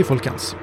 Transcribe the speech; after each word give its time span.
Hei, 0.00 0.06
folkens. 0.08 0.54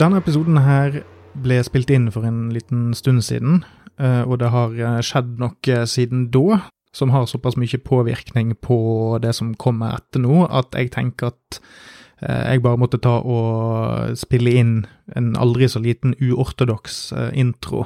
Denne 0.00 0.18
episoden 0.18 0.56
her 0.58 0.96
ble 1.38 1.60
spilt 1.62 1.90
inn 1.94 2.08
for 2.10 2.26
en 2.26 2.48
liten 2.50 2.88
stund 2.98 3.22
siden, 3.22 3.60
eh, 3.94 4.24
og 4.26 4.40
det 4.42 4.48
har 4.50 4.72
eh, 4.74 4.96
skjedd 5.06 5.36
noe 5.38 5.76
siden 5.86 6.24
da 6.34 6.64
som 6.90 7.12
har 7.14 7.28
såpass 7.30 7.54
mye 7.54 7.78
påvirkning 7.78 8.56
på 8.58 8.80
det 9.22 9.36
som 9.38 9.52
kommer 9.54 9.94
etter 10.00 10.24
nå, 10.24 10.48
at 10.50 10.74
jeg 10.74 10.90
tenker 10.96 11.30
at 11.30 11.60
eh, 12.26 12.56
jeg 12.56 12.64
bare 12.64 12.80
måtte 12.82 12.98
ta 12.98 13.20
og 13.22 14.18
spille 14.18 14.56
inn 14.58 14.74
en 15.14 15.30
aldri 15.38 15.70
så 15.70 15.78
liten 15.78 16.18
uortodoks 16.18 17.12
intro 17.38 17.84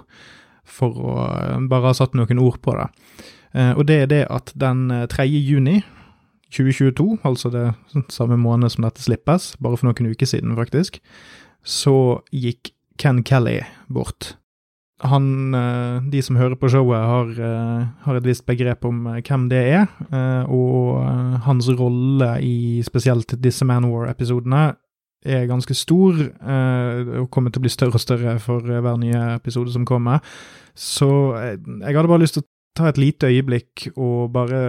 for 0.64 0.96
å 0.96 1.28
bare 1.68 1.90
ha 1.90 1.98
satt 2.00 2.16
noen 2.16 2.40
ord 2.40 2.56
på 2.64 2.72
det. 2.72 2.88
Og 3.76 3.84
det 3.84 4.00
er 4.06 4.08
det 4.14 4.24
at 4.32 4.56
den 4.56 4.88
3. 5.12 5.28
juni 5.28 5.82
2022, 6.54 7.18
altså 7.26 7.50
det 7.50 7.66
samme 8.12 8.38
måned 8.38 8.70
som 8.72 8.86
dette 8.86 9.02
slippes, 9.02 9.54
bare 9.62 9.78
for 9.78 9.88
noen 9.88 10.12
uker 10.14 10.28
siden, 10.30 10.54
faktisk, 10.58 11.00
så 11.66 12.22
gikk 12.34 12.72
Ken 13.00 13.22
Kelly 13.26 13.60
bort. 13.92 14.36
Han, 15.04 15.54
eh, 15.54 16.00
de 16.08 16.22
som 16.22 16.36
hører 16.36 16.56
på 16.56 16.70
showet, 16.72 16.96
har, 16.96 17.28
eh, 17.28 17.86
har 18.04 18.16
et 18.16 18.24
visst 18.24 18.46
begrep 18.46 18.84
om 18.84 19.06
eh, 19.06 19.20
hvem 19.20 19.48
det 19.50 19.62
er, 19.74 19.86
og 20.48 21.04
hans 21.44 21.68
rolle 21.68 22.40
i 22.40 22.82
spesielt 22.82 23.36
disse 23.42 23.64
Man 23.64 23.84
War-episodene 23.84 24.76
er 25.26 25.46
ganske 25.46 25.74
stor, 25.74 26.14
og 26.14 27.30
kommer 27.30 27.50
til 27.50 27.58
å 27.58 27.64
bli 27.64 27.70
større 27.72 27.98
og 27.98 28.00
større 28.00 28.38
for 28.38 28.60
hver 28.60 28.96
nye 28.96 29.34
episode 29.34 29.72
som 29.72 29.84
kommer. 29.84 30.20
Så 30.76 31.08
jeg 31.34 31.96
hadde 31.96 32.08
bare 32.08 32.22
lyst 32.22 32.38
til 32.38 32.44
å 32.44 32.55
ta 32.76 32.90
et 32.90 32.98
lite 33.00 33.30
øyeblikk 33.32 33.88
og 33.96 34.32
bare 34.36 34.60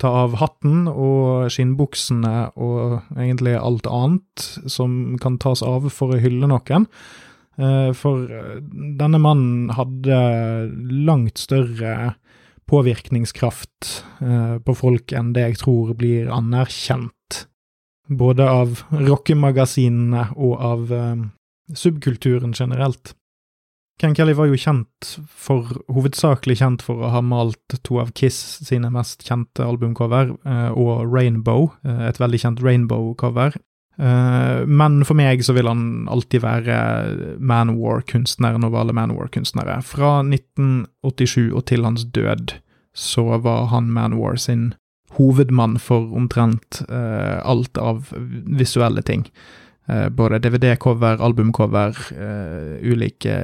ta 0.00 0.12
av 0.24 0.36
hatten 0.40 0.86
og 0.90 1.50
skinnbuksene 1.52 2.34
og 2.54 3.00
egentlig 3.18 3.56
alt 3.58 3.88
annet 3.90 4.46
som 4.70 5.16
kan 5.22 5.40
tas 5.42 5.64
av 5.66 5.88
for 5.92 6.14
å 6.14 6.20
hylle 6.22 6.48
noen. 6.50 6.86
Eh, 7.56 7.90
for 7.96 8.28
eh, 8.28 8.60
denne 9.00 9.20
mannen 9.22 9.70
hadde 9.72 10.16
langt 11.08 11.40
større 11.40 12.14
påvirkningskraft 12.68 13.92
eh, 14.20 14.56
på 14.60 14.74
folk 14.76 15.14
enn 15.16 15.32
det 15.36 15.46
jeg 15.46 15.60
tror 15.64 15.94
blir 15.96 16.28
anerkjent. 16.32 17.46
Både 18.06 18.46
av 18.46 18.84
rockemagasinene 18.92 20.28
og 20.36 20.60
av 20.62 20.92
subkulturen 21.74 22.52
generelt. 22.54 23.15
Ken 23.98 24.14
Kelly 24.14 24.34
var 24.36 24.50
jo 24.50 24.58
kjent 24.60 25.14
for, 25.24 25.70
hovedsakelig 25.88 26.58
kjent 26.60 26.82
for 26.84 27.00
å 27.00 27.12
ha 27.14 27.22
malt 27.24 27.78
to 27.86 27.96
av 28.02 28.10
Kiss 28.18 28.36
sine 28.66 28.90
mest 28.92 29.24
kjente 29.24 29.64
albumcover, 29.64 30.34
eh, 30.44 30.68
og 30.76 31.08
Rainbow, 31.08 31.70
eh, 31.84 32.04
et 32.10 32.20
veldig 32.20 32.42
kjent 32.42 32.60
Rainbow-cover. 32.60 33.56
Eh, 33.96 34.66
men 34.68 35.02
for 35.08 35.16
meg 35.16 35.40
så 35.40 35.54
vil 35.56 35.70
han 35.70 36.06
alltid 36.12 36.44
være 36.44 37.38
Manwar-kunstneren 37.40 38.68
over 38.68 38.82
alle 38.82 38.92
Manwar-kunstnere. 38.92 39.80
Fra 39.82 40.20
1987 40.20 41.54
og 41.54 41.64
til 41.64 41.88
hans 41.88 42.04
død 42.04 42.58
så 42.92 43.40
var 43.40 43.68
han 43.72 43.88
Manwar 43.88 44.36
sin 44.36 44.74
hovedmann 45.16 45.78
for 45.80 46.12
omtrent 46.12 46.82
alt 46.90 47.78
av 47.78 48.12
visuelle 48.12 49.00
ting. 49.00 49.24
Uh, 49.86 50.08
både 50.10 50.40
DVD-cover, 50.42 51.20
albumcover, 51.22 51.98
uh, 52.18 52.72
ulike 52.82 53.36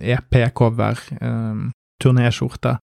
EP-cover, 0.00 1.02
uh, 1.20 1.66
turnéskjorte. 2.00 2.78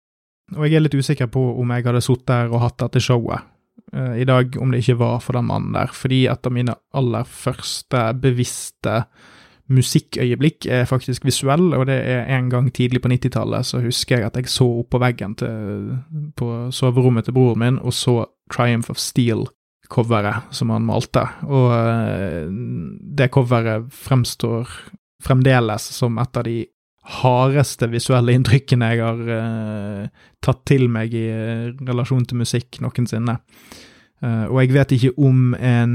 Og 0.56 0.66
jeg 0.66 0.78
er 0.78 0.82
litt 0.82 0.96
usikker 0.98 1.30
på 1.30 1.42
om 1.60 1.70
jeg 1.74 1.86
hadde 1.86 2.02
sittet 2.02 2.26
der 2.30 2.50
og 2.50 2.64
hatt 2.64 2.80
dette 2.82 3.02
showet 3.02 3.46
uh, 3.94 4.14
i 4.18 4.26
dag 4.26 4.58
om 4.58 4.74
det 4.74 4.82
ikke 4.82 4.98
var 5.00 5.22
for 5.22 5.38
den 5.38 5.48
mannen 5.48 5.74
der, 5.76 5.94
fordi 5.94 6.24
et 6.30 6.46
av 6.46 6.54
mine 6.54 6.74
aller 6.96 7.26
første 7.30 8.02
bevisste 8.22 9.04
musikkøyeblikk 9.66 10.68
er 10.70 10.86
faktisk 10.86 11.24
visuell, 11.26 11.72
og 11.74 11.88
det 11.88 11.96
er 11.98 12.28
en 12.36 12.50
gang 12.50 12.68
tidlig 12.74 13.00
på 13.02 13.10
90-tallet 13.10 13.66
så 13.66 13.80
husker 13.82 14.20
jeg 14.20 14.28
at 14.28 14.38
jeg 14.38 14.50
så 14.50 14.66
opp 14.82 14.92
på 14.94 15.00
veggen 15.02 15.34
til, 15.38 15.96
på 16.38 16.50
soverommet 16.70 17.26
til 17.26 17.34
broren 17.34 17.62
min 17.62 17.80
og 17.82 17.94
så 17.94 18.20
Triumph 18.52 18.92
of 18.94 19.02
Steel 19.02 19.42
coveret 19.92 20.54
som 20.54 20.70
han 20.74 20.86
malte, 20.86 21.22
og 21.46 21.72
eh, 21.74 22.46
det 23.16 23.30
coveret 23.34 23.90
fremstår 23.94 24.70
fremdeles 25.24 25.90
som 25.96 26.18
et 26.22 26.36
av 26.36 26.46
de 26.46 26.60
hardeste 27.22 27.86
visuelle 27.90 28.34
inntrykkene 28.34 28.88
jeg 28.90 29.02
har 29.04 29.20
uh, 29.30 30.22
tatt 30.42 30.64
til 30.66 30.88
meg 30.90 31.12
i 31.14 31.26
relasjon 31.86 32.24
til 32.26 32.40
musikk 32.42 32.80
noensinne. 32.82 33.36
Uh, 34.24 34.46
og 34.50 34.58
jeg 34.64 34.74
vet 34.74 34.94
ikke 34.96 35.12
om 35.22 35.54
en 35.54 35.94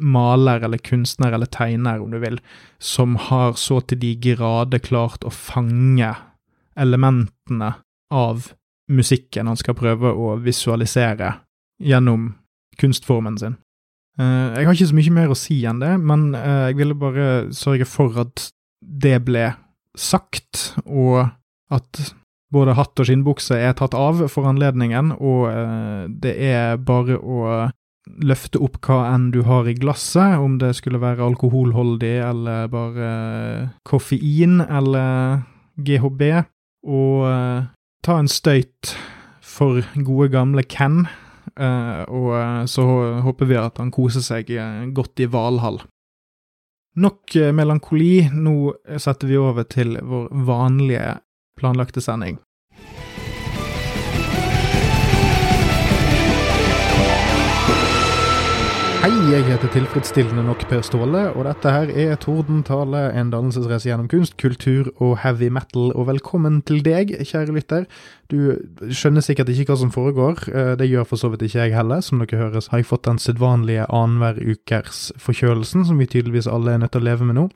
maler 0.00 0.64
eller 0.64 0.80
kunstner 0.80 1.36
eller 1.36 1.50
tegner, 1.52 2.00
om 2.00 2.12
du 2.12 2.18
vil, 2.22 2.40
som 2.80 3.18
har 3.28 3.52
så 3.60 3.82
til 3.84 4.00
de 4.00 4.14
grader 4.22 4.80
klart 4.80 5.26
å 5.28 5.34
fange 5.34 6.14
elementene 6.80 7.74
av 8.10 8.50
musikken 8.90 9.46
han 9.46 9.58
skal 9.60 9.76
prøve 9.78 10.10
å 10.10 10.34
visualisere 10.40 11.34
gjennom 11.84 12.30
kunstformen 12.80 13.38
sin. 13.40 13.58
Uh, 14.20 14.52
jeg 14.56 14.66
har 14.66 14.76
ikke 14.76 14.90
så 14.90 14.96
mye 14.98 15.16
mer 15.16 15.32
å 15.32 15.38
si 15.38 15.60
enn 15.68 15.82
det, 15.82 15.94
men 16.02 16.30
uh, 16.34 16.68
jeg 16.68 16.80
ville 16.80 16.96
bare 16.98 17.26
sørge 17.56 17.86
for 17.88 18.16
at 18.20 18.50
det 18.80 19.20
ble 19.24 19.52
sagt, 19.98 20.74
og 20.84 21.30
at 21.72 22.00
både 22.50 22.74
hatt 22.74 22.98
og 22.98 23.06
skinnbukse 23.06 23.54
er 23.54 23.76
tatt 23.78 23.94
av 23.94 24.24
for 24.32 24.48
anledningen, 24.50 25.14
og 25.16 25.46
uh, 25.48 26.08
det 26.10 26.34
er 26.50 26.80
bare 26.82 27.20
å 27.20 27.68
løfte 28.26 28.58
opp 28.64 28.80
hva 28.82 29.04
enn 29.12 29.28
du 29.30 29.44
har 29.46 29.68
i 29.70 29.76
glasset, 29.78 30.40
om 30.40 30.58
det 30.58 30.72
skulle 30.76 31.00
være 31.00 31.24
alkoholholdig 31.30 32.16
eller 32.26 32.70
bare 32.72 33.10
koffein 33.86 34.58
eller 34.64 35.44
GHB, 35.78 36.24
og 36.90 37.28
ta 38.02 38.16
en 38.16 38.30
støyt 38.32 38.94
for 39.44 39.84
gode 39.94 40.30
gamle 40.32 40.64
Ken 40.64 41.04
og 41.60 42.28
uh, 42.32 42.64
så 42.70 42.84
håper 43.24 43.48
vi 43.50 43.58
at 43.60 43.80
han 43.82 43.92
koser 43.94 44.24
seg 44.24 44.52
uh, 44.56 44.86
godt 44.96 45.22
i 45.24 45.28
Valhall. 45.30 45.80
Nok 47.00 47.36
melankoli, 47.54 48.26
nå 48.34 48.72
setter 48.98 49.28
vi 49.30 49.36
over 49.38 49.62
til 49.70 49.94
vår 50.02 50.26
vanlige 50.48 51.12
planlagte 51.56 52.02
sending. 52.02 52.40
Hei, 59.00 59.14
jeg 59.32 59.46
heter 59.46 59.70
tilfredsstillende 59.72 60.42
nok 60.44 60.66
Per 60.68 60.82
Ståle, 60.84 61.22
og 61.32 61.46
dette 61.46 61.70
her 61.72 61.88
er 61.88 62.18
Tordentale, 62.20 63.06
en 63.16 63.30
dannelsesreise 63.32 63.88
gjennom 63.88 64.10
kunst, 64.12 64.34
kultur 64.36 64.90
og 65.00 65.14
heavy 65.22 65.48
metal. 65.48 65.86
Og 65.96 66.04
velkommen 66.10 66.58
til 66.68 66.82
deg, 66.84 67.14
kjære 67.24 67.54
lytter. 67.56 67.86
Du 68.28 68.58
skjønner 68.92 69.24
sikkert 69.24 69.48
ikke 69.54 69.70
hva 69.70 69.78
som 69.80 69.92
foregår, 69.94 70.42
eh, 70.52 70.74
det 70.76 70.90
gjør 70.90 71.08
for 71.08 71.22
så 71.22 71.30
vidt 71.32 71.46
ikke 71.46 71.62
jeg 71.62 71.74
heller. 71.78 72.02
Som 72.04 72.20
dere 72.20 72.42
høres, 72.42 72.68
har 72.68 72.82
jeg 72.82 72.90
fått 72.90 73.08
den 73.08 73.22
sedvanlige 73.24 73.86
annenhver 73.88 74.36
ukers 74.36 75.00
forkjølelsen, 75.16 75.88
som 75.88 75.96
vi 75.96 76.04
tydeligvis 76.04 76.50
alle 76.52 76.76
er 76.76 76.84
nødt 76.84 76.92
til 76.92 77.00
å 77.00 77.08
leve 77.08 77.30
med 77.30 77.40
nå. 77.40 77.46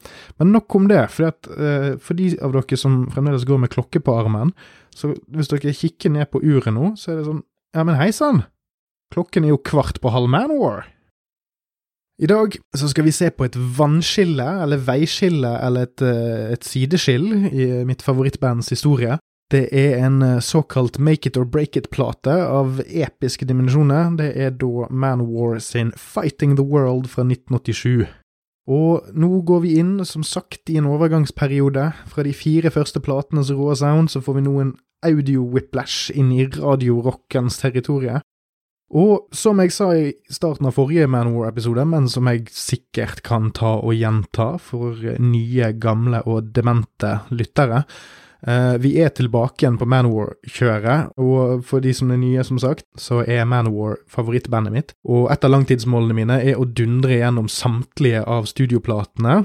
Men 0.41 0.57
nok 0.57 0.79
om 0.81 0.89
det, 0.89 1.03
for, 1.13 1.29
at, 1.29 1.53
eh, 1.59 1.91
for 2.01 2.17
de 2.17 2.39
av 2.41 2.57
dere 2.57 2.81
som 2.81 3.05
fremdeles 3.13 3.45
går 3.45 3.61
med 3.67 3.75
klokke 3.77 4.01
på 4.01 4.17
armen, 4.17 4.57
så 4.97 5.13
hvis 5.29 5.53
dere 5.53 5.77
kikker 5.77 6.09
ned 6.17 6.33
på 6.33 6.41
uret 6.41 6.73
nå, 6.73 6.95
så 6.97 7.13
er 7.13 7.21
det 7.21 7.29
sånn 7.29 7.45
Ja, 7.77 7.85
men 7.85 8.01
hei 8.01 8.13
sann! 8.17 8.47
Klokken 9.13 9.45
er 9.45 9.53
jo 9.53 9.61
kvart 9.61 10.01
på 10.01 10.09
halv 10.09 10.33
Manwar. 10.33 10.87
I 12.23 12.27
dag 12.31 12.55
så 12.77 12.89
skal 12.89 13.05
vi 13.09 13.13
se 13.13 13.31
på 13.35 13.45
et 13.45 13.57
vannskille, 13.79 14.47
eller 14.63 14.83
veiskille, 14.87 15.51
eller 15.67 15.89
et, 15.89 16.03
eh, 16.03 16.53
et 16.55 16.65
sideskill 16.65 17.27
i 17.51 17.85
mitt 17.85 18.03
favorittbands 18.03 18.69
historie. 18.71 19.19
Det 19.51 19.69
er 19.73 20.07
en 20.07 20.23
eh, 20.23 20.41
såkalt 20.41 20.99
Make 20.99 21.27
It 21.27 21.37
or 21.37 21.45
Break 21.45 21.77
It-plate 21.77 22.31
av 22.31 22.81
episke 22.87 23.45
dimensjoner. 23.45 24.17
Det 24.17 24.31
er 24.37 24.51
da 24.51 24.87
Manwar 24.91 25.59
sin 25.59 25.93
Fighting 25.97 26.57
the 26.57 26.63
World 26.63 27.11
fra 27.11 27.23
1987. 27.27 28.07
Og 28.71 29.11
nå 29.13 29.43
går 29.45 29.61
vi 29.61 29.75
inn, 29.79 30.05
som 30.05 30.23
sagt, 30.23 30.71
i 30.71 30.79
en 30.79 30.87
overgangsperiode. 30.89 31.93
Fra 32.07 32.23
de 32.23 32.33
fire 32.33 32.71
første 32.71 33.01
platenes 33.01 33.51
rå 33.51 33.75
sound 33.75 34.09
så 34.09 34.23
får 34.25 34.39
vi 34.39 34.47
nå 34.47 34.55
en 34.61 34.73
audio-whiplash 35.05 36.15
inn 36.15 36.33
i 36.33 36.47
radiorockens 36.47 37.59
territorie. 37.61 38.23
Og 38.93 39.31
som 39.35 39.63
jeg 39.63 39.73
sa 39.73 39.89
i 39.97 40.11
starten 40.31 40.69
av 40.69 40.77
forrige 40.77 41.09
Manwar-episode, 41.11 41.87
men 41.89 42.09
som 42.11 42.29
jeg 42.29 42.45
sikkert 42.53 43.23
kan 43.25 43.49
ta 43.57 43.79
og 43.81 43.97
gjenta 43.97 44.55
for 44.61 44.99
nye, 45.23 45.73
gamle 45.81 46.21
og 46.29 46.53
demente 46.55 47.17
lyttere, 47.33 47.85
eh, 48.47 48.77
vi 48.79 48.95
er 49.01 49.09
tilbake 49.17 49.65
igjen 49.65 49.81
på 49.81 49.89
Manwar-kjøret, 49.89 51.17
og 51.17 51.65
for 51.65 51.81
de 51.81 51.95
som 51.97 52.13
er 52.13 52.21
nye, 52.21 52.45
som 52.45 52.61
sagt, 52.61 52.85
så 53.01 53.25
er 53.25 53.49
Manwar 53.49 53.97
favorittbandet 54.07 54.77
mitt, 54.77 54.95
og 55.09 55.33
et 55.33 55.49
av 55.49 55.57
langtidsmålene 55.57 56.21
mine 56.21 56.39
er 56.45 56.61
å 56.61 56.69
dundre 56.69 57.19
gjennom 57.19 57.49
samtlige 57.49 58.23
av 58.29 58.47
studioplatene, 58.53 59.43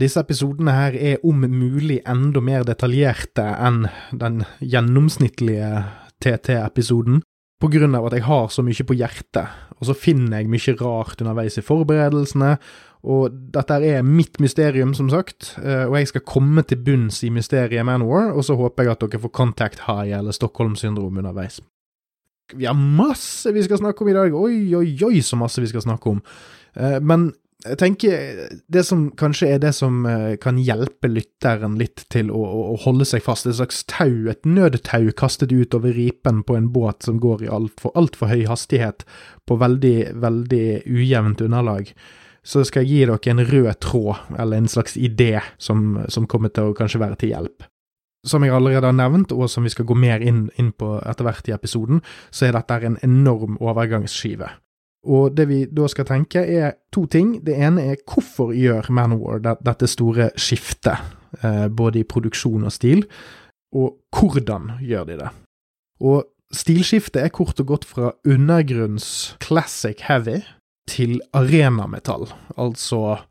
disse 0.00 0.18
episodene 0.18 0.72
her 0.74 0.96
er 0.98 1.20
om 1.22 1.44
mulig 1.46 2.00
enda 2.10 2.40
mer 2.42 2.64
detaljerte 2.66 3.44
enn 3.62 3.84
den 4.10 4.42
gjennomsnittlige 4.58 5.84
TT-episoden, 6.24 7.20
på 7.62 7.70
grunn 7.72 7.94
av 7.96 8.08
at 8.08 8.16
jeg 8.18 8.26
har 8.26 8.48
så 8.52 8.64
mye 8.66 8.86
på 8.86 8.96
hjertet, 8.98 9.60
og 9.78 9.88
så 9.88 9.96
finner 9.96 10.40
jeg 10.40 10.50
mye 10.52 10.74
rart 10.80 11.22
underveis 11.22 11.60
i 11.60 11.64
forberedelsene, 11.64 12.56
Og 13.04 13.34
dette 13.52 13.76
er 13.84 14.00
mitt 14.00 14.38
mysterium, 14.40 14.94
som 14.96 15.10
sagt, 15.12 15.58
eh, 15.60 15.84
og 15.84 15.98
jeg 15.98 16.08
skal 16.08 16.22
komme 16.24 16.62
til 16.64 16.80
bunns 16.80 17.18
i 17.20 17.28
mysteriet 17.28 17.84
Manwar, 17.84 18.32
og 18.32 18.46
så 18.46 18.56
håper 18.56 18.86
jeg 18.86 18.92
at 18.94 19.04
dere 19.04 19.20
får 19.20 19.32
Contact 19.36 19.82
High 19.84 20.16
eller 20.16 20.32
Stockholm-syndrom 20.32 21.18
underveis. 21.20 21.60
Vi 22.56 22.64
har 22.64 22.74
masse 22.74 23.52
vi 23.52 23.62
skal 23.62 23.82
snakke 23.82 24.00
om 24.00 24.08
i 24.08 24.16
dag, 24.16 24.32
oi, 24.32 24.74
oi, 24.74 24.96
oi, 25.04 25.20
så 25.20 25.36
masse 25.36 25.60
vi 25.60 25.68
skal 25.68 25.84
snakke 25.84 26.14
om. 26.16 26.22
Eh, 26.76 26.96
men 27.04 27.34
jeg 27.64 27.78
tenker 27.80 28.48
det 28.68 28.82
som 28.84 29.06
kanskje 29.16 29.54
er 29.54 29.60
det 29.62 29.70
som 29.76 30.02
eh, 30.08 30.34
kan 30.40 30.58
hjelpe 30.60 31.08
lytteren 31.08 31.78
litt 31.80 32.02
til 32.12 32.28
å, 32.34 32.42
å 32.74 32.74
holde 32.82 33.06
seg 33.08 33.24
fast, 33.24 33.46
et 33.48 33.56
slags 33.56 33.84
tau, 33.88 34.26
et 34.28 34.44
nødtau 34.44 35.08
kastet 35.16 35.54
ut 35.54 35.76
over 35.76 35.94
ripen 35.96 36.42
på 36.44 36.58
en 36.58 36.68
båt 36.74 37.06
som 37.06 37.20
går 37.22 37.46
i 37.46 37.52
altfor 37.52 37.94
alt 37.96 38.18
for 38.20 38.32
høy 38.32 38.44
hastighet 38.50 39.06
på 39.48 39.56
veldig, 39.60 39.96
veldig 40.20 40.66
ujevnt 40.84 41.44
underlag, 41.46 41.94
så 42.44 42.64
skal 42.68 42.84
jeg 42.84 42.90
gi 42.90 43.06
dere 43.08 43.32
en 43.32 43.44
rød 43.48 43.70
tråd, 43.80 44.26
eller 44.36 44.60
en 44.60 44.68
slags 44.68 44.98
idé, 45.00 45.38
som, 45.56 46.02
som 46.12 46.28
kommer 46.28 46.52
til 46.52 46.68
å 46.68 46.76
kanskje 46.76 47.00
være 47.00 47.16
til 47.22 47.32
hjelp. 47.32 47.64
Som 48.28 48.44
jeg 48.44 48.52
allerede 48.56 48.88
har 48.88 48.96
nevnt, 48.96 49.32
og 49.32 49.48
som 49.52 49.64
vi 49.64 49.72
skal 49.72 49.88
gå 49.88 49.96
mer 49.96 50.20
inn, 50.24 50.46
inn 50.60 50.72
på 50.76 50.98
etter 51.00 51.24
hvert 51.24 51.48
i 51.48 51.56
episoden, 51.56 52.04
så 52.32 52.48
er 52.48 52.56
dette 52.56 52.80
en 52.84 53.00
enorm 53.04 53.56
overgangsskive. 53.60 54.52
Og 55.04 55.34
det 55.36 55.48
vi 55.50 55.60
da 55.68 55.88
skal 55.90 56.06
tenke, 56.08 56.40
er 56.40 56.76
to 56.94 57.04
ting. 57.10 57.36
Det 57.44 57.56
ene 57.60 57.84
er 57.92 58.02
hvorfor 58.08 58.54
gjør 58.56 58.88
Manowar 58.94 59.42
dette 59.44 59.88
store 59.90 60.30
skiftet, 60.40 61.00
eh, 61.42 61.66
både 61.68 62.00
i 62.00 62.08
produksjon 62.08 62.64
og 62.64 62.72
stil, 62.72 63.04
og 63.74 63.98
hvordan 64.14 64.78
gjør 64.80 65.04
de 65.10 65.18
det? 65.20 65.30
Og 66.00 66.24
stilskiftet 66.54 67.22
er 67.22 67.32
kort 67.34 67.60
og 67.60 67.66
godt 67.66 67.84
fra 67.84 68.12
undergrunns 68.24 69.36
classic 69.42 70.04
heavy 70.08 70.40
til 70.88 71.20
arenametall, 71.32 72.28
altså 72.56 73.24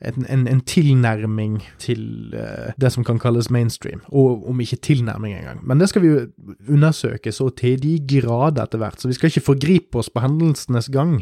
en, 0.00 0.46
en, 0.46 0.60
tilnærming 0.60 1.58
til 1.82 2.34
uh, 2.34 2.70
det 2.78 2.92
som 2.94 3.04
kan 3.04 3.18
kalles 3.18 3.50
mainstream, 3.50 4.02
og 4.08 4.46
om 4.48 4.60
ikke 4.60 4.76
tilnærming 4.76 5.34
engang. 5.34 5.60
Men 5.66 5.80
det 5.80 5.88
skal 5.90 6.04
vi 6.04 6.12
jo 6.12 6.26
undersøke 6.68 7.32
så 7.34 7.50
til 7.58 7.80
de 7.82 7.96
grader 8.20 8.62
etter 8.62 8.78
hvert, 8.82 9.00
så 9.00 9.10
vi 9.10 9.18
skal 9.18 9.32
ikke 9.32 9.48
forgripe 9.48 9.98
oss 9.98 10.10
på 10.10 10.22
hendelsenes 10.22 10.90
gang. 10.94 11.20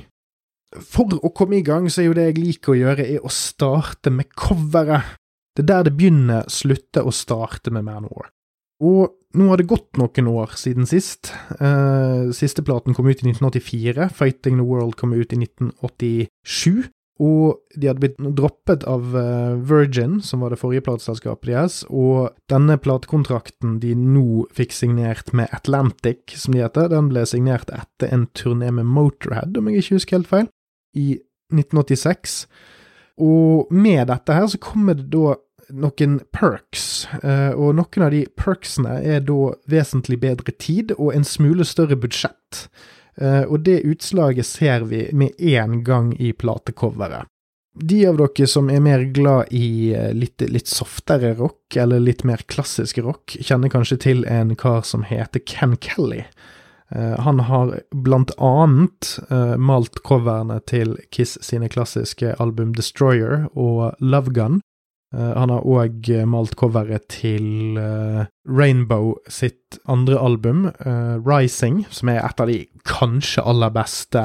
For 0.77 1.19
å 1.23 1.33
komme 1.33 1.61
i 1.61 1.65
gang, 1.65 1.89
så 1.89 2.03
er 2.03 2.11
jo 2.11 2.17
det 2.19 2.31
jeg 2.31 2.41
liker 2.41 2.75
å 2.75 2.81
gjøre, 2.81 3.07
er 3.17 3.25
å 3.25 3.33
starte 3.33 4.13
med 4.13 4.33
coveret. 4.37 5.17
Det 5.57 5.65
er 5.65 5.71
der 5.71 5.87
det 5.87 5.97
begynner, 5.97 6.49
slutte 6.53 7.01
å 7.07 7.15
starte 7.15 7.73
med 7.73 7.87
Manor. 7.87 8.29
Og 8.85 9.15
nå 9.37 9.49
har 9.49 9.61
det 9.61 9.69
gått 9.71 9.97
noen 10.01 10.29
år 10.29 10.53
siden 10.61 10.89
sist. 10.89 11.31
Uh, 11.61 12.29
siste 12.37 12.65
platen 12.65 12.97
kom 12.97 13.09
ut 13.09 13.23
i 13.23 13.31
1984, 13.31 14.11
Fighting 14.17 14.61
the 14.61 14.67
World 14.67 14.99
kom 15.01 15.15
ut 15.17 15.33
i 15.33 15.41
1987. 15.41 16.91
Og 17.23 17.57
de 17.73 17.89
hadde 17.89 18.03
blitt 18.03 18.19
droppet 18.37 18.85
av 18.89 19.15
uh, 19.17 19.57
Virgin, 19.57 20.19
som 20.21 20.43
var 20.45 20.53
det 20.53 20.61
forrige 20.61 20.85
plateselskapet 20.85 21.49
deres, 21.49 21.79
og 21.89 22.35
denne 22.53 22.77
platekontrakten 22.77 23.79
de 23.81 23.95
nå 23.97 24.45
fikk 24.57 24.77
signert 24.77 25.33
med 25.37 25.49
Atlantic, 25.57 26.37
som 26.37 26.53
de 26.53 26.61
heter, 26.61 26.91
den 26.93 27.09
ble 27.13 27.25
signert 27.29 27.73
etter 27.73 28.13
en 28.13 28.27
turné 28.37 28.69
med 28.75 28.89
Motorhead, 28.91 29.57
om 29.57 29.71
jeg 29.71 29.85
ikke 29.85 30.01
husker 30.01 30.19
helt 30.19 30.33
feil, 30.33 30.51
i 30.97 31.17
1986. 31.55 32.45
Og 33.25 33.73
med 33.73 34.11
dette 34.11 34.37
her 34.37 34.49
så 34.53 34.61
kommer 34.61 34.99
det 34.99 35.09
da 35.15 35.39
noen 35.73 36.21
perks, 36.37 37.07
uh, 37.25 37.57
og 37.57 37.79
noen 37.81 38.05
av 38.05 38.13
de 38.13 38.27
perksene 38.37 39.01
er 39.01 39.25
da 39.25 39.55
vesentlig 39.73 40.21
bedre 40.23 40.53
tid 40.61 40.93
og 40.99 41.15
en 41.17 41.25
smule 41.27 41.65
større 41.65 41.97
budsjett. 41.97 42.67
Eh, 43.21 43.43
og 43.43 43.61
det 43.61 43.81
utslaget 43.89 44.47
ser 44.47 44.85
vi 44.91 45.07
med 45.13 45.41
en 45.41 45.85
gang 45.85 46.13
i 46.21 46.33
platecoveret. 46.33 47.29
De 47.77 48.07
av 48.09 48.17
dere 48.17 48.47
som 48.49 48.71
er 48.73 48.81
mer 48.81 49.05
glad 49.13 49.53
i 49.53 49.93
eh, 49.95 50.13
litt, 50.17 50.41
litt, 50.49 50.69
softere 50.69 51.35
rock, 51.37 51.77
eller 51.77 52.01
litt 52.01 52.25
mer 52.25 52.45
klassisk 52.49 53.01
rock, 53.05 53.37
kjenner 53.41 53.73
kanskje 53.73 54.01
til 54.09 54.25
en 54.29 54.55
kar 54.57 54.85
som 54.85 55.05
heter 55.05 55.45
Ken 55.49 55.77
Kelly. 55.81 56.25
Eh, 56.93 57.17
han 57.25 57.41
har 57.49 57.79
blant 57.93 58.33
annet 58.37 59.17
malt 59.59 60.01
coverne 60.05 60.61
til 60.69 60.97
Kiss 61.11 61.37
sine 61.45 61.69
klassiske 61.73 62.37
album 62.41 62.75
Destroyer 62.77 63.49
og 63.53 63.97
Love 64.01 64.33
Gun, 64.37 64.61
han 65.15 65.53
har 65.53 65.67
òg 65.67 66.11
eh, 66.11 66.27
malt 66.29 66.57
coveret 66.59 67.07
til 67.13 67.79
uh, 67.79 68.27
Rainbow 68.49 69.15
sitt 69.31 69.79
andre 69.91 70.19
album, 70.19 70.69
Rising, 71.27 71.85
som 71.91 72.11
er 72.11 72.23
et 72.25 72.41
av 72.43 72.51
de 72.51 72.61
kanskje 72.87 73.45
aller 73.47 73.75
beste 73.75 74.23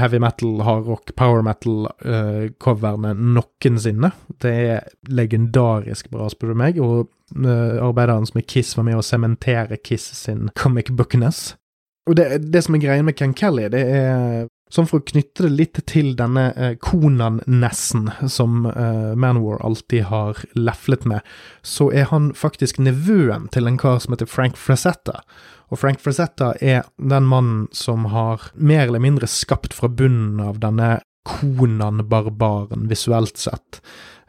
heavy 0.00 0.16
metal, 0.16 0.62
hardrock, 0.64 1.10
power 1.12 1.42
metal-coverne 1.44 3.10
noensinne. 3.20 4.08
Det 4.40 4.52
er 4.72 4.86
legendarisk 5.12 6.08
bra, 6.08 6.30
spør 6.32 6.54
du 6.54 6.56
meg, 6.56 6.80
og 6.80 7.12
arbeidet 7.36 8.16
hans 8.16 8.32
med 8.32 8.48
Kiss 8.48 8.72
var 8.78 8.88
med 8.88 8.96
å 8.96 9.04
sementere 9.04 9.76
Kiss 9.84 10.08
sin 10.22 10.48
comic 10.56 10.88
bookness. 10.96 11.50
Og 12.08 12.16
det, 12.16 12.30
det 12.48 12.64
som 12.64 12.78
er 12.78 12.84
greia 12.86 13.04
med 13.04 13.18
Ken 13.18 13.36
Kelly, 13.36 13.68
det 13.72 13.84
er 13.92 14.48
Sånn 14.68 14.88
for 14.88 15.00
å 15.00 15.06
knytte 15.08 15.46
det 15.46 15.52
litt 15.54 15.80
til 15.88 16.12
denne 16.18 16.50
eh, 16.52 16.74
Konan-nessen 16.82 18.10
som 18.28 18.66
eh, 18.68 19.14
Manwar 19.16 19.62
alltid 19.64 20.08
har 20.10 20.42
leflet 20.58 21.06
med, 21.08 21.24
så 21.62 21.88
er 21.92 22.10
han 22.12 22.32
faktisk 22.36 22.80
nevøen 22.82 23.48
til 23.54 23.68
en 23.68 23.78
kar 23.80 24.02
som 24.04 24.14
heter 24.14 24.28
Frank 24.28 24.60
Frazetta. 24.60 25.22
Og 25.72 25.80
Frank 25.80 26.00
Frazetta 26.04 26.54
er 26.64 26.84
den 26.96 27.28
mannen 27.28 27.66
som 27.72 28.08
har 28.12 28.50
mer 28.54 28.86
eller 28.86 29.02
mindre 29.04 29.28
skapt 29.28 29.76
fra 29.76 29.88
bunnen 29.88 30.40
av 30.44 30.60
denne 30.60 30.98
Konan-barbaren 31.28 32.88
visuelt 32.88 33.36
sett. 33.40 33.82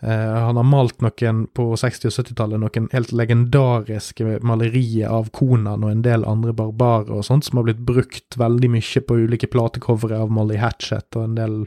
Uh, 0.04 0.36
han 0.46 0.56
har 0.56 0.68
malt 0.68 1.01
noen 1.04 1.42
på 1.56 1.66
60- 1.75 2.07
og 2.07 2.13
70-tallet, 2.16 2.62
noen 2.62 2.88
helt 2.94 3.12
legendariske 3.12 4.38
malerier 4.48 5.12
av 5.12 5.28
Konan 5.36 5.84
og 5.84 5.92
en 5.92 6.06
del 6.06 6.24
andre 6.28 6.54
barbarer 6.56 7.12
og 7.18 7.25
sånt, 7.28 7.48
som 7.48 7.60
har 7.60 7.68
blitt 7.68 7.84
brukt 7.88 8.40
veldig 8.40 8.72
mye 8.78 9.04
på 9.04 9.19
ulike 9.25 9.52
platecovere 9.52 10.21
av 10.24 10.31
Molly 10.31 10.62
Hatchet 10.62 11.19
og 11.19 11.28
en 11.28 11.35
del, 11.40 11.59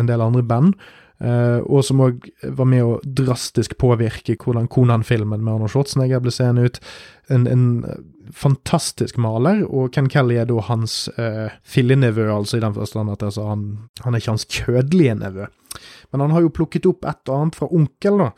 en 0.00 0.08
del 0.08 0.24
andre 0.24 0.46
band. 0.46 0.80
Uh, 1.20 1.60
og 1.68 1.82
som 1.84 2.00
òg 2.00 2.30
var 2.56 2.64
med 2.64 2.80
å 2.80 2.94
drastisk 3.04 3.74
påvirke 3.80 4.38
hvordan 4.40 4.70
Konan-filmen 4.72 5.42
med 5.42 5.52
Arnold 5.52 5.74
Schwarzenegger 5.74 6.22
ble 6.24 6.32
seende 6.32 6.64
ut. 6.64 6.80
En, 7.28 7.44
en, 7.46 7.66
fantastisk 8.30 9.16
maler, 9.18 9.64
og 9.66 9.90
Ken 9.96 10.06
Kelly 10.06 10.36
er 10.38 10.46
da 10.46 10.60
hans 10.68 11.08
uh, 11.16 11.50
fillenevø, 11.66 12.28
altså 12.30 12.60
i 12.60 12.62
den 12.62 12.76
forstand 12.76 13.10
at 13.10 13.24
altså, 13.26 13.48
han, 13.48 13.64
han, 14.04 14.14
er 14.14 14.22
ikke 14.22 14.34
hans 14.36 14.46
kjødelige 14.46 15.16
nevø. 15.18 15.48
Men 16.10 16.24
han 16.24 16.34
har 16.34 16.44
jo 16.44 16.52
plukket 16.54 16.88
opp 16.90 17.06
et 17.08 17.30
og 17.30 17.36
annet 17.36 17.58
fra 17.60 17.70
onkel, 17.70 18.20
da. 18.24 18.30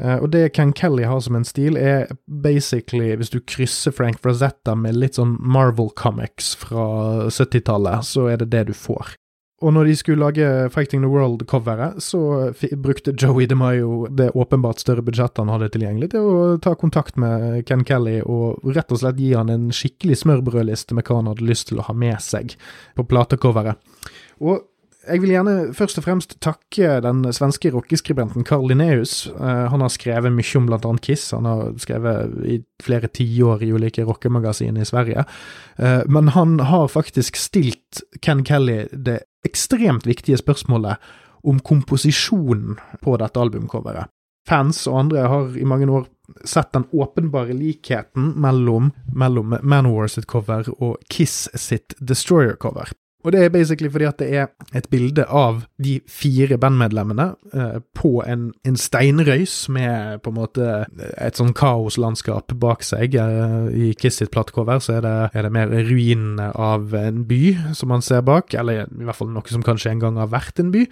Uh, 0.00 0.16
og 0.18 0.28
det 0.34 0.48
Ken 0.56 0.74
Kelly 0.76 1.06
har 1.08 1.22
som 1.24 1.38
en 1.38 1.46
stil, 1.46 1.78
er 1.78 2.10
basically, 2.26 3.12
hvis 3.16 3.32
du 3.32 3.40
krysser 3.40 3.94
Frank 3.94 4.20
Frazetta 4.24 4.76
med 4.78 4.98
litt 4.98 5.20
sånn 5.20 5.36
Marvel 5.40 5.92
Comics 5.96 6.54
fra 6.60 6.86
70-tallet, 7.28 8.06
så 8.06 8.30
er 8.32 8.42
det 8.42 8.52
det 8.54 8.68
du 8.70 8.76
får. 8.76 9.16
Og 9.60 9.74
når 9.76 9.90
de 9.90 9.96
skulle 9.96 10.24
lage 10.24 10.44
Fighting 10.72 11.02
the 11.04 11.08
World-coveret, 11.12 12.00
så 12.00 12.20
brukte 12.80 13.12
Joey 13.12 13.44
DeMayo 13.46 14.06
det 14.08 14.30
åpenbart 14.32 14.80
større 14.80 15.04
budsjettet 15.04 15.42
han 15.42 15.52
hadde 15.52 15.68
tilgjengelig, 15.74 16.14
til 16.14 16.24
å 16.24 16.56
ta 16.64 16.72
kontakt 16.80 17.20
med 17.20 17.66
Ken 17.68 17.84
Kelly 17.84 18.22
og 18.24 18.64
rett 18.72 18.92
og 18.92 19.02
slett 19.02 19.20
gi 19.20 19.34
han 19.36 19.52
en 19.52 19.68
skikkelig 19.74 20.22
smørbrødliste 20.22 20.96
med 20.96 21.04
hva 21.04 21.20
han 21.20 21.28
hadde 21.28 21.48
lyst 21.50 21.68
til 21.68 21.82
å 21.82 21.84
ha 21.90 21.96
med 21.96 22.16
seg 22.24 22.56
på 22.96 23.04
platecoveret. 23.10 23.76
Og 24.40 24.64
jeg 25.08 25.22
vil 25.22 25.32
gjerne 25.32 25.54
først 25.76 25.98
og 26.00 26.04
fremst 26.04 26.34
takke 26.44 26.98
den 27.04 27.22
svenske 27.32 27.70
rockeskribenten 27.72 28.44
Carl 28.44 28.66
Linnaeus. 28.68 29.30
Uh, 29.32 29.66
han 29.72 29.80
har 29.80 29.92
skrevet 29.92 30.34
mye 30.34 30.60
om 30.60 30.68
annet 30.76 31.02
Kiss, 31.06 31.30
han 31.32 31.48
har 31.48 31.72
skrevet 31.80 32.36
i 32.44 32.60
flere 32.84 33.08
tiår 33.08 33.64
i 33.64 33.72
ulike 33.72 34.04
rockemagasin 34.04 34.76
i 34.76 34.84
Sverige. 34.84 35.24
Uh, 35.80 36.02
men 36.06 36.28
han 36.36 36.58
har 36.68 36.92
faktisk 36.92 37.36
stilt 37.40 38.02
Ken 38.20 38.44
Kelly 38.44 38.84
det 38.92 39.22
ekstremt 39.46 40.06
viktige 40.06 40.36
spørsmålet 40.36 41.00
om 41.48 41.60
komposisjonen 41.64 42.76
på 43.00 43.16
dette 43.16 43.40
albumcoveret. 43.40 44.12
Fans 44.48 44.86
og 44.88 44.98
andre 45.04 45.28
har 45.28 45.56
i 45.56 45.66
mange 45.68 45.88
år 45.88 46.08
sett 46.44 46.72
den 46.76 46.86
åpenbare 46.92 47.54
likheten 47.56 48.34
mellom, 48.40 48.92
mellom 49.16 49.56
Manowar 49.62 50.10
sitt 50.12 50.28
cover 50.30 50.68
og 50.78 51.00
Kiss 51.08 51.48
sitt 51.56 51.96
Destroyer-cover. 52.00 52.92
Og 53.20 53.34
det 53.34 53.42
er 53.44 53.52
basically 53.52 53.90
fordi 53.92 54.06
at 54.08 54.20
det 54.22 54.28
er 54.32 54.76
et 54.76 54.86
bilde 54.92 55.26
av 55.26 55.64
de 55.82 55.98
fire 56.08 56.56
bandmedlemmene 56.60 57.26
eh, 57.52 57.78
på 57.96 58.12
en, 58.24 58.46
en, 58.64 58.78
steinrøys 58.80 59.68
med 59.72 60.22
på 60.24 60.32
en 60.32 60.38
måte 60.38 60.68
et 61.20 61.36
sånn 61.36 61.52
kaoslandskap 61.56 62.54
bak 62.62 62.84
seg. 62.86 63.16
Eh, 63.20 63.68
I 63.90 63.90
Kiss 64.00 64.22
sitt 64.22 64.32
platecover 64.32 64.80
så 64.80 64.96
er 64.98 65.04
det, 65.04 65.14
er 65.36 65.46
det 65.46 65.52
mer 65.52 65.74
ruinene 65.90 66.50
av 66.56 66.94
en 66.96 67.24
by 67.28 67.74
som 67.76 67.92
man 67.92 68.04
ser 68.04 68.24
bak, 68.24 68.54
eller 68.56 68.86
i 68.86 69.08
hvert 69.08 69.20
fall 69.20 69.32
noe 69.34 69.52
som 69.52 69.64
kanskje 69.66 69.92
en 69.92 70.04
gang 70.06 70.20
har 70.20 70.32
vært 70.32 70.62
en 70.62 70.72
by. 70.72 70.86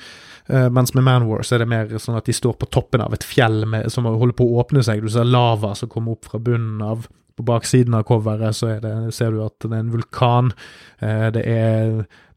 Eh, 0.53 0.69
mens 0.75 0.93
med 0.97 1.07
Manwar 1.09 1.47
så 1.47 1.57
er 1.57 1.65
det 1.65 1.73
mer 1.73 1.97
sånn 1.97 2.19
at 2.19 2.29
de 2.29 2.37
står 2.37 2.59
på 2.61 2.69
toppen 2.75 3.05
av 3.05 3.17
et 3.17 3.25
fjell 3.25 3.63
med, 3.69 3.89
som 3.95 4.09
holder 4.09 4.37
på 4.37 4.49
å 4.49 4.61
åpne 4.61 4.85
seg. 4.85 5.01
Du 5.01 5.13
ser 5.13 5.29
lava 5.29 5.73
som 5.79 5.89
kommer 5.89 6.19
opp 6.19 6.29
fra 6.29 6.43
bunnen 6.43 6.85
av 6.85 7.09
På 7.39 7.45
baksiden 7.47 7.95
av 7.95 8.03
coveret 8.03 8.57
så 8.57 8.73
det, 8.83 8.93
ser 9.15 9.31
du 9.31 9.45
at 9.45 9.55
det 9.63 9.71
er 9.71 9.85
en 9.85 9.93
vulkan. 9.93 10.51
Eh, 10.99 11.29
det 11.35 11.45
er 11.47 11.93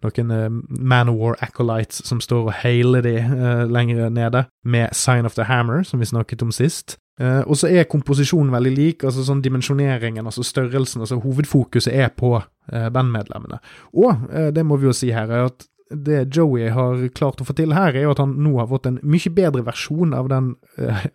noen 0.05 0.33
eh, 0.35 0.49
Manowar 0.69 1.39
Acolytes 1.41 2.03
som 2.05 2.21
står 2.21 2.51
og 2.51 2.59
hailer 2.61 3.01
de 3.05 3.15
eh, 3.23 3.63
lenger 3.65 4.11
nede, 4.13 4.45
med 4.61 4.93
Sign 4.93 5.25
of 5.25 5.37
the 5.39 5.47
Hammer, 5.49 5.81
som 5.87 6.01
vi 6.01 6.09
snakket 6.09 6.45
om 6.45 6.53
sist. 6.53 6.99
Og 7.21 7.53
så 7.59 7.67
er 7.69 7.85
komposisjonen 7.85 8.49
veldig 8.49 8.69
lik, 8.73 9.03
altså 9.05 9.21
sånn 9.21 9.43
dimensjoneringen, 9.45 10.25
altså 10.25 10.41
størrelsen. 10.41 11.03
altså 11.03 11.19
Hovedfokuset 11.21 11.93
er 11.93 12.07
på 12.17 12.31
bandmedlemmene. 12.65 13.59
Og 13.93 14.23
det 14.55 14.63
må 14.65 14.79
vi 14.81 14.87
jo 14.87 14.95
si 14.95 15.11
her, 15.13 15.29
er 15.29 15.51
at 15.51 15.67
det 15.91 16.35
Joey 16.35 16.71
har 16.73 17.03
klart 17.15 17.43
å 17.43 17.45
få 17.45 17.53
til 17.57 17.75
her, 17.75 17.93
er 17.93 18.07
jo 18.07 18.13
at 18.15 18.21
han 18.23 18.33
nå 18.41 18.55
har 18.57 18.69
fått 18.71 18.87
en 18.89 18.99
mye 19.03 19.33
bedre 19.35 19.63
versjon 19.67 20.15
av, 20.17 20.31
den, 20.31 20.53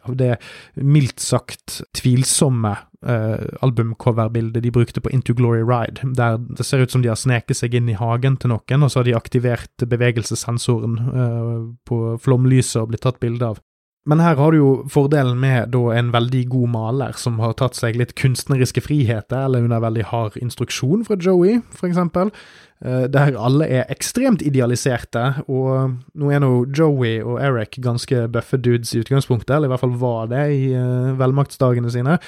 av 0.06 0.16
det 0.20 0.36
mildt 0.78 1.22
sagt 1.22 1.80
tvilsomme 1.96 2.76
uh, 3.04 3.44
albumcoverbildet 3.62 4.62
de 4.64 4.72
brukte 4.72 5.02
på 5.02 5.12
Into 5.12 5.34
Glory 5.36 5.62
Ride, 5.66 6.14
der 6.16 6.38
det 6.38 6.66
ser 6.66 6.84
ut 6.84 6.90
som 6.90 7.02
de 7.02 7.10
har 7.12 7.20
sneket 7.20 7.58
seg 7.58 7.74
inn 7.74 7.90
i 7.92 7.98
hagen 7.98 8.36
til 8.40 8.54
noen, 8.54 8.82
og 8.82 8.92
så 8.92 9.02
har 9.02 9.08
de 9.08 9.16
aktivert 9.18 9.86
bevegelsessensoren 9.88 10.98
uh, 11.10 11.64
på 11.88 12.02
flomlyset 12.22 12.82
og 12.82 12.92
blitt 12.92 13.04
tatt 13.06 13.20
bilde 13.22 13.54
av. 13.54 13.62
Men 14.06 14.22
her 14.22 14.38
har 14.38 14.54
du 14.54 14.60
jo 14.60 14.70
fordelen 14.90 15.38
med 15.42 15.72
da 15.74 15.82
en 15.98 16.12
veldig 16.14 16.44
god 16.52 16.70
maler 16.70 17.16
som 17.18 17.40
har 17.42 17.56
tatt 17.58 17.74
seg 17.74 17.98
litt 17.98 18.14
kunstneriske 18.18 18.84
friheter, 18.84 19.48
eller 19.48 19.66
under 19.66 19.82
veldig 19.82 20.06
hard 20.12 20.36
instruksjon 20.38 21.02
fra 21.08 21.18
Joey, 21.18 21.58
for 21.74 21.90
eksempel. 21.90 22.30
Eh, 22.84 23.06
der 23.08 23.32
alle 23.40 23.64
er 23.72 23.86
ekstremt 23.88 24.42
idealiserte, 24.44 25.40
og 25.48 25.96
nå 26.12 26.28
er 26.30 26.40
nå 26.44 26.68
Joey 26.76 27.24
og 27.24 27.40
Eric 27.40 27.80
ganske 27.80 28.28
bøffe 28.28 28.60
dudes 28.60 28.92
i 28.92 29.00
utgangspunktet, 29.00 29.56
eller 29.56 29.64
i 29.70 29.72
hvert 29.72 29.80
fall 29.80 29.96
var 29.96 30.28
det 30.28 30.52
i 30.52 30.76
uh, 30.76 31.16
velmaktsdagene 31.16 31.88
sine, 31.94 32.18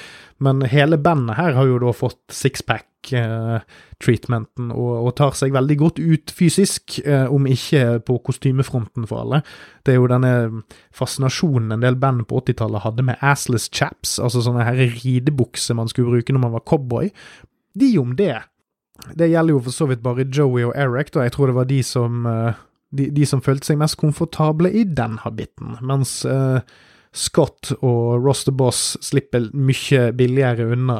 men 0.41 0.65
hele 0.65 0.97
bandet 0.97 1.37
her 1.37 1.53
har 1.53 1.65
jo 1.69 1.77
da 1.83 1.91
fått 1.93 2.33
sixpack-treatmenten, 2.33 4.71
uh, 4.73 4.77
og, 4.79 5.03
og, 5.03 5.13
tar 5.21 5.37
seg 5.37 5.53
veldig 5.53 5.77
godt 5.83 6.01
ut 6.01 6.33
fysisk, 6.33 6.97
om 7.29 7.45
ikke 7.45 8.01
på 8.09 8.17
kostymefronten 8.25 9.05
for 9.05 9.21
alle. 9.21 9.45
Det 9.85 9.93
er 9.93 10.01
jo 10.01 10.09
denne 10.09 10.65
fascinasjonen 10.95 11.71
en 11.77 11.85
del 11.85 11.93
band 12.01 12.25
på 12.25 12.41
80-tallet 12.41 12.81
hadde 12.87 13.05
med 13.05 13.21
assless 13.21 13.69
chaps, 13.69 14.17
altså 14.17 14.41
sånne 14.41 14.65
her 14.65 14.81
ridebukser 14.97 15.77
man 15.77 15.85
skulle 15.91 16.09
bruke 16.15 16.31
når 16.33 16.41
man 16.47 16.55
var 16.57 16.65
cowboy. 16.65 17.05
De 17.77 17.93
om 18.01 18.17
det. 18.17 18.48
Det 19.15 19.29
gjelder 19.31 19.55
jo 19.55 19.63
for 19.65 19.75
så 19.75 19.87
vidt 19.89 20.03
bare 20.05 20.27
Joey 20.27 20.67
og 20.67 20.75
Eric, 20.77 21.13
da. 21.15 21.25
Jeg 21.25 21.35
tror 21.35 21.51
det 21.51 21.57
var 21.57 21.69
de 21.69 21.79
som, 21.85 22.25
uh, 22.27 22.59
de, 22.95 23.09
de 23.15 23.25
som 23.29 23.41
følte 23.41 23.71
seg 23.71 23.79
mest 23.81 23.99
komfortable 24.01 24.71
i 24.71 24.85
den 24.85 25.17
habitten, 25.23 25.77
mens 25.81 26.21
uh, 26.27 26.61
Scott 27.15 27.71
og 27.79 28.25
Ross 28.25 28.45
the 28.45 28.53
Boss 28.53 28.97
slipper 29.01 29.49
mye 29.53 30.09
billigere 30.17 30.69
unna. 30.75 30.99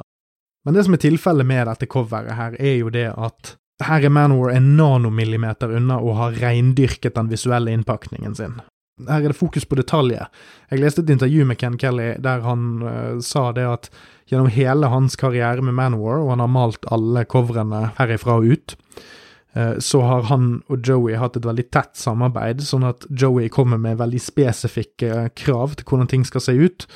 Men 0.65 0.75
det 0.75 0.85
som 0.85 0.95
er 0.97 1.03
tilfellet 1.03 1.47
med 1.47 1.67
dette 1.69 1.87
coveret 1.89 2.35
her, 2.35 2.57
er 2.59 2.79
jo 2.81 2.91
det 2.93 3.07
at 3.13 3.55
her 3.85 4.03
er 4.03 4.11
Manowar 4.11 4.51
en 4.51 4.73
nanomillimeter 4.75 5.71
unna 5.77 6.01
å 6.03 6.15
ha 6.17 6.27
reindyrket 6.35 7.15
den 7.15 7.29
visuelle 7.31 7.71
innpakningen 7.71 8.35
sin. 8.35 8.57
Her 9.07 9.23
er 9.23 9.31
det 9.31 9.39
fokus 9.39 9.63
på 9.63 9.77
detaljer. 9.79 10.27
Jeg 10.67 10.81
leste 10.81 11.05
et 11.05 11.13
intervju 11.13 11.45
med 11.47 11.59
Ken 11.61 11.77
Kelly 11.79 12.11
der 12.19 12.43
han 12.43 12.65
uh, 12.83 13.19
sa 13.23 13.49
det 13.55 13.67
at 13.69 13.87
gjennom 14.29 14.51
hele 14.53 14.89
hans 14.91 15.17
karriere 15.19 15.63
med 15.65 15.77
Manowar, 15.77 16.21
og 16.23 16.33
han 16.33 16.43
har 16.43 16.51
malt 16.53 16.89
alle 16.93 17.25
coverene 17.29 17.89
herifra 17.97 18.39
og 18.39 18.49
ut, 18.53 18.75
uh, 19.57 19.77
så 19.81 20.03
har 20.05 20.27
han 20.29 20.51
og 20.69 20.85
Joey 20.85 21.17
hatt 21.19 21.39
et 21.39 21.47
veldig 21.47 21.69
tett 21.73 21.95
samarbeid, 21.99 22.61
sånn 22.65 22.87
at 22.89 23.07
Joey 23.09 23.49
kommer 23.53 23.81
med 23.81 24.01
veldig 24.01 24.21
spesifikke 24.21 25.29
krav 25.39 25.79
til 25.79 25.89
hvordan 25.89 26.11
ting 26.11 26.27
skal 26.27 26.45
se 26.45 26.57
ut. 26.57 26.89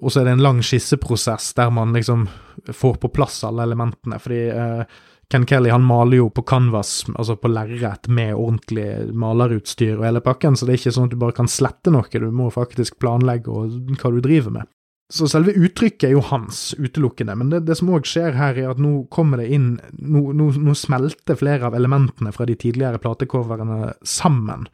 Og 0.00 0.12
så 0.12 0.20
er 0.20 0.28
det 0.28 0.38
en 0.38 0.42
lang 0.46 0.60
skisseprosess 0.64 1.52
der 1.58 1.70
man 1.74 1.92
liksom 1.92 2.28
får 2.72 3.00
på 3.02 3.10
plass 3.12 3.42
alle 3.44 3.66
elementene, 3.68 4.18
fordi 4.22 4.42
uh, 4.50 5.00
Ken 5.30 5.46
Kelly 5.46 5.70
han 5.70 5.84
maler 5.86 6.18
jo 6.18 6.30
på 6.34 6.42
canvas, 6.42 7.04
altså 7.14 7.36
på 7.38 7.52
lerret, 7.52 8.08
med 8.10 8.34
ordentlig 8.34 9.12
malerutstyr 9.14 10.00
og 10.00 10.08
hele 10.08 10.22
pakken, 10.24 10.56
så 10.58 10.66
det 10.66 10.74
er 10.74 10.80
ikke 10.80 10.92
sånn 10.96 11.06
at 11.06 11.14
du 11.14 11.20
bare 11.22 11.36
kan 11.36 11.50
slette 11.50 11.92
noe, 11.94 12.10
du 12.10 12.32
må 12.34 12.48
faktisk 12.50 12.98
planlegge 12.98 13.46
hva 13.46 14.10
du 14.10 14.18
driver 14.24 14.56
med. 14.58 14.70
Så 15.10 15.26
selve 15.26 15.52
uttrykket 15.58 16.06
er 16.06 16.14
jo 16.14 16.22
hans, 16.22 16.70
utelukkende, 16.78 17.34
men 17.34 17.50
det, 17.50 17.64
det 17.66 17.74
som 17.80 17.90
òg 17.90 18.06
skjer 18.06 18.36
her, 18.38 18.54
er 18.54 18.70
at 18.70 18.78
nå 18.78 19.08
kommer 19.10 19.42
det 19.42 19.48
inn 19.50 19.72
Nå, 19.98 20.30
nå, 20.38 20.52
nå 20.54 20.74
smelter 20.78 21.38
flere 21.38 21.66
av 21.66 21.74
elementene 21.74 22.30
fra 22.34 22.46
de 22.46 22.54
tidligere 22.54 23.00
platecoverene 23.02 23.96
sammen. 24.06 24.68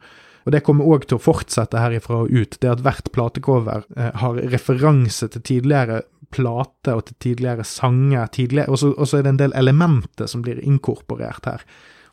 Og 0.45 0.53
det 0.53 0.61
kommer 0.63 0.87
òg 0.87 1.07
til 1.09 1.17
å 1.17 1.23
fortsette 1.23 1.81
herifra 1.81 2.21
og 2.23 2.31
ut, 2.31 2.59
det 2.61 2.69
at 2.69 2.83
hvert 2.85 3.09
platecover 3.15 3.83
eh, 3.97 4.13
har 4.21 4.37
referanse 4.53 5.27
til 5.33 5.43
tidligere 5.43 6.03
plate 6.31 6.93
og 6.93 7.07
til 7.09 7.17
tidligere 7.23 7.65
sanger, 7.67 8.29
tidligere, 8.31 8.71
og 8.71 9.03
så 9.07 9.17
er 9.17 9.25
det 9.25 9.33
en 9.33 9.41
del 9.41 9.57
elementer 9.57 10.29
som 10.29 10.43
blir 10.45 10.61
inkorporert 10.61 11.49
her. 11.49 11.65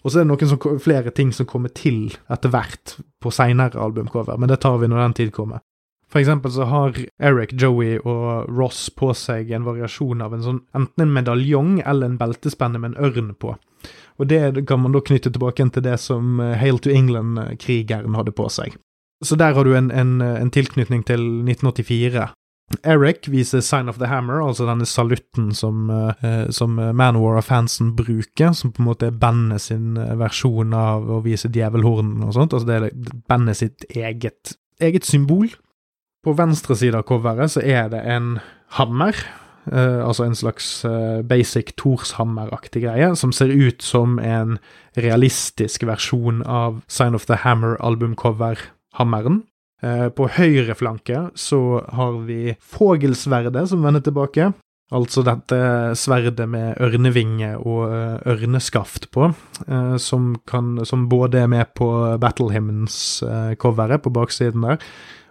Og 0.05 0.13
så 0.13 0.21
er 0.21 0.27
det 0.27 0.33
noen 0.33 0.51
som, 0.51 0.81
flere 0.83 1.13
ting 1.17 1.31
som 1.33 1.49
kommer 1.49 1.73
til 1.77 2.09
etter 2.33 2.53
hvert 2.53 2.97
på 3.25 3.33
seinere 3.33 3.81
albumcover, 3.81 4.41
men 4.41 4.51
det 4.51 4.61
tar 4.65 4.81
vi 4.81 4.91
når 4.91 5.03
den 5.03 5.17
tid 5.21 5.33
kommer. 5.37 5.65
For 6.15 6.23
eksempel 6.23 6.53
så 6.55 6.69
har 6.71 6.95
Eric, 7.19 7.57
Joey 7.59 7.97
og 7.99 8.47
Ross 8.55 8.87
på 8.95 9.09
seg 9.19 9.49
en 9.51 9.65
variasjon 9.67 10.23
av 10.23 10.37
en 10.37 10.45
sånn 10.45 10.61
enten 10.79 11.03
en 11.03 11.15
medaljong 11.17 11.81
eller 11.83 12.07
en 12.07 12.21
beltespenne 12.21 12.79
med 12.79 12.93
en 12.93 13.09
ørn 13.09 13.33
på. 13.35 13.57
Og 14.23 14.31
det 14.31 14.63
kan 14.71 14.79
man 14.85 14.95
da 14.95 15.03
knytte 15.03 15.33
tilbake 15.35 15.67
til 15.75 15.83
det 15.83 15.97
som 15.99 16.39
eh, 16.39 16.55
Hail 16.61 16.79
to 16.79 16.93
England-krigeren 16.95 18.15
hadde 18.15 18.31
på 18.31 18.47
seg. 18.47 18.79
Så 19.27 19.35
der 19.35 19.59
har 19.59 19.67
du 19.67 19.75
en, 19.75 19.91
en, 19.91 20.21
en 20.23 20.55
tilknytning 20.55 21.03
til 21.09 21.19
1984, 21.51 22.31
Eric 22.83 23.29
viser 23.29 23.61
Sign 23.61 23.89
of 23.89 23.99
the 23.99 24.09
Hammer, 24.09 24.41
altså 24.41 24.65
denne 24.67 24.87
salutten 24.89 25.51
som, 25.55 25.91
eh, 25.91 26.47
som 26.51 26.79
Manowar-fansen 26.79 27.93
bruker, 27.97 28.53
som 28.53 28.73
på 28.73 28.83
en 28.83 28.89
måte 28.89 29.11
er 29.11 29.19
bandet 29.19 29.67
sin 29.67 29.99
eh, 30.01 30.15
versjon 30.19 30.73
av 30.75 31.11
å 31.11 31.21
vise 31.25 31.51
djevelhornen 31.53 32.25
og 32.25 32.35
sånt. 32.39 32.57
Altså 32.57 32.71
det 32.71 32.79
er 32.79 33.21
bandet 33.29 33.61
sitt 33.61 33.87
eget, 33.91 34.57
eget 34.81 35.05
symbol. 35.05 35.51
På 36.25 36.33
venstre 36.33 36.77
side 36.81 36.97
av 36.97 37.05
coveret 37.09 37.51
så 37.53 37.61
er 37.61 37.89
det 37.93 38.01
en 38.09 38.39
hammer, 38.79 39.13
uh, 39.69 40.01
altså 40.07 40.25
en 40.25 40.39
slags 40.39 40.85
uh, 40.89 41.21
basic 41.21 41.75
Torshammer-aktig 41.81 42.83
greie, 42.87 43.17
som 43.17 43.33
ser 43.33 43.53
ut 43.53 43.83
som 43.85 44.19
en 44.19 44.59
realistisk 44.97 45.85
versjon 45.89 46.43
av 46.49 46.81
Sign 46.89 47.15
of 47.15 47.27
the 47.29 47.37
Hammer-albumcover-hammeren. 47.45 49.43
Eh, 49.85 50.09
på 50.15 50.29
høyre 50.37 50.77
flanke 50.79 51.29
så 51.39 51.61
har 51.97 52.21
vi 52.29 52.55
Fogelsverdet 52.63 53.67
som 53.71 53.83
vender 53.85 54.05
tilbake. 54.05 54.53
Altså 54.95 55.25
dette 55.27 55.59
sverdet 55.99 56.47
med 56.49 56.79
ørnevinge 56.85 57.55
og 57.59 57.89
eh, 57.89 58.23
ørneskaft 58.35 59.11
på, 59.15 59.33
eh, 59.67 59.97
som, 60.01 60.35
kan, 60.49 60.79
som 60.87 61.09
både 61.11 61.43
er 61.43 61.51
med 61.51 61.73
på 61.77 61.89
Battle 62.23 62.53
Hymns-coveret 62.55 64.05
på 64.05 64.13
baksiden 64.15 64.65
der, 64.69 64.81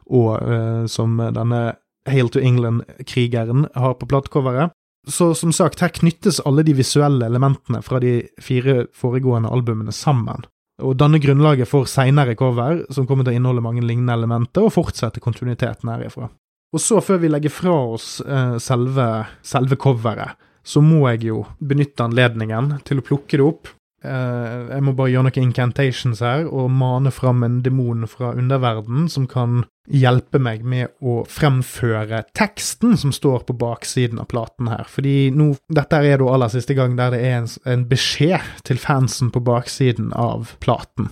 og 0.07 0.87
som 0.91 1.17
denne 1.35 1.61
Hail 2.09 2.29
to 2.29 2.41
England-krigeren 2.43 3.67
har 3.75 3.93
på 3.93 4.07
platecoveret. 4.11 4.73
Så 5.07 5.33
som 5.35 5.51
sagt, 5.55 5.79
her 5.83 5.91
knyttes 5.91 6.41
alle 6.47 6.63
de 6.63 6.75
visuelle 6.75 7.27
elementene 7.27 7.81
fra 7.83 7.99
de 8.03 8.21
fire 8.43 8.87
foregående 8.95 9.51
albumene 9.51 9.91
sammen 9.95 10.45
og 10.83 10.97
danner 10.97 11.21
grunnlaget 11.21 11.69
for 11.69 11.85
seinere 11.87 12.33
cover, 12.35 12.81
som 12.91 13.05
kommer 13.07 13.23
til 13.23 13.35
å 13.35 13.37
inneholde 13.37 13.61
mange 13.63 13.83
lignende 13.85 14.15
elementer, 14.17 14.65
og 14.65 14.73
fortsette 14.73 15.21
kontinuiteten 15.23 15.91
herifra. 15.91 16.27
Og 16.73 16.81
så, 16.81 16.97
før 16.99 17.21
vi 17.21 17.29
legger 17.29 17.53
fra 17.53 17.75
oss 17.93 18.07
eh, 18.25 18.55
selve, 18.59 19.05
selve 19.45 19.77
coveret, 19.79 20.33
så 20.65 20.81
må 20.83 21.05
jeg 21.11 21.27
jo 21.29 21.43
benytte 21.61 22.03
anledningen 22.03 22.79
til 22.87 22.99
å 22.99 23.05
plukke 23.05 23.37
det 23.37 23.45
opp 23.45 23.69
Eh, 24.03 24.55
jeg 24.67 24.83
må 24.83 24.91
bare 24.97 25.13
gjøre 25.13 25.29
noen 25.29 25.45
incantations 25.47 26.21
her 26.23 26.43
og 26.49 26.71
mane 26.75 27.11
fram 27.13 27.43
en 27.45 27.61
demon 27.63 28.03
fra 28.11 28.33
underverden 28.35 29.07
som 29.11 29.29
kan 29.31 29.63
hjelpe 29.89 30.39
meg 30.39 30.63
med 30.63 30.93
å 31.03 31.23
fremføre 31.27 32.23
teksten 32.37 32.95
som 32.99 33.11
står 33.15 33.43
på 33.47 33.55
baksiden 33.59 34.21
av 34.21 34.29
platen 34.31 34.69
her. 34.71 34.85
Fordi 34.89 35.31
nå, 35.35 35.53
dette 35.73 35.99
er 35.99 36.21
da 36.21 36.29
aller 36.31 36.53
siste 36.53 36.77
gang 36.77 36.95
der 36.99 37.13
det 37.15 37.23
er 37.25 37.41
en, 37.41 37.51
en 37.67 37.85
beskjed 37.89 38.63
til 38.67 38.79
fansen 38.79 39.33
på 39.33 39.43
baksiden 39.43 40.13
av 40.15 40.55
platen. 40.63 41.11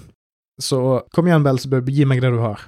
Så 0.61 1.01
kom 1.15 1.27
igjen, 1.27 1.43
Belsebub, 1.43 1.89
gi 1.89 2.05
meg 2.05 2.21
det 2.21 2.31
du 2.35 2.41
har. 2.43 2.67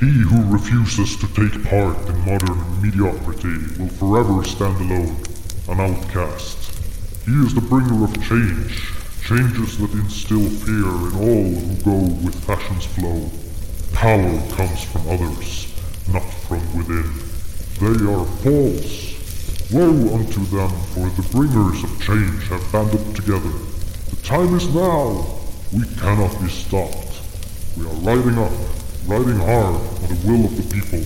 He 0.00 0.24
who 0.24 0.40
refuses 0.48 1.16
to 1.20 1.26
take 1.36 1.62
part 1.64 2.08
in 2.08 2.18
modern 2.24 2.60
mediocrity 2.80 3.56
will 3.78 3.92
forever 4.00 4.42
stand 4.44 4.76
alone, 4.80 5.14
an 5.68 5.80
outcast. 5.80 6.72
He 7.26 7.32
is 7.44 7.54
the 7.54 7.60
bringer 7.60 8.04
of 8.04 8.12
change, 8.24 8.99
changes 9.22 9.78
that 9.78 9.90
instill 9.92 10.48
fear 10.48 10.88
in 10.88 11.14
all 11.14 11.60
who 11.60 11.76
go 11.84 12.14
with 12.24 12.44
fashion's 12.44 12.86
flow. 12.86 13.30
Power 13.92 14.40
comes 14.56 14.82
from 14.84 15.08
others, 15.08 15.66
not 16.12 16.24
from 16.46 16.60
within. 16.76 17.10
They 17.80 18.04
are 18.12 18.24
false. 18.42 19.70
Woe 19.72 20.14
unto 20.14 20.44
them, 20.46 20.70
for 20.94 21.08
the 21.10 21.28
bringers 21.32 21.84
of 21.84 22.02
change 22.02 22.48
have 22.48 22.72
banded 22.72 23.14
together. 23.14 23.52
The 24.10 24.16
time 24.22 24.54
is 24.54 24.74
now. 24.74 25.38
We 25.72 25.84
cannot 25.96 26.40
be 26.40 26.48
stopped. 26.48 27.20
We 27.76 27.86
are 27.86 28.16
riding 28.16 28.38
up 28.38 28.52
riding 29.06 29.38
hard 29.38 29.74
on 29.74 30.08
the 30.08 30.20
will 30.24 30.44
of 30.44 30.56
the 30.56 30.74
people. 30.74 31.00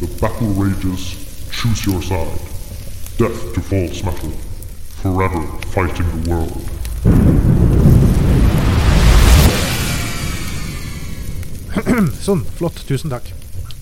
The 0.00 0.20
battle 0.20 0.48
rages. 0.48 1.18
Choose 1.50 1.86
your 1.86 2.02
side. 2.02 2.38
Death 3.18 3.54
to 3.54 3.60
false 3.60 4.02
metal. 4.04 4.30
Forever 5.02 5.42
fighting 5.68 6.22
the 6.22 6.30
world. 6.30 6.81
Sånn, 12.26 12.44
flott, 12.58 12.78
tusen 12.88 13.10
takk. 13.12 13.26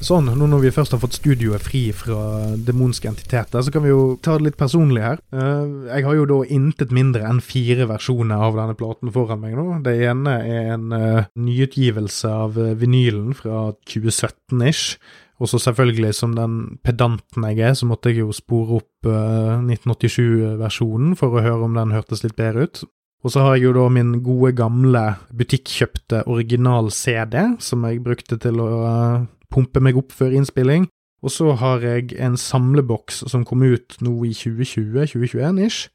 Sånn, 0.01 0.31
nå 0.33 0.47
når 0.49 0.63
vi 0.65 0.71
først 0.73 0.95
har 0.95 1.01
fått 1.03 1.19
studioet 1.19 1.61
fri 1.61 1.83
fra 1.93 2.17
demonske 2.57 3.11
entiteter, 3.11 3.61
så 3.61 3.73
kan 3.73 3.85
vi 3.85 3.91
jo 3.91 4.17
ta 4.25 4.39
det 4.39 4.47
litt 4.47 4.59
personlig 4.61 5.03
her. 5.05 5.19
Eh, 5.29 5.91
jeg 5.91 6.07
har 6.07 6.17
jo 6.17 6.29
da 6.31 6.39
intet 6.57 6.95
mindre 6.97 7.27
enn 7.29 7.43
fire 7.45 7.85
versjoner 7.91 8.41
av 8.49 8.57
denne 8.57 8.77
platen 8.81 9.13
foran 9.13 9.43
meg 9.43 9.59
nå. 9.59 9.67
Det 9.85 9.93
ene 10.09 10.39
er 10.41 10.71
en 10.79 10.95
uh, 10.95 11.27
nyutgivelse 11.37 12.31
av 12.33 12.57
uh, 12.57 12.73
vinylen 12.81 13.35
fra 13.37 13.75
2017-ish. 13.93 14.97
Og 15.41 15.53
så 15.53 15.61
selvfølgelig, 15.61 16.15
som 16.17 16.33
den 16.37 16.57
pedanten 16.85 17.45
jeg 17.49 17.61
er, 17.69 17.77
så 17.77 17.89
måtte 17.89 18.13
jeg 18.13 18.23
jo 18.25 18.33
spore 18.37 18.81
opp 18.81 19.09
uh, 19.09 19.61
1987-versjonen 19.61 21.13
for 21.21 21.37
å 21.37 21.45
høre 21.45 21.69
om 21.69 21.77
den 21.77 21.93
hørtes 21.97 22.25
litt 22.25 22.39
bedre 22.41 22.69
ut. 22.69 22.83
Og 23.21 23.35
så 23.35 23.43
har 23.45 23.57
jeg 23.57 23.69
jo 23.69 23.75
da 23.77 23.89
min 23.93 24.15
gode, 24.25 24.55
gamle 24.57 25.03
butikkjøpte 25.37 26.23
original-CD, 26.27 27.37
som 27.61 27.85
jeg 27.85 28.01
brukte 28.05 28.39
til 28.41 28.63
å 28.65 28.69
uh, 28.81 29.27
pumpe 29.53 29.83
meg 29.85 29.99
opp 30.01 30.15
før 30.17 30.33
innspilling. 30.39 30.89
Og 31.21 31.35
så 31.35 31.53
har 31.61 31.85
jeg 31.85 32.15
en 32.17 32.37
samleboks 32.41 33.25
som 33.29 33.45
kom 33.45 33.63
ut 33.63 33.99
nå 34.01 34.15
i 34.25 34.33
2020-2021-ish. 34.33 35.91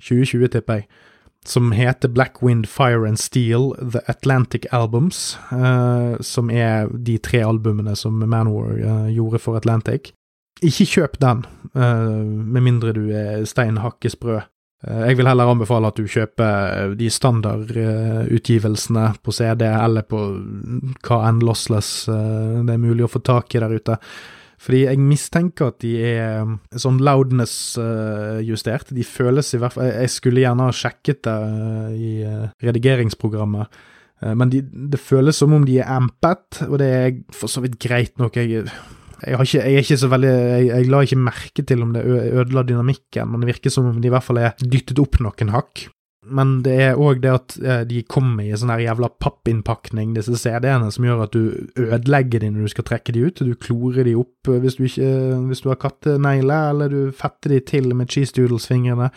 2020, 0.00 0.48
tipper 0.54 0.80
jeg. 0.80 0.86
Som 1.44 1.72
heter 1.72 2.08
Black 2.08 2.42
Wind, 2.42 2.66
Fire 2.68 3.08
and 3.08 3.20
Steel, 3.20 3.74
The 3.80 4.00
Atlantic 4.08 4.66
Albums. 4.72 5.38
Eh, 5.52 6.16
som 6.20 6.50
er 6.50 6.88
de 6.96 7.18
tre 7.18 7.42
albumene 7.44 7.96
som 7.96 8.16
Manowar 8.24 8.76
eh, 8.78 9.12
gjorde 9.16 9.38
for 9.38 9.56
Atlantic. 9.56 10.14
Ikke 10.64 10.88
kjøp 10.88 11.20
den, 11.20 11.44
eh, 11.74 12.24
med 12.24 12.64
mindre 12.64 12.96
du 12.96 13.06
er 13.12 13.44
stein. 13.44 13.76
Jeg 14.80 15.18
vil 15.18 15.28
heller 15.28 15.50
anbefale 15.52 15.90
at 15.90 15.98
du 16.00 16.06
kjøper 16.08 16.94
de 16.96 17.10
standardutgivelsene 17.12 19.06
på 19.20 19.34
CD, 19.36 19.66
eller 19.68 20.06
på 20.08 20.20
hva 21.04 21.18
enn 21.28 21.42
lossless 21.44 21.90
det 22.08 22.72
er 22.72 22.80
mulig 22.80 23.04
å 23.04 23.10
få 23.12 23.20
tak 23.20 23.52
i 23.52 23.60
der 23.60 23.74
ute. 23.76 23.98
Fordi 24.60 24.82
jeg 24.84 25.00
mistenker 25.00 25.70
at 25.70 25.78
de 25.80 25.92
er 26.04 26.48
sånn 26.80 26.98
loudness-justert. 27.04 28.92
De 28.96 29.04
føles 29.08 29.54
i 29.56 29.60
hvert 29.60 29.76
fall 29.76 29.88
Jeg 29.88 30.12
skulle 30.12 30.42
gjerne 30.44 30.66
ha 30.68 30.74
sjekket 30.76 31.22
det 31.24 31.36
i 31.96 32.12
redigeringsprogrammet. 32.64 33.80
Men 34.36 34.52
de, 34.52 34.60
det 34.60 35.00
føles 35.00 35.38
som 35.40 35.54
om 35.56 35.64
de 35.64 35.78
er 35.80 35.88
ampet, 35.88 36.60
og 36.68 36.76
det 36.82 36.88
er 36.92 37.14
for 37.32 37.48
så 37.48 37.62
vidt 37.64 37.78
greit 37.80 38.20
nok. 38.20 38.36
Jeg, 38.36 38.68
jeg, 39.26 39.46
ikke, 39.46 39.62
jeg 39.62 39.76
er 39.78 39.84
ikke 39.84 40.00
så 40.00 40.10
veldig 40.10 40.34
jeg, 40.34 40.66
jeg, 40.70 40.90
la 40.90 41.00
ikke 41.04 41.22
merke 41.28 41.64
til 41.66 41.84
om 41.84 41.94
det 41.96 42.04
ødela 42.08 42.64
dynamikken, 42.66 43.30
men 43.30 43.42
det 43.42 43.54
virker 43.54 43.72
som 43.74 43.88
om 43.90 43.98
de 44.00 44.10
i 44.10 44.12
hvert 44.12 44.26
fall 44.26 44.42
er 44.42 44.54
dyttet 44.60 45.00
opp 45.02 45.20
noen 45.22 45.54
hakk. 45.54 45.88
Men 46.30 46.58
det 46.62 46.74
er 46.84 46.98
òg 47.00 47.22
det 47.24 47.30
at 47.32 47.54
de 47.88 48.02
kommer 48.04 48.44
i 48.44 48.56
sånn 48.58 48.70
jævla 48.82 49.08
pappinnpakning, 49.24 50.12
disse 50.14 50.36
CD-ene, 50.38 50.90
som 50.92 51.06
gjør 51.06 51.22
at 51.24 51.32
du 51.34 51.70
ødelegger 51.80 52.44
de 52.44 52.50
når 52.52 52.68
du 52.68 52.72
skal 52.74 52.86
trekke 52.90 53.14
de 53.16 53.24
ut. 53.24 53.40
Du 53.40 53.54
klorer 53.56 54.04
de 54.06 54.12
opp 54.20 54.50
hvis 54.50 54.76
du, 54.76 54.84
ikke, 54.86 55.14
hvis 55.48 55.64
du 55.64 55.70
har 55.72 55.80
kattenegler, 55.80 56.74
eller 56.74 56.92
du 56.92 57.16
fetter 57.16 57.56
de 57.56 57.62
til 57.72 57.88
med 57.96 58.12
cheese 58.12 58.36
doodles-fingrene. 58.36 59.08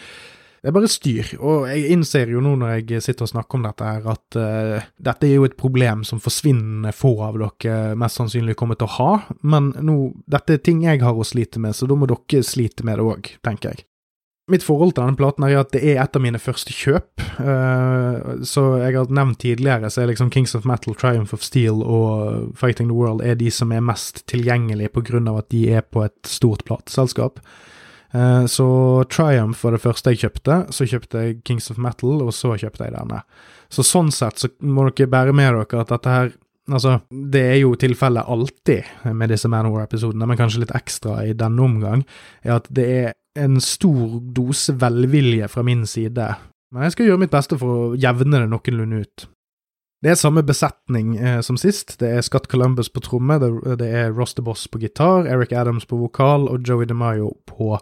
Det 0.63 0.69
er 0.71 0.75
bare 0.77 0.87
styr, 0.87 1.29
og 1.43 1.65
jeg 1.67 1.89
innser 1.91 2.29
jo 2.31 2.39
nå 2.39 2.53
når 2.61 2.77
jeg 2.77 3.03
sitter 3.03 3.25
og 3.25 3.33
snakker 3.33 3.59
om 3.59 3.65
dette 3.65 3.83
her, 3.83 4.05
at 4.13 4.37
uh, 4.39 4.85
dette 4.95 5.27
er 5.27 5.33
jo 5.33 5.43
et 5.43 5.57
problem 5.59 6.05
som 6.07 6.21
forsvinnende 6.23 6.93
få 6.95 7.17
av 7.27 7.35
dere 7.41 7.97
mest 7.99 8.21
sannsynlig 8.21 8.55
kommer 8.55 8.79
til 8.79 8.87
å 8.87 8.93
ha, 8.95 9.09
men 9.43 9.73
nå, 9.83 9.97
dette 10.23 10.55
er 10.55 10.61
ting 10.63 10.85
jeg 10.85 11.01
har 11.03 11.19
å 11.19 11.25
slite 11.27 11.59
med, 11.59 11.75
så 11.75 11.89
da 11.89 11.97
må 11.99 12.07
dere 12.07 12.45
slite 12.47 12.87
med 12.87 12.95
det 12.95 13.07
òg, 13.11 13.27
tenker 13.43 13.73
jeg. 13.73 13.83
Mitt 14.53 14.63
forhold 14.63 14.95
til 14.95 15.03
denne 15.03 15.19
platen 15.19 15.43
er 15.49 15.57
at 15.59 15.75
det 15.75 15.83
er 15.83 15.99
et 15.99 16.15
av 16.15 16.23
mine 16.23 16.39
første 16.39 16.71
kjøp. 16.75 17.25
Uh, 17.43 18.39
så 18.47 18.63
jeg 18.85 18.95
har 18.95 19.11
nevnt 19.11 19.41
tidligere, 19.43 19.91
så 19.91 20.05
er 20.05 20.13
liksom 20.13 20.31
Kings 20.31 20.55
of 20.55 20.63
Metal, 20.67 20.95
Triumph 20.95 21.35
of 21.35 21.43
Steel 21.43 21.83
og 21.83 22.55
Fighting 22.59 22.87
the 22.87 22.95
World 22.95 23.23
er 23.23 23.35
de 23.39 23.51
som 23.51 23.75
er 23.75 23.83
mest 23.83 24.23
tilgjengelige 24.31 24.95
på 24.95 25.03
grunn 25.11 25.27
av 25.31 25.43
at 25.43 25.51
de 25.51 25.65
er 25.75 25.83
på 25.83 26.07
et 26.07 26.19
stort 26.27 26.63
plateselskap. 26.71 27.43
Uh, 28.13 28.45
så 28.45 28.67
Triumph 29.09 29.65
var 29.65 29.75
det 29.75 29.81
første 29.81 30.13
jeg 30.13 30.23
kjøpte, 30.23 30.59
så 30.73 30.87
kjøpte 30.89 31.25
jeg 31.25 31.41
Kings 31.47 31.71
of 31.73 31.81
Metal, 31.81 32.21
og 32.21 32.33
så 32.35 32.53
kjøpte 32.59 32.87
jeg 32.87 32.95
denne. 32.95 33.23
Så 33.73 33.85
sånn 33.87 34.13
sett 34.13 34.41
så 34.41 34.51
må 34.61 34.85
dere 34.91 35.09
bære 35.09 35.35
med 35.35 35.53
dere 35.55 35.83
at 35.83 35.93
dette 35.95 36.17
her 36.17 36.33
Altså, 36.71 37.01
det 37.11 37.41
er 37.43 37.57
jo 37.59 37.73
tilfellet 37.75 38.23
alltid 38.31 39.09
med 39.11 39.33
disse 39.33 39.49
Manowar-episodene, 39.51 40.23
men 40.29 40.37
kanskje 40.39 40.61
litt 40.61 40.71
ekstra 40.71 41.17
i 41.27 41.33
denne 41.35 41.59
omgang, 41.59 42.05
er 42.39 42.53
at 42.55 42.69
det 42.71 42.85
er 42.87 43.09
en 43.35 43.59
stor 43.59 44.13
dose 44.31 44.71
velvilje 44.79 45.49
fra 45.51 45.65
min 45.67 45.83
side, 45.83 46.29
men 46.73 46.87
jeg 46.87 46.95
skal 46.95 47.09
gjøre 47.09 47.21
mitt 47.25 47.33
beste 47.33 47.59
for 47.59 47.73
å 47.75 47.97
jevne 47.99 48.39
det 48.41 48.49
noenlunde 48.49 49.03
ut. 49.03 49.25
Det 50.03 50.11
er 50.11 50.19
samme 50.19 50.41
besetning 50.43 51.13
eh, 51.15 51.37
som 51.45 51.55
sist. 51.55 51.93
Det 52.01 52.09
er 52.11 52.23
Scott 52.25 52.49
Columbus 52.51 52.89
på 52.91 53.03
tromme, 53.05 53.37
det, 53.39 53.51
det 53.79 53.87
er 53.87 54.15
Ross 54.15 54.33
the 54.35 54.43
Boss 54.43 54.65
på 54.67 54.81
gitar, 54.81 55.29
Eric 55.31 55.53
Adams 55.55 55.85
på 55.87 55.99
vokal 56.01 56.49
og 56.51 56.65
Joey 56.67 56.89
DeMayo 56.89 57.29
på 57.47 57.77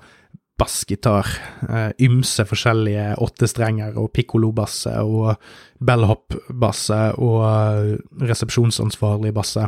bassgitar. 0.61 1.27
Eh, 1.69 1.91
ymse 2.05 2.45
forskjellige 2.45 3.15
åttestrenger 3.21 3.97
og 3.99 4.11
piccolo-basse 4.15 4.93
og 5.01 5.33
bellhop-basse 5.81 6.99
og 7.17 7.39
eh, 7.47 7.95
resepsjonsansvarlig 8.29 9.33
basse. 9.35 9.67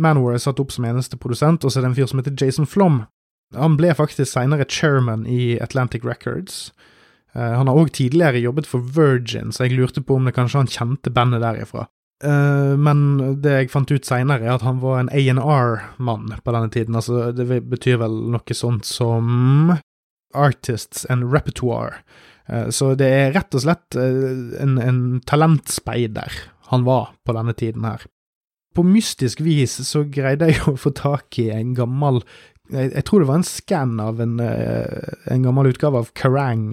Manwar 0.00 0.36
er 0.36 0.42
satt 0.42 0.60
opp 0.62 0.72
som 0.72 0.86
eneste 0.88 1.18
produsent, 1.20 1.64
og 1.64 1.72
så 1.72 1.80
er 1.80 1.86
det 1.86 1.92
en 1.92 1.98
fyr 1.98 2.10
som 2.10 2.20
heter 2.20 2.36
Jason 2.36 2.68
Flom. 2.68 3.04
Han 3.56 3.76
ble 3.80 3.92
faktisk 3.96 4.30
senere 4.30 4.68
chairman 4.68 5.26
i 5.26 5.56
Atlantic 5.60 6.04
Records. 6.06 6.70
Uh, 7.34 7.56
han 7.58 7.68
har 7.70 7.78
òg 7.78 7.90
tidligere 7.94 8.42
jobbet 8.42 8.68
for 8.70 8.82
Virgin, 8.82 9.50
så 9.54 9.66
jeg 9.66 9.78
lurte 9.78 10.02
på 10.02 10.16
om 10.18 10.26
det 10.26 10.36
kanskje 10.36 10.62
han 10.62 10.70
kjente 10.70 11.12
bandet 11.14 11.42
derifra. 11.44 11.88
Men 12.20 12.98
det 13.40 13.52
jeg 13.54 13.70
fant 13.72 13.88
ut 13.88 14.04
seinere, 14.04 14.44
er 14.44 14.58
at 14.58 14.64
han 14.66 14.82
var 14.82 14.98
en 15.00 15.08
A&R-mann 15.08 16.34
på 16.44 16.52
denne 16.52 16.68
tiden. 16.68 16.98
Altså, 17.00 17.30
det 17.32 17.46
betyr 17.64 17.96
vel 18.02 18.18
noe 18.34 18.56
sånt 18.58 18.84
som 18.84 19.70
Artists 20.34 21.06
and 21.10 21.32
Repertoire. 21.32 22.02
Uh, 22.50 22.68
så 22.74 22.94
det 22.98 23.08
er 23.08 23.34
rett 23.36 23.54
og 23.54 23.64
slett 23.64 23.98
en, 23.98 24.78
en 24.78 25.02
talentspeider 25.28 26.40
han 26.70 26.86
var 26.86 27.12
på 27.26 27.34
denne 27.34 27.54
tiden 27.58 27.86
her. 27.86 28.06
På 28.74 28.84
mystisk 28.86 29.42
vis 29.42 29.74
så 29.88 30.04
greide 30.06 30.52
jeg 30.52 30.62
å 30.70 30.78
få 30.78 30.92
tak 30.94 31.38
i 31.42 31.50
en 31.50 31.74
gammel 31.74 32.22
jeg, 32.70 32.92
jeg, 32.94 33.02
tror 33.06 33.22
det 33.22 33.26
var 33.26 33.40
en 33.40 33.48
skann 33.48 33.96
av 33.98 34.20
en, 34.22 34.36
eh, 34.44 35.14
en, 35.34 35.42
gammel 35.42 35.72
utgave 35.72 36.04
av 36.04 36.12
Kerrang, 36.14 36.68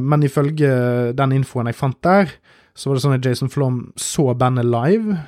men 0.00 0.24
ifølge 0.24 0.70
den 1.12 1.34
infoen 1.36 1.68
jeg 1.68 1.76
fant 1.76 1.98
der, 2.00 2.32
så 2.72 2.88
var 2.88 2.96
det 2.96 3.02
sånn 3.04 3.16
at 3.18 3.26
Jason 3.28 3.52
Flom 3.52 3.82
så 4.00 4.30
bandet 4.38 4.64
live, 4.64 5.18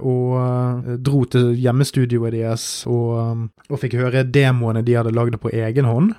og 0.00 0.96
dro 1.04 1.20
til 1.28 1.50
hjemmestudioet 1.60 2.32
deres 2.32 2.64
og, 2.88 3.50
og, 3.68 3.76
fikk 3.82 3.98
høre 4.00 4.24
demoene 4.24 4.80
de 4.86 4.96
hadde 4.96 5.12
lagd 5.12 5.36
på 5.42 5.52
egen 5.52 5.88
hånd. 5.90 6.14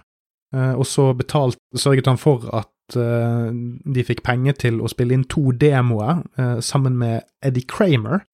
Og 0.51 0.83
så 0.87 1.13
betalt, 1.15 1.57
sørget 1.75 2.09
han 2.11 2.19
for 2.19 2.43
at 2.51 2.67
de 2.91 4.03
fikk 4.03 4.19
penger 4.27 4.57
til 4.65 4.81
å 4.83 4.89
spille 4.91 5.15
inn 5.15 5.23
to 5.31 5.53
demoer 5.55 6.25
sammen 6.59 6.97
med 6.99 7.23
Eddie 7.39 7.63
Kramer, 7.63 8.25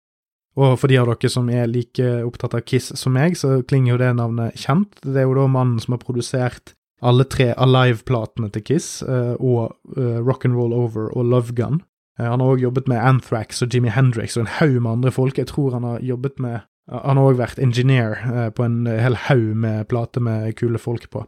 og 0.57 0.79
for 0.81 0.89
de 0.89 0.97
av 0.97 1.05
dere 1.11 1.29
som 1.29 1.51
er 1.53 1.69
like 1.69 2.07
opptatt 2.25 2.55
av 2.57 2.63
Kiss 2.65 2.89
som 2.97 3.13
meg, 3.13 3.37
så 3.37 3.59
klinger 3.61 3.91
jo 3.91 3.99
det 4.01 4.15
navnet 4.17 4.57
kjent. 4.57 4.97
Det 5.03 5.21
er 5.21 5.27
jo 5.27 5.35
da 5.37 5.45
mannen 5.45 5.77
som 5.83 5.93
har 5.93 6.01
produsert 6.01 6.73
alle 7.05 7.27
tre 7.29 7.51
Alive-platene 7.53 8.49
til 8.55 8.65
Kiss, 8.65 8.87
og 9.05 9.77
Rock'n'Roll 9.93 10.73
Over 10.73 11.11
og 11.13 11.29
Love 11.29 11.53
Gun. 11.53 11.83
Han 12.17 12.41
har 12.41 12.55
òg 12.55 12.63
jobbet 12.65 12.89
med 12.89 12.97
Anthrax 12.97 13.61
og 13.61 13.69
Jimmy 13.69 13.93
Hendrix 13.93 14.33
og 14.39 14.47
en 14.47 14.55
haug 14.57 14.79
med 14.81 14.91
andre 14.95 15.13
folk. 15.13 15.37
Jeg 15.37 15.51
tror 15.53 15.77
han 15.77 15.85
har 15.85 16.01
jobbet 16.01 16.41
med 16.41 16.65
Han 16.87 17.19
har 17.19 17.33
òg 17.33 17.37
vært 17.37 17.59
engineer 17.59 18.51
på 18.55 18.63
en 18.63 18.85
hel 18.87 19.17
haug 19.27 19.55
med 19.59 19.89
plater 19.91 20.23
med 20.23 20.55
kule 20.55 20.79
folk 20.79 21.09
på. 21.11 21.25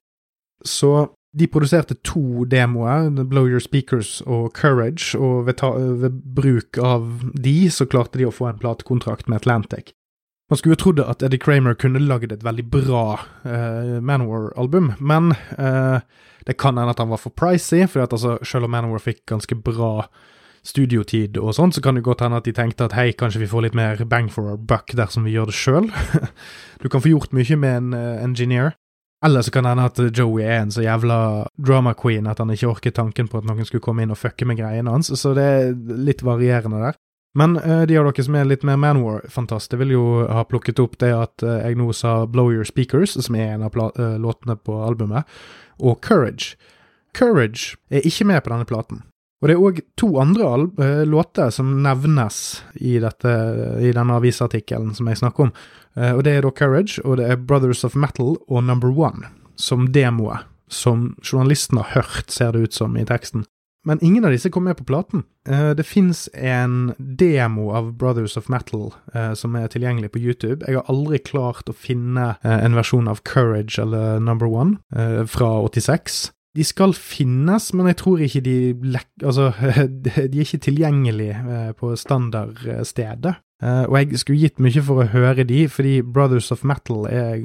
Så 0.66 1.10
de 1.38 1.48
produserte 1.48 1.96
to 2.04 2.46
demoer, 2.50 3.10
Blow 3.30 3.48
Your 3.48 3.62
Speakers 3.62 4.22
og 4.26 4.54
Courage, 4.58 5.18
og 5.18 5.46
ved, 5.46 5.60
ta, 5.62 5.70
ved, 5.78 6.22
bruk 6.36 6.80
av 6.82 7.06
de 7.38 7.70
så 7.70 7.86
klarte 7.86 8.18
de 8.18 8.26
å 8.26 8.34
få 8.34 8.50
en 8.50 8.62
platekontrakt 8.62 9.30
med 9.30 9.44
Atlantic. 9.44 9.94
Man 10.50 10.58
skulle 10.58 10.74
jo 10.74 10.82
trodd 10.82 11.04
at 11.04 11.22
Eddie 11.22 11.42
Kramer 11.42 11.78
kunne 11.78 12.02
lagd 12.02 12.34
et 12.34 12.44
veldig 12.46 12.66
bra 12.74 13.04
uh, 13.46 14.00
Manowar-album, 14.02 14.96
men 14.98 15.36
uh, 15.60 16.02
det 16.50 16.58
kan 16.58 16.80
hende 16.82 16.96
at 16.96 17.04
han 17.04 17.12
var 17.14 17.22
for 17.22 17.36
pricy, 17.38 17.84
for 17.86 18.02
at, 18.02 18.16
altså, 18.16 18.40
selv 18.42 18.66
om 18.66 18.74
Manowar 18.74 19.04
fikk 19.04 19.28
ganske 19.30 19.60
bra 19.62 20.08
studiotid 20.66 21.38
og 21.40 21.54
sånn, 21.56 21.72
så 21.72 21.84
kan 21.86 21.96
det 21.96 22.04
godt 22.04 22.26
hende 22.26 22.42
at 22.42 22.50
de 22.50 22.56
tenkte 22.58 22.90
at 22.90 22.98
hei, 22.98 23.12
kanskje 23.16 23.44
vi 23.44 23.52
får 23.52 23.68
litt 23.68 23.78
mer 23.78 24.02
bang 24.10 24.28
for 24.34 24.50
our 24.50 24.58
buck 24.58 24.90
dersom 24.98 25.30
vi 25.30 25.38
gjør 25.38 25.54
det 25.54 25.60
sjøl. 25.60 25.94
du 26.82 26.90
kan 26.90 27.06
få 27.06 27.14
gjort 27.14 27.38
mye 27.38 27.62
med 27.62 27.78
en 27.78 27.94
uh, 27.94 28.24
engineer. 28.26 28.74
Eller 29.26 29.44
så 29.44 29.52
kan 29.52 29.66
det 29.66 29.74
hende 29.74 29.88
at 29.90 30.00
Joey 30.18 30.46
er 30.46 30.62
en 30.62 30.72
så 30.72 30.84
jævla 30.84 31.20
drama 31.60 31.94
queen 31.94 32.28
at 32.32 32.40
han 32.40 32.54
ikke 32.54 32.70
orker 32.70 32.94
tanken 32.96 33.28
på 33.28 33.42
at 33.42 33.48
noen 33.48 33.68
skulle 33.68 33.84
komme 33.84 34.06
inn 34.06 34.14
og 34.16 34.20
fucke 34.20 34.48
med 34.48 34.62
greiene 34.62 34.94
hans, 34.94 35.12
så 35.12 35.34
det 35.36 35.44
er 35.44 35.74
litt 36.00 36.24
varierende 36.24 36.80
der. 36.86 37.00
Men 37.38 37.58
uh, 37.58 37.84
de 37.86 37.98
av 38.00 38.08
dere 38.08 38.26
som 38.26 38.38
er 38.40 38.48
litt 38.50 38.64
mer 38.66 38.80
Manwar-fantaster, 38.82 39.78
vil 39.84 39.94
jo 39.94 40.06
ha 40.26 40.46
plukket 40.50 40.80
opp 40.82 40.98
det 41.04 41.12
at 41.14 41.46
uh, 41.46 41.60
jeg 41.62 41.78
nå 41.78 41.92
sa 41.94 42.24
Blow 42.26 42.50
Your 42.54 42.66
Speakers, 42.66 43.14
som 43.20 43.38
er 43.38 43.54
en 43.54 43.68
av 43.68 43.76
uh, 43.78 44.16
låtene 44.18 44.58
på 44.58 44.80
albumet, 44.88 45.28
og 45.78 46.00
Courage. 46.06 46.56
Courage 47.14 47.78
er 47.92 48.08
ikke 48.08 48.28
med 48.32 48.42
på 48.44 48.54
denne 48.54 48.70
platen. 48.70 49.04
Og 49.40 49.48
det 49.48 49.56
er 49.56 49.62
òg 49.64 49.78
to 49.96 50.10
andre 50.20 51.06
låter 51.08 51.48
som 51.56 51.70
nevnes 51.80 52.60
i, 52.76 52.98
dette, 53.00 53.32
i 53.80 53.94
denne 53.96 54.18
avisartikkelen 54.20 54.92
som 54.98 55.08
jeg 55.08 55.22
snakker 55.22 55.46
om. 55.48 55.54
Og 56.00 56.24
det 56.24 56.32
er 56.38 56.46
da 56.46 56.52
Courage, 56.56 57.02
og 57.04 57.18
det 57.20 57.26
er 57.28 57.42
Brothers 57.44 57.84
of 57.84 57.96
Metal 58.00 58.38
og 58.48 58.64
Number 58.64 58.88
One 58.88 59.28
som 59.60 59.92
demoer, 59.92 60.46
som 60.68 61.16
journalisten 61.24 61.78
har 61.78 61.92
hørt, 61.94 62.32
ser 62.32 62.54
det 62.56 62.70
ut 62.70 62.74
som 62.74 62.98
i 62.98 63.06
teksten. 63.06 63.46
Men 63.88 64.02
ingen 64.04 64.26
av 64.28 64.34
disse 64.36 64.52
kom 64.52 64.66
med 64.68 64.76
på 64.78 64.86
platen. 64.88 65.24
Uh, 65.48 65.72
det 65.76 65.86
fins 65.88 66.28
en 66.36 66.94
demo 67.00 67.70
av 67.76 67.94
Brothers 68.00 68.36
of 68.38 68.50
Metal 68.52 68.90
uh, 69.16 69.34
som 69.40 69.56
er 69.56 69.72
tilgjengelig 69.72 70.12
på 70.14 70.20
YouTube. 70.20 70.68
Jeg 70.68 70.80
har 70.80 70.92
aldri 70.92 71.22
klart 71.24 71.72
å 71.72 71.76
finne 71.76 72.34
en 72.44 72.76
versjon 72.76 73.08
av 73.08 73.24
Courage 73.28 73.80
eller 73.82 74.20
Number 74.24 74.52
One 74.52 75.26
fra 75.32 75.50
86. 75.64 76.30
De 76.58 76.66
skal 76.66 76.96
finnes, 76.98 77.70
men 77.78 77.88
jeg 77.92 78.00
tror 78.02 78.22
ikke 78.26 78.42
de 78.44 78.56
Altså, 79.24 79.52
de 80.04 80.12
er 80.28 80.44
ikke 80.44 80.64
tilgjengelige 80.68 81.74
på 81.80 81.94
standardstedet. 81.96 83.38
Og 83.60 83.98
jeg 83.98 84.22
skulle 84.22 84.40
gitt 84.40 84.62
mye 84.64 84.82
for 84.88 85.04
å 85.04 85.10
høre 85.12 85.44
de, 85.44 85.66
fordi 85.68 85.98
Brothers 86.02 86.48
of 86.56 86.64
Metal 86.68 87.04
er 87.12 87.42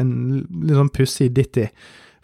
en 0.00 0.14
litt 0.48 0.78
sånn 0.78 0.92
pussig 0.94 1.28
ditty. 1.36 1.66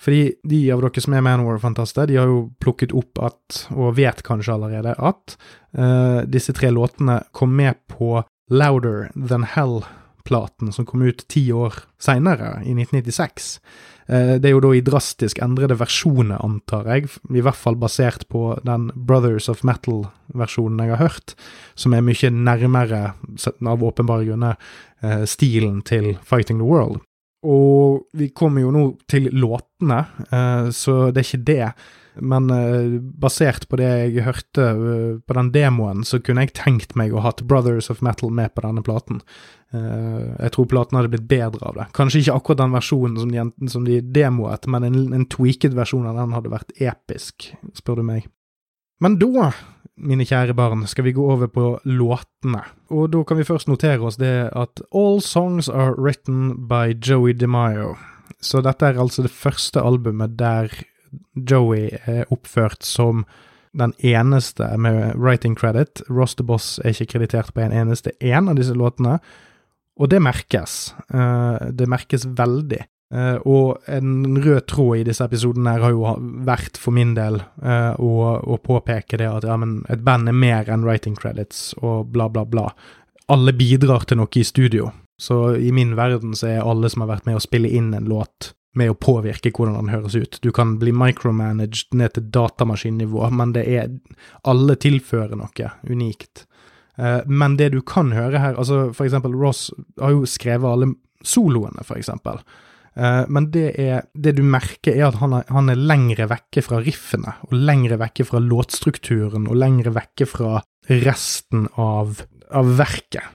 Fordi 0.00 0.32
de 0.48 0.60
av 0.72 0.80
dere 0.80 1.02
som 1.04 1.14
er 1.14 1.24
Manwar-fantaster, 1.24 2.08
de 2.08 2.16
har 2.16 2.30
jo 2.30 2.46
plukket 2.62 2.94
opp 2.96 3.20
at, 3.20 3.64
og 3.76 3.98
vet 3.98 4.22
kanskje 4.24 4.54
allerede, 4.54 4.94
at 4.96 5.36
uh, 5.76 6.22
disse 6.24 6.54
tre 6.56 6.70
låtene 6.72 7.18
kom 7.36 7.52
med 7.56 7.76
på 7.92 8.22
Louder 8.50 9.10
Than 9.14 9.44
Hell-platen, 9.52 10.72
som 10.72 10.88
kom 10.88 11.04
ut 11.04 11.26
ti 11.28 11.44
år 11.52 11.82
seinere, 12.00 12.62
i 12.64 12.72
1996. 12.72 13.52
Uh, 14.10 14.36
det 14.42 14.50
er 14.50 14.56
jo 14.56 14.62
da 14.64 14.72
i 14.74 14.82
drastisk 14.84 15.38
endrede 15.44 15.76
versjoner, 15.78 16.40
antar 16.42 16.88
jeg, 16.90 17.10
i 17.30 17.44
hvert 17.44 17.58
fall 17.58 17.78
basert 17.78 18.26
på 18.32 18.56
den 18.66 18.88
Brothers 18.94 19.46
of 19.52 19.62
Metal-versjonen 19.66 20.82
jeg 20.82 20.96
har 20.96 21.04
hørt, 21.04 21.36
som 21.78 21.94
er 21.94 22.02
mye 22.02 22.32
nærmere, 22.34 23.04
av 23.46 23.86
åpenbare 23.86 24.26
grunner, 24.26 24.58
uh, 25.04 25.22
stilen 25.30 25.80
til 25.86 26.16
Fighting 26.26 26.58
the 26.58 26.66
World. 26.66 27.00
Og 27.46 28.02
vi 28.18 28.28
kommer 28.36 28.66
jo 28.66 28.74
nå 28.74 28.84
til 29.08 29.30
låtene, 29.32 30.02
uh, 30.28 30.68
så 30.74 31.08
det 31.08 31.22
er 31.22 31.28
ikke 31.28 31.46
det. 31.54 31.72
Men 32.18 32.50
uh, 32.50 32.98
basert 33.22 33.68
på 33.70 33.78
det 33.80 33.88
jeg 33.88 34.24
hørte 34.26 34.66
uh, 34.76 35.20
på 35.22 35.36
den 35.38 35.52
demoen, 35.54 36.04
så 36.06 36.18
kunne 36.18 36.46
jeg 36.46 36.56
tenkt 36.58 36.96
meg 36.98 37.14
å 37.14 37.22
ha 37.24 37.32
Brothers 37.40 37.90
of 37.92 38.02
Metal 38.02 38.32
med 38.34 38.54
på 38.54 38.66
denne 38.66 38.82
platen. 38.84 39.22
jeg 39.70 40.50
tror 40.50 40.66
platen 40.66 40.96
hadde 40.98 41.12
blitt 41.12 41.28
bedre 41.30 41.62
av 41.68 41.76
det. 41.78 41.84
Kanskje 41.94 42.24
ikke 42.24 42.34
akkurat 42.40 42.58
den 42.58 42.72
versjonen 42.74 43.68
som 43.70 43.84
de 43.86 44.00
demoet, 44.02 44.66
men 44.66 44.82
en, 44.88 44.96
en 45.14 45.26
tweaked 45.30 45.76
versjon 45.78 46.08
av 46.10 46.18
den 46.18 46.34
hadde 46.34 46.50
vært 46.50 46.74
episk, 46.82 47.52
spør 47.78 48.00
du 48.00 48.08
meg. 48.08 48.26
Men 49.00 49.14
da 49.22 49.52
mine 50.00 50.24
kjære 50.24 50.56
barn, 50.56 50.86
skal 50.88 51.04
vi 51.06 51.14
gå 51.16 51.24
over 51.32 51.50
på 51.52 51.66
låtene. 51.88 52.62
Og 52.92 53.10
da 53.12 53.22
kan 53.26 53.38
vi 53.40 53.46
først 53.46 53.68
notere 53.70 54.06
oss 54.08 54.18
det 54.20 54.50
at 54.56 54.82
All 54.96 55.20
songs 55.24 55.68
are 55.68 55.94
written 55.98 56.66
by 56.68 56.94
Joey 56.96 57.34
DeMaio. 57.36 57.94
Så 58.40 58.62
dette 58.64 58.86
er 58.86 59.00
altså 59.00 59.22
det 59.26 59.34
første 59.34 59.82
albumet 59.84 60.38
der 60.38 60.72
Joey 61.34 61.88
er 62.06 62.30
oppført 62.30 62.84
som 62.86 63.24
den 63.72 63.92
eneste 64.02 64.66
med 64.78 65.14
writing 65.16 65.54
credit. 65.58 66.02
Ross 66.10 66.34
the 66.34 66.46
Boss 66.46 66.78
er 66.84 66.94
ikke 66.94 67.12
kreditert 67.16 67.52
på 67.54 67.62
en 67.62 67.74
eneste 67.74 68.12
en 68.20 68.50
av 68.50 68.58
disse 68.58 68.74
låtene, 68.74 69.18
og 70.00 70.10
det 70.10 70.22
merkes. 70.22 70.94
Eh, 71.12 71.68
det 71.76 71.90
merkes 71.90 72.26
veldig. 72.26 72.82
Uh, 73.10 73.42
og 73.42 73.88
en 73.90 74.38
rød 74.38 74.68
tråd 74.70 75.00
i 75.00 75.06
disse 75.08 75.24
episodene 75.26 75.72
her 75.74 75.82
har 75.82 75.94
jo 75.96 76.12
vært, 76.46 76.78
for 76.78 76.94
min 76.94 77.16
del, 77.16 77.40
å, 77.58 78.10
å, 78.38 78.58
påpeke 78.62 79.18
det 79.18 79.26
at 79.26 79.46
ja, 79.48 79.56
men 79.58 79.80
et 79.90 80.04
band 80.06 80.30
er 80.30 80.36
mer 80.38 80.70
enn 80.70 80.84
writing 80.86 81.16
credits 81.18 81.72
og 81.82 82.12
bla, 82.14 82.28
bla, 82.30 82.44
bla. 82.46 82.68
Alle 83.26 83.50
bidrar 83.58 84.06
til 84.06 84.20
noe 84.22 84.30
i 84.38 84.46
studio. 84.46 84.92
Så 85.20 85.56
i 85.58 85.72
min 85.74 85.96
verden 85.98 86.38
så 86.38 86.52
er 86.52 86.62
alle 86.62 86.88
som 86.88 87.02
har 87.02 87.10
vært 87.16 87.26
med 87.26 87.40
å 87.40 87.42
spille 87.42 87.68
inn 87.68 87.90
en 87.98 88.06
låt, 88.08 88.52
med 88.78 88.92
å 88.92 88.98
påvirke 88.98 89.50
hvordan 89.54 89.78
den 89.78 89.92
høres 89.92 90.14
ut. 90.14 90.38
Du 90.44 90.50
kan 90.54 90.76
bli 90.80 90.92
micromanaged 90.94 91.96
ned 91.98 92.14
til 92.14 92.28
datamaskinnivå, 92.34 93.26
men 93.34 93.54
det 93.56 93.66
er 93.66 93.90
Alle 94.46 94.76
tilfører 94.78 95.36
noe 95.38 95.72
unikt. 95.88 96.46
Uh, 97.00 97.22
men 97.26 97.56
det 97.56 97.70
du 97.74 97.80
kan 97.86 98.12
høre 98.12 98.40
her, 98.42 98.58
altså 98.58 98.90
for 98.92 99.06
eksempel 99.06 99.34
Ross 99.34 99.70
har 100.00 100.12
jo 100.12 100.26
skrevet 100.28 100.68
alle 100.68 100.90
soloene, 101.24 101.84
for 101.86 102.00
eksempel. 102.00 102.42
Uh, 102.98 103.24
men 103.32 103.48
det, 103.54 103.70
er, 103.80 104.04
det, 104.14 104.34
du 104.36 104.42
merker, 104.44 104.94
er 104.96 105.08
at 105.08 105.20
han 105.22 105.34
er, 105.38 105.46
han 105.48 105.72
er 105.72 105.80
lengre 105.80 106.28
vekke 106.30 106.64
fra 106.66 106.82
riffene, 106.84 107.38
og 107.48 107.56
lengre 107.56 107.98
vekke 108.00 108.26
fra 108.28 108.42
låtstrukturen, 108.44 109.48
og 109.48 109.58
lengre 109.58 109.94
vekke 109.96 110.28
fra 110.28 110.60
resten 110.90 111.68
av, 111.80 112.20
av 112.50 112.74
verket. 112.78 113.32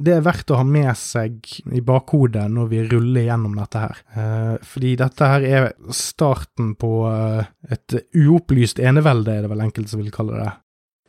Det 0.00 0.14
er 0.16 0.22
verdt 0.24 0.48
å 0.54 0.56
ha 0.56 0.64
med 0.64 0.94
seg 0.96 1.44
i 1.76 1.82
bakhodet 1.84 2.46
når 2.48 2.70
vi 2.70 2.84
ruller 2.88 3.26
gjennom 3.26 3.58
dette 3.58 3.82
her. 3.82 3.98
Uh, 4.16 4.54
fordi 4.64 4.94
dette 5.00 5.28
her 5.28 5.44
er 5.44 5.66
starten 5.92 6.72
på 6.80 6.92
uh, 7.04 7.42
et 7.68 7.98
uopplyst 8.16 8.80
enevelde, 8.80 9.34
er 9.34 9.44
det 9.44 9.52
vel 9.52 9.66
enkelte 9.66 9.92
som 9.92 10.00
vil 10.00 10.14
kalle 10.14 10.40
det. 10.40 10.50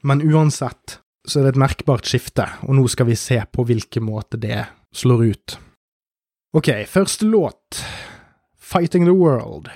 Men 0.04 0.24
uansett 0.26 0.98
så 1.24 1.40
er 1.40 1.48
det 1.48 1.54
et 1.54 1.62
merkbart 1.64 2.10
skifte, 2.10 2.48
og 2.66 2.76
nå 2.76 2.84
skal 2.92 3.08
vi 3.08 3.16
se 3.20 3.40
på 3.48 3.64
hvilken 3.70 4.04
måte 4.04 4.40
det 4.42 4.66
slår 4.98 5.24
ut. 5.30 5.58
Ok, 6.58 6.74
første 6.90 7.30
låt, 7.32 7.80
Fighting 8.60 9.06
the 9.08 9.16
World. 9.16 9.70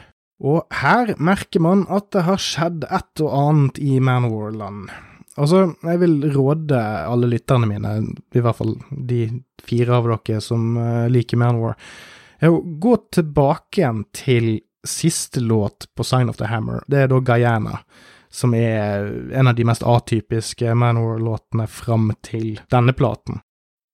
Og 0.43 0.65
her 0.82 1.13
merker 1.15 1.63
man 1.63 1.86
at 1.88 2.10
det 2.12 2.25
har 2.28 2.41
skjedd 2.41 2.84
et 2.91 3.23
og 3.23 3.32
annet 3.32 3.80
i 3.80 4.01
Manwar-land. 4.04 4.89
Altså, 5.36 5.65
jeg 5.84 6.00
vil 6.00 6.19
råde 6.32 6.80
alle 6.80 7.28
lytterne 7.28 7.67
mine, 7.67 7.95
i 8.32 8.41
hvert 8.43 8.56
fall 8.56 8.78
de 8.89 9.26
fire 9.67 9.98
av 9.98 10.08
dere 10.08 10.39
som 10.43 10.78
uh, 10.80 11.08
liker 11.12 11.39
Manwar, 11.41 11.76
å 12.45 12.60
gå 12.62 12.95
tilbake 13.15 13.82
igjen 13.82 14.04
til 14.15 14.50
siste 14.86 15.41
låt 15.41 15.89
på 15.95 16.06
Sign 16.06 16.30
of 16.30 16.38
the 16.39 16.48
Hammer. 16.48 16.84
Det 16.88 17.02
er 17.02 17.10
da 17.12 17.19
Guyana, 17.19 17.80
som 18.30 18.54
er 18.56 19.10
en 19.36 19.50
av 19.50 19.58
de 19.58 19.65
mest 19.67 19.84
atypiske 19.84 20.76
Manwar-låtene 20.78 21.67
fram 21.67 22.12
til 22.24 22.62
denne 22.71 22.95
platen. 22.95 23.41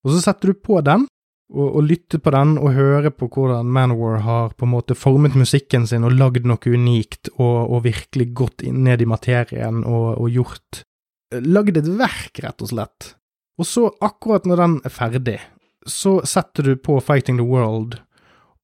Og 0.06 0.14
så 0.14 0.22
setter 0.26 0.52
du 0.52 0.62
på 0.62 0.82
den, 0.86 1.08
og, 1.52 1.68
og 1.68 1.84
lytter 1.88 2.22
på 2.24 2.32
den 2.34 2.56
og 2.60 2.76
hører 2.76 3.14
på 3.14 3.28
hvordan 3.32 3.70
Manowar 3.72 4.22
har 4.26 4.54
på 4.56 4.68
en 4.68 4.74
måte 4.74 4.96
formet 4.98 5.36
musikken 5.38 5.88
sin 5.90 6.06
og 6.08 6.16
lagd 6.16 6.48
noe 6.48 6.62
unikt 6.72 7.32
og, 7.38 7.58
og 7.68 7.84
virkelig 7.88 8.30
gått 8.38 8.66
ned 8.72 9.04
i 9.04 9.10
materien 9.10 9.84
og, 9.84 10.08
og 10.22 10.32
gjort 10.32 10.84
Lagd 11.32 11.78
et 11.80 11.88
verk, 11.88 12.40
rett 12.44 12.64
og 12.64 12.72
slett. 12.74 13.14
Og 13.60 13.68
så, 13.68 13.88
akkurat 14.04 14.48
når 14.48 14.60
den 14.60 14.78
er 14.88 14.94
ferdig, 14.94 15.40
så 15.88 16.20
setter 16.28 16.72
du 16.72 16.76
på 16.76 17.00
Fighting 17.04 17.40
the 17.40 17.46
World 17.48 18.00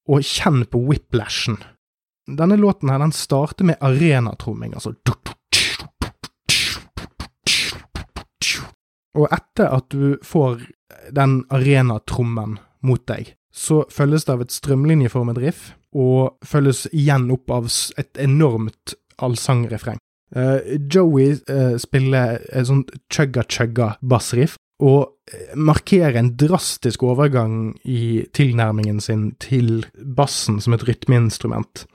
og 0.08 0.24
kjenn 0.24 0.66
på 0.70 0.82
whiplashen. 0.88 1.58
Denne 2.28 2.58
låten 2.60 2.92
her, 2.92 3.00
den 3.00 3.16
starter 3.16 3.68
med 3.68 3.80
arenatromming, 3.80 4.74
altså 4.76 4.94
Og 9.18 9.32
etter 9.34 9.72
at 9.74 9.88
du 9.90 10.18
får 10.22 10.68
den 11.16 11.40
arenatrommen 11.50 12.60
mot 12.86 13.06
deg, 13.10 13.32
så 13.50 13.82
følges 13.90 14.28
det 14.28 14.36
av 14.36 14.44
et 14.44 14.54
strømlinjeformet 14.54 15.40
riff, 15.42 15.72
og 15.98 16.38
følges 16.46 16.86
igjen 16.92 17.32
opp 17.34 17.50
av 17.50 17.72
et 17.98 18.20
enormt 18.22 18.94
allsangrefreng. 19.18 19.98
Uh, 20.36 20.60
Joey 20.92 21.38
uh, 21.48 21.78
spiller 21.80 22.42
et 22.52 22.68
sånt 22.68 22.92
chugga-chugga 23.14 23.94
bassriff, 24.02 24.58
og 24.78 25.16
eh, 25.32 25.56
markerer 25.58 26.20
en 26.20 26.36
drastisk 26.38 27.02
overgang 27.08 27.72
i 27.90 28.28
tilnærmingen 28.38 29.00
sin 29.02 29.32
til 29.42 29.88
bassen 29.98 30.60
som 30.62 30.76
et 30.76 30.86
rytmeinstrument. 30.86 31.88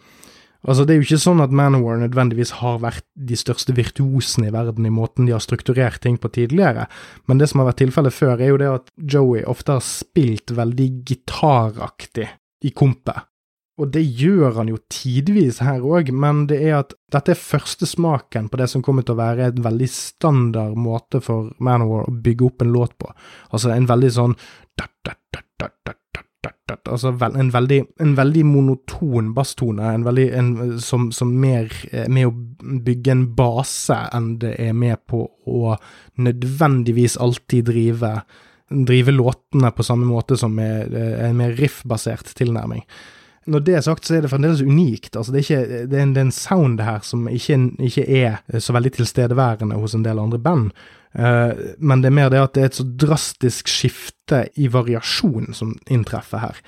Altså, 0.63 0.85
det 0.87 0.95
er 0.95 1.01
jo 1.01 1.07
ikke 1.09 1.19
sånn 1.25 1.43
at 1.43 1.55
Manowar 1.55 1.99
nødvendigvis 1.99 2.57
har 2.61 2.79
vært 2.83 3.05
de 3.19 3.39
største 3.39 3.75
virtuosene 3.75 4.51
i 4.51 4.55
verden 4.55 4.87
i 4.87 4.95
måten 4.95 5.27
de 5.27 5.35
har 5.35 5.43
strukturert 5.43 6.03
ting 6.05 6.21
på 6.23 6.31
tidligere, 6.35 6.87
men 7.27 7.41
det 7.41 7.51
som 7.51 7.63
har 7.63 7.73
vært 7.73 7.83
tilfellet 7.83 8.15
før, 8.15 8.37
er 8.39 8.53
jo 8.53 8.61
det 8.63 8.71
at 8.71 8.93
Joey 8.99 9.43
ofte 9.51 9.79
har 9.79 9.87
spilt 9.87 10.55
veldig 10.55 10.89
gitaraktig 11.09 12.29
i 12.63 12.71
kompet. 12.71 13.27
Og 13.83 13.91
det 13.91 14.03
gjør 14.05 14.61
han 14.61 14.71
jo 14.71 14.79
tidvis 14.93 15.59
her 15.67 15.83
òg, 15.83 16.13
men 16.15 16.45
det 16.51 16.61
er 16.63 16.77
at 16.79 16.95
dette 17.13 17.35
er 17.35 17.41
første 17.41 17.89
smaken 17.89 18.47
på 18.53 18.61
det 18.61 18.69
som 18.71 18.85
kommer 18.85 19.03
til 19.03 19.17
å 19.17 19.23
være 19.23 19.49
en 19.51 19.65
veldig 19.65 19.89
standard 19.91 20.79
måte 20.79 21.21
for 21.25 21.51
Manowar 21.59 22.07
å 22.07 22.15
bygge 22.15 22.47
opp 22.47 22.63
en 22.63 22.75
låt 22.75 22.95
på. 23.03 23.11
Altså 23.51 23.73
en 23.75 23.91
veldig 23.91 24.13
sånn 24.15 24.37
altså 26.93 27.13
en, 27.39 27.51
veldig, 27.53 27.79
en, 28.01 28.15
veldig, 28.17 28.43
monoton 28.49 29.33
basstone, 29.37 29.93
en 29.95 30.05
veldig, 30.07 30.27
en, 30.39 30.53
som, 30.83 31.11
som 31.15 31.33
mer 31.41 31.73
er 31.93 32.11
med 32.13 32.29
å 32.29 32.33
bygge 32.87 33.15
en 33.15 33.25
base 33.37 33.97
enn 34.15 34.35
det 34.43 34.55
er 34.63 34.75
med 34.77 35.03
på 35.11 35.25
å 35.49 35.77
nødvendigvis 36.23 37.19
alltid 37.23 37.69
drive, 37.71 38.13
drive 38.73 39.15
låtene 39.15 39.73
på 39.75 39.87
samme 39.87 40.09
måte 40.09 40.39
som 40.41 40.55
med 40.57 40.95
en 40.97 41.37
mer 41.39 41.57
riff-basert 41.59 42.35
tilnærming. 42.39 42.85
Når 43.47 43.65
det 43.67 43.75
er 43.75 43.85
sagt, 43.85 44.07
så 44.07 44.17
er 44.17 44.23
det 44.23 44.31
fremdeles 44.31 44.63
unikt. 44.63 45.17
Altså, 45.17 45.33
det, 45.35 45.43
er 45.43 45.47
ikke, 45.47 45.79
det, 45.91 45.99
er 45.99 46.07
en, 46.07 46.15
det 46.15 46.23
er 46.23 46.29
en 46.29 46.35
sound 46.35 46.83
her 46.85 47.03
som 47.07 47.27
ikke, 47.29 47.59
ikke, 47.83 48.07
er 48.07 48.61
så 48.63 48.75
veldig 48.77 48.93
tilstedeværende 49.01 49.81
hos 49.83 49.97
en 49.99 50.05
del 50.07 50.23
andre 50.23 50.39
band. 50.43 50.71
Uh, 51.13 51.75
men 51.79 52.01
det 52.01 52.09
er 52.09 52.17
mer 52.17 52.31
det 52.33 52.41
at 52.41 52.55
det 52.55 52.63
er 52.63 52.71
et 52.71 52.79
så 52.79 52.87
drastisk 52.87 53.69
skifte 53.69 54.47
i 54.57 54.71
variasjon 54.73 55.53
som 55.57 55.75
inntreffer 55.93 56.41
her. 56.41 56.63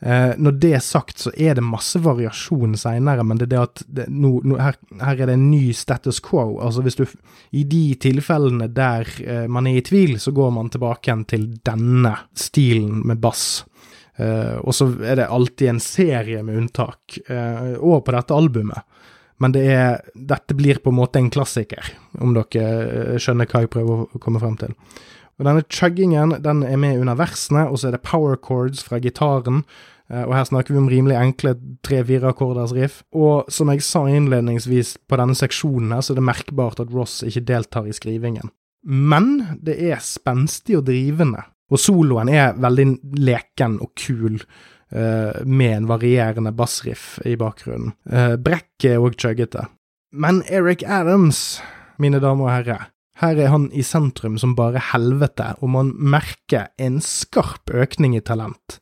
Uh, 0.00 0.32
når 0.40 0.54
det 0.62 0.70
er 0.78 0.84
sagt, 0.84 1.18
så 1.20 1.32
er 1.36 1.58
det 1.58 1.66
masse 1.66 2.00
variasjon 2.00 2.78
seinere, 2.80 3.26
men 3.26 3.40
det 3.40 3.50
er 3.50 3.52
det 3.52 3.60
at 3.60 3.82
det, 3.98 4.06
no, 4.08 4.38
no, 4.46 4.56
her, 4.62 4.78
her, 5.02 5.18
er 5.18 5.28
det 5.28 5.36
en 5.36 5.50
ny 5.50 5.74
status 5.76 6.22
quo. 6.24 6.60
Altså 6.62 6.86
hvis 6.86 6.96
du 6.96 7.04
I 7.52 7.66
de 7.68 7.82
tilfellene 8.00 8.70
der 8.72 9.10
uh, 9.26 9.44
man 9.50 9.68
er 9.68 9.82
i 9.82 9.84
tvil, 9.84 10.14
så 10.22 10.32
går 10.32 10.54
man 10.56 10.70
tilbake 10.70 11.10
igjen 11.10 11.26
til 11.28 11.50
denne 11.66 12.14
stilen 12.38 13.02
med 13.10 13.20
bass. 13.20 13.66
Uh, 14.20 14.58
og 14.66 14.74
så 14.76 14.88
er 15.00 15.16
det 15.16 15.30
alltid 15.32 15.70
en 15.70 15.80
serie 15.80 16.42
med 16.44 16.58
unntak, 16.60 17.16
uh, 17.30 17.78
og 17.78 18.02
på 18.04 18.12
dette 18.12 18.36
albumet. 18.36 18.84
Men 19.40 19.54
det 19.54 19.62
er, 19.72 20.02
dette 20.12 20.52
blir 20.56 20.82
på 20.84 20.92
en 20.92 20.98
måte 20.98 21.20
en 21.22 21.30
klassiker, 21.32 21.86
om 22.20 22.34
dere 22.36 22.64
eh, 22.84 23.14
skjønner 23.16 23.48
hva 23.48 23.62
jeg 23.62 23.70
prøver 23.72 24.02
å 24.04 24.18
komme 24.20 24.42
frem 24.42 24.58
til. 24.60 24.74
Og 25.40 25.46
Denne 25.46 25.62
chuggingen 25.72 26.34
den 26.44 26.60
er 26.68 26.76
med 26.76 27.00
under 27.00 27.16
versene, 27.16 27.62
og 27.70 27.80
så 27.80 27.88
er 27.88 27.94
det 27.96 28.02
power 28.04 28.36
chords 28.36 28.82
fra 28.84 28.98
gitaren. 29.00 29.62
Og 30.12 30.34
her 30.36 30.44
snakker 30.44 30.74
vi 30.74 30.82
om 30.82 30.90
rimelig 30.92 31.16
enkle 31.16 31.54
tre-fire 31.86 32.34
akkorders 32.34 32.74
riff. 32.76 32.98
Og 33.16 33.48
som 33.48 33.72
jeg 33.72 33.80
sa 33.86 34.02
innledningsvis 34.12 34.98
på 35.08 35.16
denne 35.22 35.38
seksjonen 35.38 35.96
her, 35.96 36.04
så 36.04 36.12
er 36.12 36.20
det 36.20 36.26
merkbart 36.28 36.84
at 36.84 36.92
Ross 36.92 37.22
ikke 37.24 37.46
deltar 37.48 37.88
i 37.88 37.96
skrivingen. 37.96 38.52
Men 38.84 39.56
det 39.64 39.78
er 39.88 40.04
spenstig 40.04 40.76
og 40.82 40.84
drivende 40.92 41.46
og 41.70 41.80
soloen 41.80 42.30
er 42.32 42.58
veldig 42.60 42.86
leken 43.22 43.78
og 43.84 43.92
kul, 43.98 44.40
uh, 44.94 45.40
med 45.46 45.76
en 45.76 45.90
varierende 45.90 46.52
bassriff 46.56 47.18
i 47.26 47.36
bakgrunnen. 47.40 47.94
Uh, 48.10 48.34
Brekket 48.36 48.96
er 48.96 49.04
òg 49.04 49.18
chuggete. 49.20 49.68
Men 50.10 50.42
Eric 50.50 50.82
Adams, 50.82 51.60
mine 52.02 52.18
damer 52.22 52.48
og 52.48 52.54
herrer, 52.56 52.88
her 53.20 53.36
er 53.36 53.50
han 53.52 53.68
i 53.76 53.82
sentrum 53.84 54.38
som 54.40 54.56
bare 54.56 54.80
helvete, 54.92 55.52
og 55.60 55.70
man 55.74 55.92
merker 55.94 56.70
en 56.80 56.98
skarp 57.04 57.70
økning 57.70 58.16
i 58.16 58.22
talent. 58.24 58.80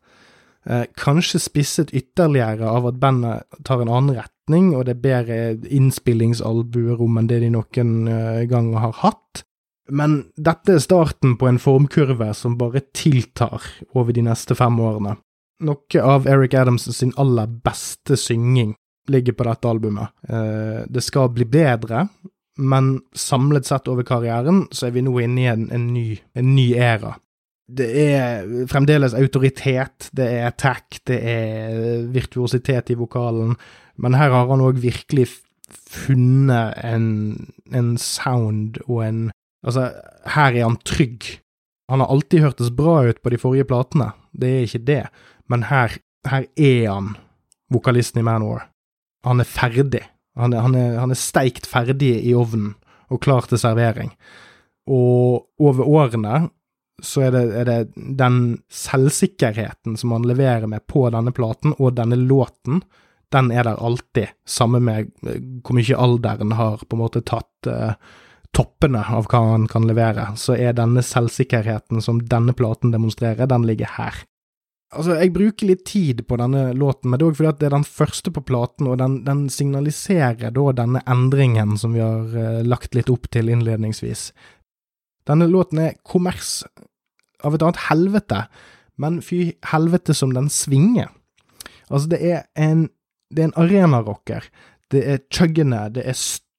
Eh, 0.68 0.84
kanskje 1.00 1.40
spisset 1.40 1.90
ytterligere 1.96 2.68
av 2.68 2.86
at 2.90 2.98
bandet 3.00 3.46
tar 3.64 3.80
en 3.80 3.90
annen 3.90 4.18
retning, 4.18 4.74
og 4.76 4.84
det 4.84 4.98
er 4.98 5.04
bedre 5.04 5.38
innspillingsalbuerom 5.74 7.16
enn 7.18 7.30
det 7.30 7.40
de 7.44 7.50
noen 7.54 7.92
eh, 8.12 8.42
gang 8.50 8.74
har 8.76 8.92
hatt. 9.00 9.44
Men 9.88 10.18
dette 10.36 10.76
er 10.76 10.82
starten 10.84 11.36
på 11.40 11.48
en 11.48 11.60
formkurve 11.62 12.32
som 12.36 12.58
bare 12.60 12.82
tiltar 12.96 13.64
over 13.96 14.12
de 14.12 14.24
neste 14.26 14.56
fem 14.58 14.76
årene. 14.80 15.16
Noe 15.64 16.02
av 16.04 16.28
Eric 16.30 16.54
Adams 16.54 16.86
sin 16.94 17.14
aller 17.18 17.48
beste 17.48 18.18
synging 18.20 18.76
ligger 19.08 19.34
på 19.34 19.46
dette 19.48 19.70
albumet. 19.70 20.12
Eh, 20.28 20.84
det 20.86 21.02
skal 21.02 21.32
bli 21.34 21.46
bedre, 21.48 22.06
men 22.58 22.98
samlet 23.16 23.66
sett 23.66 23.88
over 23.88 24.06
karrieren 24.06 24.66
så 24.70 24.88
er 24.88 24.94
vi 24.94 25.02
nå 25.06 25.14
inne 25.24 25.42
i 25.42 25.48
en, 25.50 25.66
en, 25.72 25.88
ny, 25.94 26.18
en 26.36 26.52
ny 26.54 26.68
æra. 26.76 27.14
Det 27.68 27.88
er 28.00 28.46
fremdeles 28.70 29.16
autoritet, 29.16 30.08
det 30.16 30.28
er 30.38 30.46
attack, 30.48 31.02
det 31.08 31.18
er 31.20 32.06
virtuositet 32.12 32.94
i 32.94 32.96
vokalen, 32.96 33.56
men 34.00 34.16
her 34.16 34.32
har 34.32 34.48
han 34.48 34.64
òg 34.64 34.80
virkelig 34.80 35.26
funnet 35.68 36.78
en, 36.84 37.08
en 37.74 37.90
sound 38.00 38.80
og 38.86 39.02
en 39.04 39.20
Altså, 39.66 39.88
her 40.34 40.54
er 40.54 40.64
han 40.64 40.78
trygg. 40.86 41.26
Han 41.88 42.02
har 42.02 42.12
alltid 42.12 42.44
hørtes 42.44 42.70
bra 42.74 43.00
ut 43.08 43.22
på 43.22 43.32
de 43.32 43.40
forrige 43.40 43.68
platene, 43.68 44.12
det 44.32 44.50
er 44.52 44.66
ikke 44.66 44.84
det, 44.86 45.04
men 45.48 45.64
her, 45.70 45.94
her 46.28 46.44
er 46.54 46.82
han, 46.90 47.14
vokalisten 47.72 48.20
i 48.20 48.26
Manor. 48.26 48.66
Han 49.26 49.40
er 49.40 49.48
ferdig. 49.48 50.04
Han 50.38 50.54
er, 50.54 50.62
han, 50.62 50.76
er, 50.78 50.98
han 51.00 51.12
er 51.12 51.18
steikt 51.18 51.66
ferdig 51.66 52.12
i 52.22 52.34
ovnen 52.36 52.76
og 53.08 53.22
klar 53.24 53.48
til 53.48 53.60
servering. 53.60 54.12
Og 54.88 55.48
over 55.60 55.88
årene 55.88 56.46
så 57.04 57.26
er 57.26 57.34
det, 57.34 57.42
er 57.60 57.66
det, 57.68 58.06
den 58.18 58.38
selvsikkerheten 58.72 59.98
som 59.98 60.14
han 60.16 60.26
leverer 60.28 60.66
med 60.70 60.86
på 60.90 61.04
denne 61.14 61.32
platen 61.34 61.74
og 61.78 61.96
denne 61.98 62.18
låten, 62.18 62.82
den 63.32 63.50
er 63.52 63.68
der 63.68 63.82
alltid, 63.84 64.32
samme 64.48 64.80
med 64.80 65.10
hvor 65.20 65.76
mye 65.76 65.98
alderen 66.00 66.54
har 66.58 66.80
på 66.80 66.96
en 66.96 67.02
måte 67.02 67.22
tatt 67.28 67.68
uh, 67.68 67.92
toppene 68.56 69.02
av 69.14 69.28
hva 69.30 69.42
han 69.52 69.68
kan 69.70 69.86
levere, 69.88 70.30
så 70.40 70.56
er 70.56 70.76
denne 70.76 71.04
selvsikkerheten 71.04 72.02
som 72.04 72.22
denne 72.30 72.54
platen 72.56 72.94
demonstrerer, 72.94 73.48
den 73.50 73.66
ligger 73.68 73.96
her. 73.98 74.24
Altså, 74.96 75.18
jeg 75.20 75.34
bruker 75.34 75.68
litt 75.68 75.82
tid 75.84 76.22
på 76.24 76.38
denne 76.40 76.70
låten, 76.72 77.10
men 77.10 77.20
det 77.20 77.26
er 77.26 77.30
òg 77.30 77.36
fordi 77.36 77.50
at 77.50 77.58
det 77.60 77.66
er 77.68 77.74
den 77.76 77.84
første 77.84 78.32
på 78.32 78.42
platen, 78.48 78.88
og 78.88 78.96
den, 79.02 79.18
den 79.26 79.42
signaliserer 79.52 80.54
da 80.56 80.64
denne 80.78 81.02
endringen 81.04 81.76
som 81.80 81.92
vi 81.96 82.00
har 82.00 82.24
uh, 82.32 82.62
lagt 82.64 82.96
litt 82.96 83.12
opp 83.12 83.28
til 83.34 83.52
innledningsvis. 83.52 84.30
Denne 85.28 85.50
låten 85.50 85.82
er 85.84 85.98
kommers 86.08 86.62
av 87.44 87.54
et 87.54 87.66
annet 87.66 87.84
helvete, 87.90 88.46
men 88.98 89.20
fy 89.22 89.52
helvete 89.68 90.16
som 90.16 90.32
den 90.32 90.48
svinger. 90.50 91.12
Altså, 91.92 92.08
det 92.08 92.22
er 92.24 92.46
en, 92.56 92.86
det 93.28 93.44
er 93.44 93.50
en 93.50 93.58
arenarocker. 93.60 94.48
Det 94.88 95.04
er 95.04 95.24
chuggende, 95.28 95.84
det 95.92 96.08
er 96.08 96.16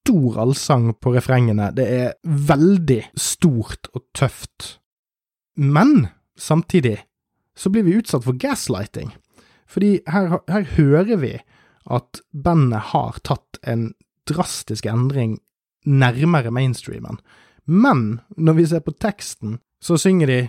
stor 0.10 0.39
allsang 0.41 0.93
på 0.98 1.13
refrengene. 1.13 1.69
Det 1.76 1.86
er 1.86 2.13
veldig 2.24 3.12
stort 3.19 3.89
og 3.93 4.08
tøft. 4.17 4.80
Men 5.56 6.08
samtidig 6.38 6.98
så 7.56 7.69
blir 7.69 7.86
vi 7.86 7.98
utsatt 8.00 8.26
for 8.26 8.38
gaslighting. 8.39 9.12
Fordi 9.69 10.00
her, 10.10 10.39
her 10.50 10.65
hører 10.78 11.19
vi 11.22 11.36
at 11.89 12.22
bandet 12.34 12.89
har 12.93 13.19
tatt 13.22 13.60
en 13.69 13.91
drastisk 14.30 14.88
endring 14.89 15.38
nærmere 15.86 16.50
mainstreamen. 16.52 17.19
Men 17.65 18.22
når 18.38 18.58
vi 18.58 18.65
ser 18.72 18.82
på 18.82 18.95
teksten, 18.98 19.60
så 19.82 19.98
synger 19.98 20.28
de 20.28 20.39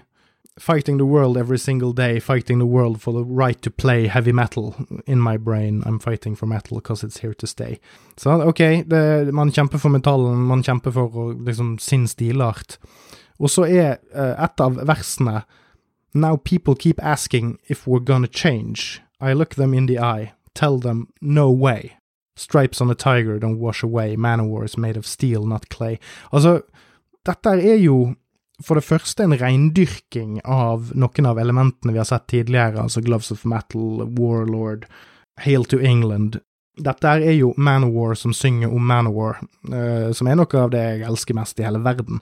fighting 0.61 0.99
the 0.99 1.07
world 1.07 1.39
every 1.39 1.59
single 1.59 1.93
day, 1.93 2.21
fighting 2.21 2.59
the 2.59 2.67
world 2.67 3.01
for 3.01 3.13
the 3.13 3.25
right 3.25 3.61
to 3.63 3.71
play 3.71 4.07
heavy 4.07 4.33
metal. 4.33 4.75
In 5.07 5.19
my 5.19 5.37
brain, 5.39 5.83
I'm 5.87 5.99
fighting 5.99 6.37
for 6.37 6.47
metal 6.47 6.77
because 6.77 7.03
it's 7.03 7.21
here 7.21 7.35
to 7.35 7.47
stay. 7.47 7.79
Så 8.17 8.31
ok, 8.31 8.85
det, 8.87 9.33
man 9.33 9.51
kjemper 9.51 9.79
for 9.79 9.89
metallen, 9.89 10.47
man 10.47 10.63
kjemper 10.63 10.93
for 10.93 11.35
liksom, 11.35 11.79
sin 11.79 12.07
stilart. 12.09 12.79
Og 13.39 13.51
så 13.51 13.65
er 13.65 13.97
uh, 14.15 14.45
et 14.45 14.61
av 14.61 14.77
versene 14.87 15.43
Now 16.13 16.37
people 16.37 16.75
keep 16.75 17.01
asking 17.03 17.59
if 17.69 17.87
we're 17.87 18.05
gonna 18.05 18.29
change. 18.29 19.01
I 19.21 19.33
look 19.33 19.55
them 19.55 19.75
in 19.75 19.87
the 19.87 19.99
eye, 19.99 20.33
tell 20.55 20.79
them 20.79 21.07
no 21.21 21.51
way. 21.51 21.97
Stripes 22.37 22.81
on 22.81 22.91
a 22.91 22.95
tiger 22.95 23.39
don't 23.39 23.61
wash 23.61 23.83
away, 23.85 24.17
man 24.17 24.41
of 24.41 24.47
war 24.47 24.65
is 24.65 24.77
made 24.77 24.97
of 24.97 25.07
steel, 25.07 25.47
not 25.47 25.69
clay. 25.69 25.99
Altså, 26.33 26.63
dette 27.27 27.49
er 27.49 27.77
jo 27.77 28.15
for 28.65 28.79
det 28.79 28.85
første 28.87 29.25
en 29.25 29.37
reindyrking 29.39 30.39
av 30.45 30.91
noen 30.99 31.29
av 31.31 31.41
elementene 31.41 31.95
vi 31.95 32.01
har 32.01 32.09
sett 32.09 32.29
tidligere, 32.33 32.83
altså 32.83 33.03
Gloves 33.05 33.33
of 33.33 33.45
Metal, 33.49 34.05
Warlord, 34.19 34.87
Hail 35.41 35.65
to 35.65 35.81
England. 35.81 36.41
Dette 36.81 37.13
er 37.21 37.35
jo 37.35 37.53
Manowar 37.57 38.15
som 38.17 38.35
synger 38.37 38.73
om 38.73 38.87
Manowar, 38.87 39.41
uh, 39.73 40.11
som 40.17 40.29
er 40.29 40.39
noe 40.39 40.63
av 40.63 40.73
det 40.73 40.83
jeg 40.85 41.07
elsker 41.09 41.37
mest 41.37 41.61
i 41.61 41.67
hele 41.67 41.83
verden. 41.85 42.21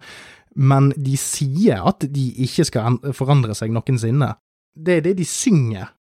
Men 0.59 0.91
de 0.97 1.15
sier 1.21 1.85
at 1.87 2.07
de 2.11 2.29
ikke 2.47 2.67
skal 2.67 2.99
forandre 3.15 3.55
seg 3.55 3.75
noensinne. 3.75 4.33
Det 4.75 4.99
er 4.99 5.05
det 5.07 5.19
de 5.21 5.27
synger. 5.29 5.93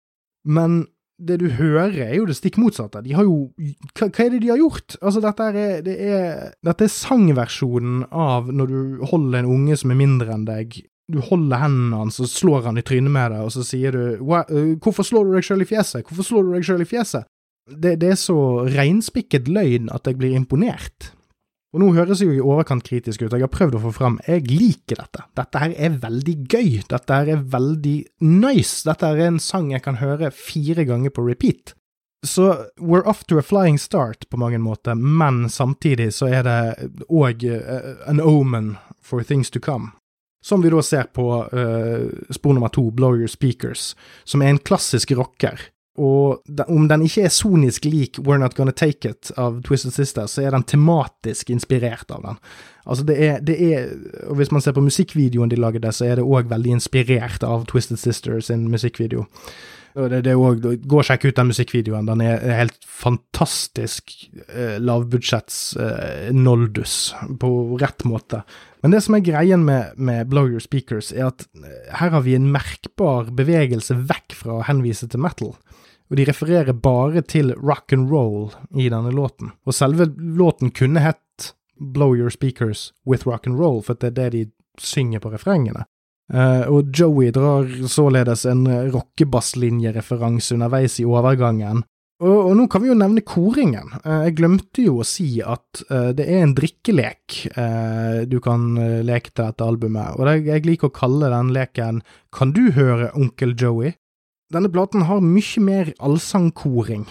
Men 0.47 0.85
det 1.17 1.39
du 1.41 1.47
hører, 1.49 1.95
er 2.05 2.13
jo 2.19 2.27
det 2.29 2.35
stikk 2.37 2.59
motsatte. 2.61 3.01
De 3.05 3.15
har 3.17 3.25
jo 3.25 3.49
Hva, 3.97 4.07
hva 4.07 4.25
er 4.25 4.35
det 4.35 4.43
de 4.43 4.51
har 4.51 4.59
gjort? 4.61 4.97
Altså, 5.01 5.21
dette 5.23 5.47
er, 5.49 5.79
det 5.85 5.95
er, 5.97 6.43
dette 6.65 6.85
er 6.85 6.93
sangversjonen 6.93 8.05
av 8.11 8.51
når 8.53 8.73
du 8.73 9.07
holder 9.09 9.41
en 9.41 9.49
unge 9.55 9.79
som 9.81 9.93
er 9.93 9.99
mindre 9.99 10.35
enn 10.35 10.45
deg. 10.47 10.77
Du 11.09 11.19
holder 11.23 11.63
hendene 11.63 12.03
hans 12.03 12.19
og 12.21 12.29
slår 12.29 12.67
han 12.67 12.77
i 12.77 12.85
trynet 12.85 13.13
med 13.13 13.33
deg, 13.33 13.45
og 13.47 13.53
så 13.55 13.65
sier 13.65 13.95
du 13.95 14.03
uh, 14.21 14.75
'Hvorfor 14.83 15.07
slår 15.07 15.25
du 15.25 15.37
deg 15.37 15.47
sjøl 15.47 15.63
i 15.63 15.69
fjeset?' 15.69 16.05
Hvorfor 16.05 16.27
slår 16.27 16.47
du 16.47 16.55
deg 16.57 16.67
sjøl 16.67 16.83
i 16.83 16.89
fjeset? 16.89 17.29
Det, 17.67 17.97
det 17.99 18.13
er 18.13 18.19
så 18.19 18.67
reinspikket 18.69 19.49
løgn 19.51 19.89
at 19.91 20.07
jeg 20.07 20.19
blir 20.19 20.35
imponert. 20.37 21.11
Og 21.75 21.81
nå 21.83 21.89
høres 21.97 22.21
jeg 22.23 22.31
jo 22.31 22.37
i 22.37 22.43
overkant 22.43 22.85
kritisk 22.87 23.25
ut, 23.25 23.31
og 23.31 23.39
jeg 23.39 23.43
har 23.43 23.53
prøvd 23.53 23.75
å 23.77 23.81
få 23.83 23.91
fram 23.95 24.19
jeg 24.27 24.45
liker 24.47 25.01
dette. 25.01 25.25
Dette 25.35 25.63
her 25.63 25.73
er 25.75 25.97
veldig 26.03 26.35
gøy, 26.47 26.69
dette 26.89 27.17
her 27.19 27.33
er 27.33 27.43
veldig 27.55 27.97
nice, 28.23 28.85
dette 28.87 29.09
her 29.09 29.19
er 29.19 29.33
en 29.33 29.41
sang 29.43 29.73
jeg 29.73 29.83
kan 29.85 29.99
høre 29.99 30.31
fire 30.31 30.87
ganger 30.87 31.13
på 31.13 31.27
repeat. 31.27 31.75
Så 32.25 32.47
we're 32.79 33.05
off 33.05 33.25
to 33.29 33.37
a 33.37 33.43
flying 33.45 33.77
start 33.77 34.25
på 34.31 34.39
mange 34.41 34.57
måter, 34.63 34.95
men 34.95 35.45
samtidig 35.53 36.09
så 36.15 36.31
er 36.39 36.47
det 36.47 36.59
òg 37.11 37.45
uh, 37.45 37.93
an 38.09 38.23
omen 38.23 38.77
for 39.03 39.23
things 39.23 39.51
to 39.51 39.59
come. 39.59 39.91
som 40.47 40.61
vi 40.61 40.69
da 40.69 40.81
ser 40.81 41.09
på 41.11 41.27
uh, 41.43 42.07
spor 42.31 42.53
nummer 42.55 42.71
to, 42.71 42.91
Blow 42.91 43.17
Your 43.17 43.27
Speakers, 43.27 43.95
som 44.23 44.41
er 44.41 44.53
en 44.53 44.61
klassisk 44.63 45.11
rocker. 45.17 45.59
Og 45.97 46.43
om 46.69 46.87
den 46.89 47.05
ikke 47.07 47.23
er 47.25 47.33
sonisk 47.33 47.87
lik 47.89 48.19
We're 48.21 48.37
Not 48.37 48.53
Gonna 48.57 48.73
Take 48.75 49.09
It 49.09 49.31
av 49.37 49.63
Twisted 49.65 49.95
Sister, 49.95 50.27
så 50.29 50.43
er 50.45 50.53
den 50.53 50.65
tematisk 50.69 51.49
inspirert 51.49 52.11
av 52.13 52.21
den. 52.25 52.37
Altså 52.87 53.07
det 53.07 53.15
er, 53.17 53.39
det 53.43 53.55
er 53.57 53.89
Og 54.29 54.37
hvis 54.37 54.51
man 54.53 54.61
ser 54.61 54.75
på 54.77 54.83
musikkvideoen 54.85 55.49
de 55.51 55.57
lager 55.59 55.81
der, 55.83 55.91
så 55.91 56.05
er 56.05 56.19
det 56.19 56.27
òg 56.27 56.51
veldig 56.51 56.77
inspirert 56.77 57.43
av 57.43 57.65
Twisted 57.71 57.97
Sister 57.97 58.39
sin 58.45 58.69
musikkvideo. 58.69 59.25
Det, 59.97 60.21
det 60.21 60.31
er 60.31 60.37
også, 60.37 60.75
Gå 60.85 60.99
og 61.01 61.07
sjekk 61.07 61.25
ut 61.25 61.39
den 61.39 61.49
musikkvideoen. 61.49 62.05
Den 62.05 62.21
er 62.21 62.43
helt 62.59 62.77
fantastisk 62.85 64.13
eh, 64.45 64.77
lavbudsjetts 64.77 65.57
eh, 65.81 66.27
noldus, 66.37 67.15
på 67.41 67.49
rett 67.81 68.05
måte. 68.05 68.43
Men 68.85 68.93
det 68.93 69.01
som 69.07 69.17
er 69.17 69.25
greien 69.25 69.65
med, 69.65 69.97
med 69.97 70.29
Blogger 70.29 70.61
Speakers, 70.61 71.09
er 71.15 71.31
at 71.31 71.47
eh, 71.57 71.89
her 71.97 72.13
har 72.13 72.25
vi 72.27 72.37
en 72.37 72.51
merkbar 72.53 73.31
bevegelse 73.33 73.97
vekk 74.11 74.37
fra 74.37 74.59
å 74.59 74.67
henvise 74.69 75.09
til 75.09 75.23
metal. 75.25 75.55
Og 76.07 76.19
de 76.19 76.25
refererer 76.27 76.71
bare 76.73 77.21
til 77.27 77.51
rock 77.59 77.93
and 77.93 78.09
roll 78.11 78.51
i 78.79 78.87
denne 78.91 79.11
låten. 79.11 79.51
Og 79.67 79.75
selve 79.75 80.07
låten 80.15 80.71
kunne 80.71 81.03
hett 81.03 81.53
Blow 81.79 82.15
Your 82.15 82.29
Speakers 82.29 82.93
with 83.05 83.27
Rock 83.27 83.47
and 83.47 83.59
Roll, 83.59 83.83
for 83.83 83.99
det 83.99 84.13
er 84.13 84.15
det 84.17 84.31
de 84.33 84.45
synger 84.81 85.21
på 85.21 85.31
refrengene. 85.33 85.85
Uh, 86.33 86.67
og 86.67 86.89
Joey 86.91 87.31
drar 87.31 87.69
således 87.87 88.43
en 88.45 88.65
rockebasslinjereferanse 88.91 90.57
underveis 90.57 90.97
i 90.99 91.05
overgangen. 91.07 91.85
Og, 92.17 92.33
og, 92.33 92.51
nå 92.57 92.65
kan 92.67 92.81
vi 92.83 92.89
jo 92.89 92.97
nevne 92.97 93.23
koringen. 93.23 93.93
Uh, 94.01 94.25
jeg 94.25 94.35
glemte 94.41 94.83
jo 94.83 94.97
å 94.99 95.07
si 95.07 95.37
at 95.39 95.83
uh, 95.87 96.09
det 96.17 96.25
er 96.25 96.43
en 96.43 96.55
drikkelek 96.57 97.37
du 98.27 98.39
kan 98.43 98.73
leke 99.05 99.31
til 99.31 99.45
dette 99.45 99.65
albumet, 99.65 100.17
og 100.17 100.27
det, 100.27 100.35
jeg 100.47 100.65
liker 100.65 100.89
å 100.89 100.95
kalle 100.95 101.29
den 101.31 101.51
leken 101.55 102.01
Kan 102.33 102.53
du 102.55 102.69
høre 102.75 103.11
Onkel 103.17 103.53
Joey? 103.57 103.93
Denne 104.53 104.71
platen 104.71 105.03
har 105.09 105.23
mye 105.23 105.63
mer 105.63 105.91
allsangkoring. 105.99 107.07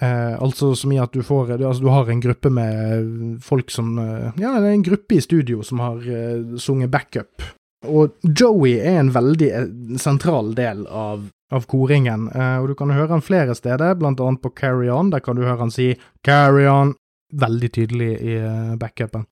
Eh, 0.00 0.34
altså 0.40 0.72
som 0.78 0.92
i 0.94 0.98
at 1.02 1.12
du 1.12 1.22
får 1.22 1.54
altså 1.58 1.84
du 1.84 1.90
har 1.92 2.08
en 2.08 2.22
gruppe 2.24 2.50
med 2.50 3.40
folk 3.44 3.70
som 3.70 3.98
Ja, 4.00 4.56
det 4.58 4.70
er 4.70 4.74
en 4.74 4.86
gruppe 4.86 5.18
i 5.18 5.22
studio 5.24 5.62
som 5.66 5.82
har 5.84 6.00
eh, 6.08 6.56
sunget 6.58 6.90
backup 6.90 7.44
og 7.88 8.16
Joey 8.22 8.76
er 8.76 8.98
en 9.00 9.12
veldig 9.14 9.50
eh, 9.56 9.68
sentral 10.00 10.52
del 10.56 10.84
av, 10.86 11.24
av 11.52 11.66
koringen, 11.70 12.28
eh, 12.28 12.56
og 12.60 12.70
du 12.70 12.76
kan 12.76 12.92
høre 12.92 13.14
han 13.14 13.24
flere 13.24 13.56
steder, 13.56 13.96
blant 14.00 14.20
annet 14.20 14.42
på 14.44 14.52
Carry 14.56 14.90
On. 14.92 15.12
Der 15.12 15.24
kan 15.24 15.38
du 15.38 15.46
høre 15.46 15.62
han 15.62 15.72
si 15.72 15.94
Carry 16.26 16.66
On 16.68 16.94
veldig 17.40 17.70
tydelig 17.72 18.10
i 18.20 18.36
eh, 18.36 18.74
backupen. 18.80 19.24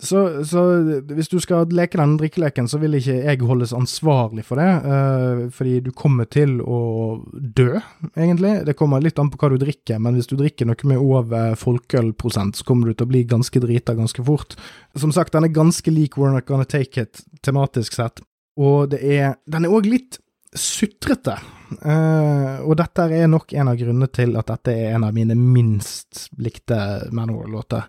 Så, 0.00 0.44
så, 0.44 0.60
hvis 1.06 1.28
du 1.30 1.36
skal 1.38 1.70
leke 1.70 2.00
denne 2.00 2.18
drikkeleken, 2.18 2.66
så 2.66 2.80
vil 2.82 2.96
ikke 2.98 3.14
jeg 3.14 3.38
holdes 3.46 3.70
ansvarlig 3.76 4.42
for 4.48 4.58
det, 4.58 4.70
uh, 4.82 5.42
fordi 5.54 5.76
du 5.86 5.92
kommer 5.94 6.26
til 6.26 6.56
å 6.60 6.78
dø, 7.30 7.78
egentlig. 8.16 8.56
Det 8.66 8.74
kommer 8.74 9.04
litt 9.04 9.20
an 9.22 9.30
på 9.30 9.38
hva 9.38 9.52
du 9.52 9.60
drikker, 9.62 10.00
men 10.02 10.18
hvis 10.18 10.26
du 10.32 10.34
drikker 10.40 10.66
noe 10.66 10.90
med 10.90 10.98
over 10.98 11.54
folkeølprosent, 11.60 12.58
så 12.58 12.66
kommer 12.66 12.90
du 12.90 12.96
til 12.96 13.06
å 13.06 13.12
bli 13.12 13.22
ganske 13.30 13.62
drita 13.62 13.94
ganske 13.94 14.24
fort. 14.26 14.58
Som 14.98 15.14
sagt, 15.14 15.36
den 15.36 15.46
er 15.46 15.54
ganske 15.54 15.94
lik 15.94 16.18
We're 16.18 16.34
Not 16.34 16.50
Gonna 16.50 16.66
Take 16.66 17.06
It, 17.06 17.22
tematisk 17.46 17.94
sett, 17.94 18.18
og 18.58 18.90
det 18.90 19.00
er 19.02 19.38
Den 19.50 19.66
er 19.66 19.74
òg 19.74 19.86
litt 19.86 20.18
sutrete. 20.54 21.38
Uh, 21.86 22.66
og 22.66 22.74
dette 22.82 23.06
er 23.14 23.30
nok 23.30 23.54
en 23.54 23.70
av 23.70 23.78
grunnene 23.78 24.10
til 24.14 24.34
at 24.42 24.50
dette 24.50 24.74
er 24.74 24.98
en 24.98 25.06
av 25.06 25.14
mine 25.14 25.38
minst 25.38 26.28
likte 26.42 26.82
Manowar-låter. 27.14 27.86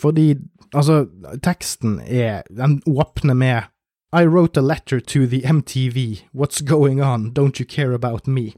Fordi 0.00 0.34
Altså, 0.74 1.06
teksten 1.42 2.00
er 2.00 2.42
Den 2.50 2.80
åpner 2.86 3.34
med 3.34 3.70
I 4.14 4.26
wrote 4.26 4.60
a 4.60 4.62
letter 4.62 5.00
to 5.00 5.26
the 5.26 5.42
MTV, 5.42 6.22
what's 6.32 6.60
going 6.62 7.02
on, 7.02 7.32
don't 7.32 7.58
you 7.60 7.66
care 7.66 7.94
about 7.94 8.26
me? 8.26 8.52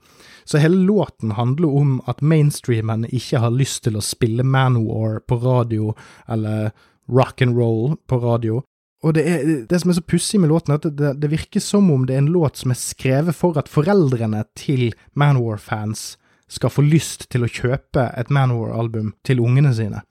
Så 0.44 0.58
hele 0.58 0.76
låten 0.76 1.30
handler 1.30 1.68
om 1.68 2.00
at 2.06 2.22
mainstreamen 2.22 3.06
ikke 3.08 3.38
har 3.38 3.50
lyst 3.50 3.84
til 3.84 3.96
å 3.96 4.04
spille 4.04 4.44
Manowar 4.44 5.22
på 5.24 5.38
radio, 5.40 5.94
eller 6.28 6.74
rock 7.08 7.40
and 7.42 7.56
roll 7.56 7.96
på 8.06 8.18
radio. 8.20 8.60
Og 9.02 9.14
det, 9.14 9.24
er, 9.24 9.48
det 9.70 9.80
som 9.80 9.90
er 9.90 9.96
så 9.96 10.04
pussig 10.04 10.40
med 10.40 10.52
låten, 10.52 10.74
er 10.74 10.82
at 10.82 10.98
det, 10.98 11.14
det, 11.22 11.32
virker 11.32 11.64
som 11.64 11.88
om 11.90 12.04
det 12.04 12.18
er 12.18 12.26
en 12.26 12.34
låt 12.36 12.60
som 12.60 12.76
er 12.76 12.80
skrevet 12.80 13.36
for 13.36 13.56
at 13.56 13.72
foreldrene 13.72 14.44
til 14.60 14.90
Manowar-fans 15.14 16.18
skal 16.52 16.70
få 16.70 16.84
lyst 16.84 17.30
til 17.32 17.48
å 17.48 17.50
kjøpe 17.50 18.10
et 18.12 18.28
Manowar-album 18.28 19.14
til 19.24 19.40
ungene 19.40 19.72
sine. 19.74 20.04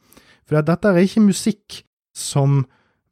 For 0.46 0.62
dette 0.62 0.92
er 0.92 1.04
ikke 1.04 1.26
musikk 1.26 1.82
som 2.16 2.64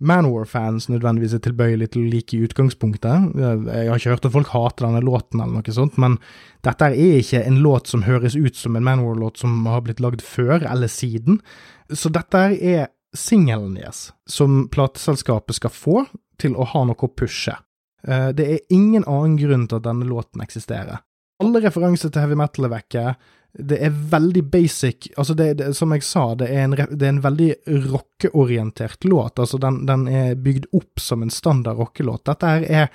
Manwar-fans 0.03 0.89
nødvendigvis 0.91 1.35
er 1.37 1.41
tilbøyelig 1.45 1.93
til 1.93 2.03
å 2.03 2.09
like 2.11 2.35
i 2.35 2.41
utgangspunktet. 2.43 3.29
Jeg 3.39 3.87
har 3.87 3.99
ikke 3.99 4.15
hørt 4.15 4.25
at 4.27 4.33
folk 4.33 4.49
hater 4.51 4.87
denne 4.87 5.03
låten 5.05 5.39
eller 5.39 5.61
noe 5.61 5.75
sånt, 5.75 5.95
men 6.01 6.17
dette 6.65 6.89
er 6.89 6.97
ikke 6.97 7.43
en 7.47 7.61
låt 7.63 7.87
som 7.91 8.03
høres 8.03 8.35
ut 8.35 8.59
som 8.59 8.75
en 8.75 8.83
Manwar-låt 8.83 9.39
som 9.39 9.63
har 9.69 9.85
blitt 9.85 10.03
lagd 10.03 10.25
før 10.25 10.65
eller 10.67 10.91
siden. 10.91 11.39
Så 11.87 12.11
dette 12.11 12.41
er 12.57 12.89
singelen 13.15 13.77
deres, 13.77 14.09
som 14.27 14.65
plateselskapet 14.73 15.61
skal 15.61 15.71
få 15.71 16.03
til 16.41 16.57
å 16.57 16.67
ha 16.73 16.83
noe 16.89 17.07
å 17.07 17.13
pushe. 17.13 17.55
Eh, 18.03 18.29
det 18.35 18.49
er 18.49 18.75
ingen 18.75 19.05
annen 19.07 19.37
grunn 19.39 19.67
til 19.69 19.79
at 19.79 19.87
denne 19.87 20.09
låten 20.09 20.43
eksisterer. 20.43 21.03
Alle 21.43 21.63
referanser 21.63 22.11
til 22.11 22.23
heavy 22.23 22.37
metal 22.39 22.67
er 22.67 22.75
vekke 22.75 23.05
det 23.53 23.77
er 23.85 23.93
veldig 24.09 24.43
basic. 24.49 25.11
Altså, 25.17 25.33
det, 25.37 25.53
det, 25.59 25.73
som 25.77 25.93
jeg 25.93 26.03
sa, 26.05 26.25
det 26.37 26.49
er 26.49 26.65
en, 26.65 26.73
det 26.73 27.05
er 27.05 27.11
en 27.13 27.23
veldig 27.23 27.49
rockeorientert 27.91 29.05
låt. 29.05 29.39
Altså, 29.39 29.59
den, 29.61 29.83
den, 29.89 30.07
er 30.09 30.35
bygd 30.35 30.71
opp 30.73 31.01
som 31.01 31.21
en 31.23 31.33
standard 31.33 31.77
rockelåt. 31.77 32.25
Dette 32.25 32.49
her 32.49 32.65
er 32.65 32.93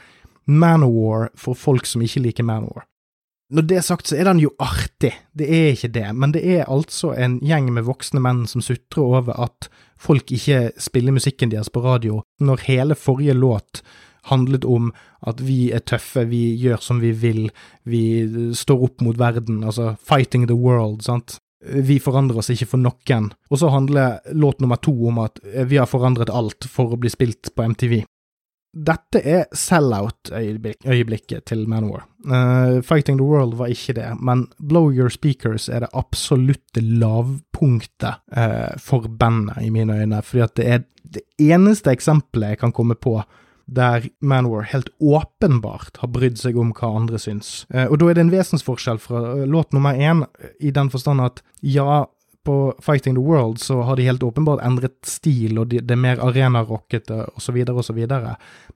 Manowar 0.49 1.29
for 1.39 1.59
folk 1.59 1.87
som 1.87 2.03
ikke 2.03 2.25
liker 2.25 2.47
Manowar. 2.49 2.89
Når 3.55 3.65
det 3.65 3.77
er 3.79 3.85
sagt, 3.87 4.11
så 4.11 4.19
er 4.19 4.27
den 4.29 4.43
jo 4.43 4.51
artig, 4.61 5.15
det 5.33 5.47
er 5.49 5.71
ikke 5.73 5.89
det, 5.95 6.09
men 6.13 6.35
det 6.35 6.43
er 6.45 6.67
altså 6.69 7.15
en 7.17 7.39
gjeng 7.41 7.71
med 7.73 7.87
voksne 7.87 8.21
menn 8.21 8.43
som 8.51 8.61
sutrer 8.61 9.01
over 9.01 9.39
at 9.41 9.71
folk 9.97 10.29
ikke 10.37 10.75
spiller 10.77 11.17
musikken 11.17 11.55
deres 11.55 11.71
på 11.73 11.81
radio, 11.81 12.21
når 12.45 12.67
hele 12.67 12.99
forrige 12.99 13.39
låt 13.39 13.81
handlet 14.31 14.65
om 14.69 14.93
at 15.27 15.43
vi 15.45 15.71
er 15.75 15.85
tøffe, 15.85 16.27
vi 16.31 16.55
gjør 16.61 16.83
som 16.85 17.03
vi 17.03 17.13
vil, 17.13 17.49
vi 17.89 18.03
står 18.57 18.85
opp 18.89 19.05
mot 19.05 19.19
verden, 19.19 19.63
altså 19.65 19.95
fighting 19.99 20.47
the 20.49 20.57
world, 20.57 21.03
sant. 21.07 21.39
Vi 21.59 21.99
forandrer 21.99 22.39
oss 22.39 22.53
ikke 22.55 22.69
for 22.71 22.83
noen. 22.83 23.33
Og 23.51 23.59
så 23.59 23.71
handler 23.75 24.21
låt 24.31 24.61
nummer 24.63 24.79
to 24.79 24.95
om 25.11 25.19
at 25.25 25.41
vi 25.43 25.81
har 25.81 25.91
forandret 25.91 26.31
alt 26.31 26.69
for 26.71 26.95
å 26.95 27.01
bli 27.01 27.11
spilt 27.11 27.51
på 27.55 27.67
MTV. 27.75 27.99
Dette 28.79 29.21
er 29.25 29.47
sell-out-øyeblikket 29.57 31.47
til 31.49 31.65
Manowar. 31.69 32.05
Uh, 32.29 32.83
Fighting 32.85 33.17
the 33.17 33.25
World 33.25 33.57
var 33.57 33.73
ikke 33.73 33.95
det, 33.97 34.11
men 34.21 34.45
Blow 34.61 34.93
Your 34.93 35.09
Speakers 35.09 35.69
er 35.73 35.87
det 35.87 35.91
absolutte 35.97 36.83
lavpunktet 36.85 38.21
uh, 38.37 38.77
for 38.79 39.09
bandet, 39.09 39.63
i 39.65 39.73
mine 39.75 39.97
øyne. 40.03 40.23
Fordi 40.23 40.45
at 40.45 40.57
det 40.61 40.69
er 40.69 40.85
det 41.09 41.25
eneste 41.41 41.91
eksempelet 41.91 42.55
jeg 42.55 42.61
kan 42.61 42.75
komme 42.77 42.95
på 42.95 43.17
der 43.69 44.09
Manwar 44.25 44.63
helt 44.73 44.89
åpenbart 44.99 46.01
har 46.01 46.09
brydd 46.09 46.39
seg 46.41 46.57
om 46.59 46.71
hva 46.73 46.95
andre 46.97 47.21
syns. 47.21 47.67
Eh, 47.69 47.85
og 47.87 48.01
da 48.01 48.09
er 48.09 48.17
det 48.17 48.25
en 48.25 48.33
vesensforskjell 48.33 49.01
fra 49.03 49.25
eh, 49.35 49.45
låt 49.47 49.77
nummer 49.77 49.97
én, 49.97 50.25
i 50.61 50.73
den 50.75 50.89
forstand 50.93 51.21
at 51.25 51.43
ja, 51.61 52.07
på 52.49 52.57
Fighting 52.81 53.19
the 53.19 53.25
World 53.25 53.61
så 53.61 53.83
har 53.85 53.99
de 53.99 54.07
helt 54.09 54.23
åpenbart 54.25 54.65
endret 54.65 54.97
stil, 55.05 55.59
og 55.61 55.69
det 55.75 55.85
er 55.85 56.01
mer 56.01 56.23
arenarockete 56.25 57.27
osv., 57.37 57.61
osv. 57.69 58.01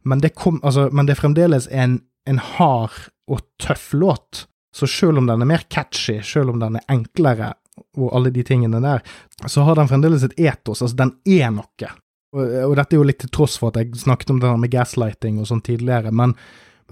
Men, 0.03 0.21
det 0.21 0.35
altså, 0.37 0.91
men 0.93 1.09
det 1.09 1.17
er 1.17 1.23
fremdeles 1.23 1.71
en, 1.73 2.03
en 2.29 2.43
hard 2.59 3.07
og 3.33 3.41
tøff 3.63 3.93
låt. 3.97 4.47
Så 4.77 4.87
selv 4.89 5.21
om 5.21 5.27
den 5.29 5.41
er 5.41 5.49
mer 5.49 5.65
catchy, 5.73 6.21
selv 6.21 6.53
om 6.53 6.61
den 6.61 6.77
er 6.77 6.89
enklere 6.93 7.55
og 7.97 8.11
alle 8.17 8.33
de 8.33 8.45
tingene 8.45 8.81
der, 8.85 9.01
så 9.47 9.65
har 9.65 9.77
den 9.77 9.89
fremdeles 9.89 10.25
et 10.27 10.37
etos. 10.37 10.83
Altså, 10.83 10.97
den 10.97 11.15
er 11.25 11.53
noe. 11.55 11.93
Og, 12.33 12.43
og, 12.43 12.75
dette 12.79 12.97
er 12.97 13.01
jo 13.01 13.09
litt 13.09 13.21
til 13.21 13.33
tross 13.33 13.59
for 13.61 13.73
at 13.73 13.81
jeg 13.83 14.05
snakket 14.07 14.33
om 14.33 14.39
det 14.41 14.53
med 14.61 14.73
gaslighting 14.73 15.41
og 15.41 15.51
sånn 15.51 15.65
tidligere, 15.65 16.15
men 16.17 16.37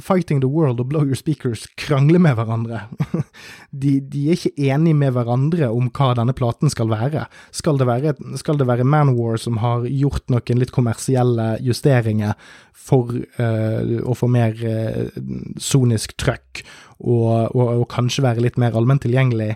Fighting 0.01 0.41
the 0.41 0.49
World 0.49 0.81
og 0.81 0.89
Blow 0.91 1.05
Your 1.05 1.19
Speakers 1.19 1.67
krangler 1.81 2.21
med 2.23 2.37
hverandre. 2.39 2.83
de, 3.83 3.99
de, 4.01 4.23
er 4.29 4.39
ikke 4.39 4.71
enige 4.71 4.97
med 4.97 5.13
hverandre 5.13 5.69
om 5.75 5.91
hva 5.93 6.13
denne 6.17 6.35
platen 6.37 6.73
skal 6.73 6.91
være. 6.93 7.27
Skal 7.57 7.81
det 7.81 7.89
være, 7.89 8.15
skal 8.41 8.61
det 8.61 8.69
være 8.71 8.87
Manwar 8.89 9.37
som 9.41 9.61
har 9.61 9.85
gjort 9.89 10.31
noen 10.33 10.63
litt 10.63 10.73
kommersielle 10.75 11.53
justeringer 11.65 12.37
for 12.73 13.13
uh, 13.13 14.01
å 14.01 14.17
få 14.17 14.31
mer 14.33 14.57
uh, 14.65 15.13
sonisk 15.61 16.17
trøkk, 16.21 16.65
og, 17.01 17.53
og, 17.57 17.67
og, 17.81 17.87
kanskje 17.93 18.25
være 18.25 18.45
litt 18.45 18.61
mer 18.61 18.77
allment 18.77 19.05
tilgjengelig? 19.05 19.55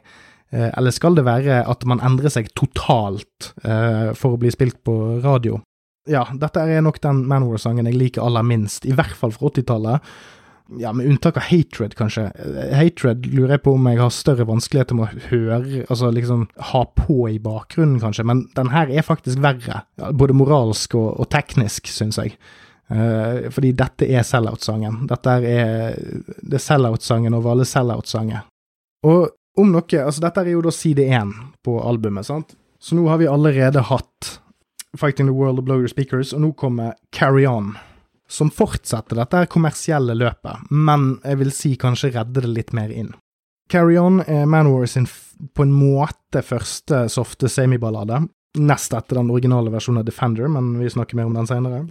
Uh, 0.53 0.71
eller 0.75 0.95
skal 0.95 1.17
det 1.17 1.27
være 1.27 1.63
at 1.65 1.89
man 1.89 2.03
endrer 2.05 2.33
seg 2.33 2.53
totalt 2.59 3.55
for 3.65 4.35
å 4.35 4.41
bli 4.41 4.53
spilt 4.53 4.83
på 4.85 5.23
radio? 5.25 5.63
Ja, 6.11 6.25
dette 6.41 6.63
er 6.69 6.85
nok 6.85 7.01
den 7.05 7.25
Manwar-sangen 7.31 7.89
jeg 7.89 7.99
liker 7.99 8.25
aller 8.25 8.45
minst, 8.47 8.85
i 8.85 8.95
hvert 8.97 9.15
fall 9.17 9.33
fra 9.35 9.51
80-tallet. 9.51 10.15
Ja, 10.81 10.95
med 10.97 11.07
unntak 11.11 11.37
av 11.37 11.45
Hatred, 11.51 11.93
kanskje. 11.97 12.31
Hatred 12.73 13.27
lurer 13.29 13.57
jeg 13.57 13.65
på 13.67 13.75
om 13.77 13.89
jeg 13.89 14.01
har 14.01 14.13
større 14.15 14.47
vanskeligheter 14.49 14.97
med 14.97 15.05
å 15.05 15.25
høre, 15.29 15.83
altså 15.93 16.09
liksom 16.13 16.47
ha 16.73 16.85
på 16.97 17.19
i 17.29 17.39
bakgrunnen, 17.43 17.99
kanskje, 18.01 18.25
men 18.29 18.47
den 18.57 18.73
her 18.73 18.93
er 18.93 19.05
faktisk 19.05 19.43
verre. 19.45 19.83
Både 20.17 20.37
moralsk 20.37 20.97
og, 20.97 21.11
og 21.21 21.29
teknisk, 21.33 21.91
syns 21.93 22.21
jeg. 22.21 22.37
Uh, 22.93 23.49
fordi 23.53 23.73
dette 23.77 24.09
er 24.09 24.25
sell-out-sangen. 24.29 25.05
Dette 25.09 25.37
er 25.41 25.97
det 26.41 26.61
sell-out-sangen 26.61 27.37
over 27.37 27.55
alle 27.55 27.69
sell-out-sanger. 27.69 28.45
Og 29.09 29.29
om 29.61 29.71
noe 29.71 30.01
Altså, 30.01 30.21
dette 30.25 30.43
er 30.43 30.55
jo 30.55 30.65
da 30.65 30.73
side 30.75 31.05
én 31.07 31.33
på 31.65 31.77
albumet, 31.81 32.27
sant? 32.27 32.57
Så 32.81 32.97
nå 32.97 33.07
har 33.09 33.21
vi 33.21 33.29
allerede 33.31 33.85
hatt 33.89 34.39
Fighting 34.97 35.27
the 35.27 35.35
World 35.35 35.59
of 35.59 35.65
Blow 35.65 35.83
Your 35.83 35.91
Speakers, 35.91 36.33
og 36.33 36.45
nå 36.45 36.53
kommer 36.59 36.95
Carry 37.13 37.47
On. 37.47 37.75
Som 38.29 38.51
fortsetter 38.51 39.19
dette 39.21 39.45
kommersielle 39.53 40.17
løpet, 40.17 40.71
men 40.71 41.19
jeg 41.25 41.41
vil 41.43 41.53
si 41.53 41.75
kanskje 41.81 42.15
redde 42.15 42.45
det 42.45 42.51
litt 42.51 42.73
mer 42.77 42.93
inn. 42.95 43.13
Carry 43.71 43.99
On 44.01 44.21
er 44.27 44.47
Manwar 44.47 44.87
sin 44.89 45.07
på 45.55 45.65
en 45.65 45.73
måte 45.75 46.43
første 46.45 47.07
softe 47.13 47.49
semiballade, 47.49 48.23
nest 48.59 48.95
etter 48.95 49.19
den 49.19 49.33
originale 49.35 49.73
versjonen 49.73 50.03
av 50.03 50.09
Defender, 50.09 50.49
men 50.49 50.77
vi 50.79 50.91
snakker 50.91 51.19
mer 51.19 51.29
om 51.29 51.37
den 51.37 51.49
senere. 51.51 51.85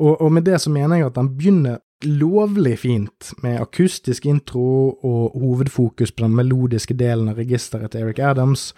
Og, 0.00 0.20
og 0.20 0.32
med 0.32 0.46
det 0.46 0.60
så 0.62 0.72
mener 0.72 1.00
jeg 1.00 1.10
at 1.10 1.18
den 1.18 1.30
begynner 1.36 1.80
lovlig 2.06 2.78
fint, 2.80 3.32
med 3.42 3.60
akustisk 3.60 4.26
intro 4.26 4.96
og 5.04 5.36
hovedfokus 5.36 6.12
på 6.12 6.24
den 6.24 6.36
melodiske 6.36 6.96
delen 6.96 7.28
av 7.32 7.40
registeret 7.40 7.92
til 7.92 8.06
Eric 8.06 8.22
Adams. 8.24 8.70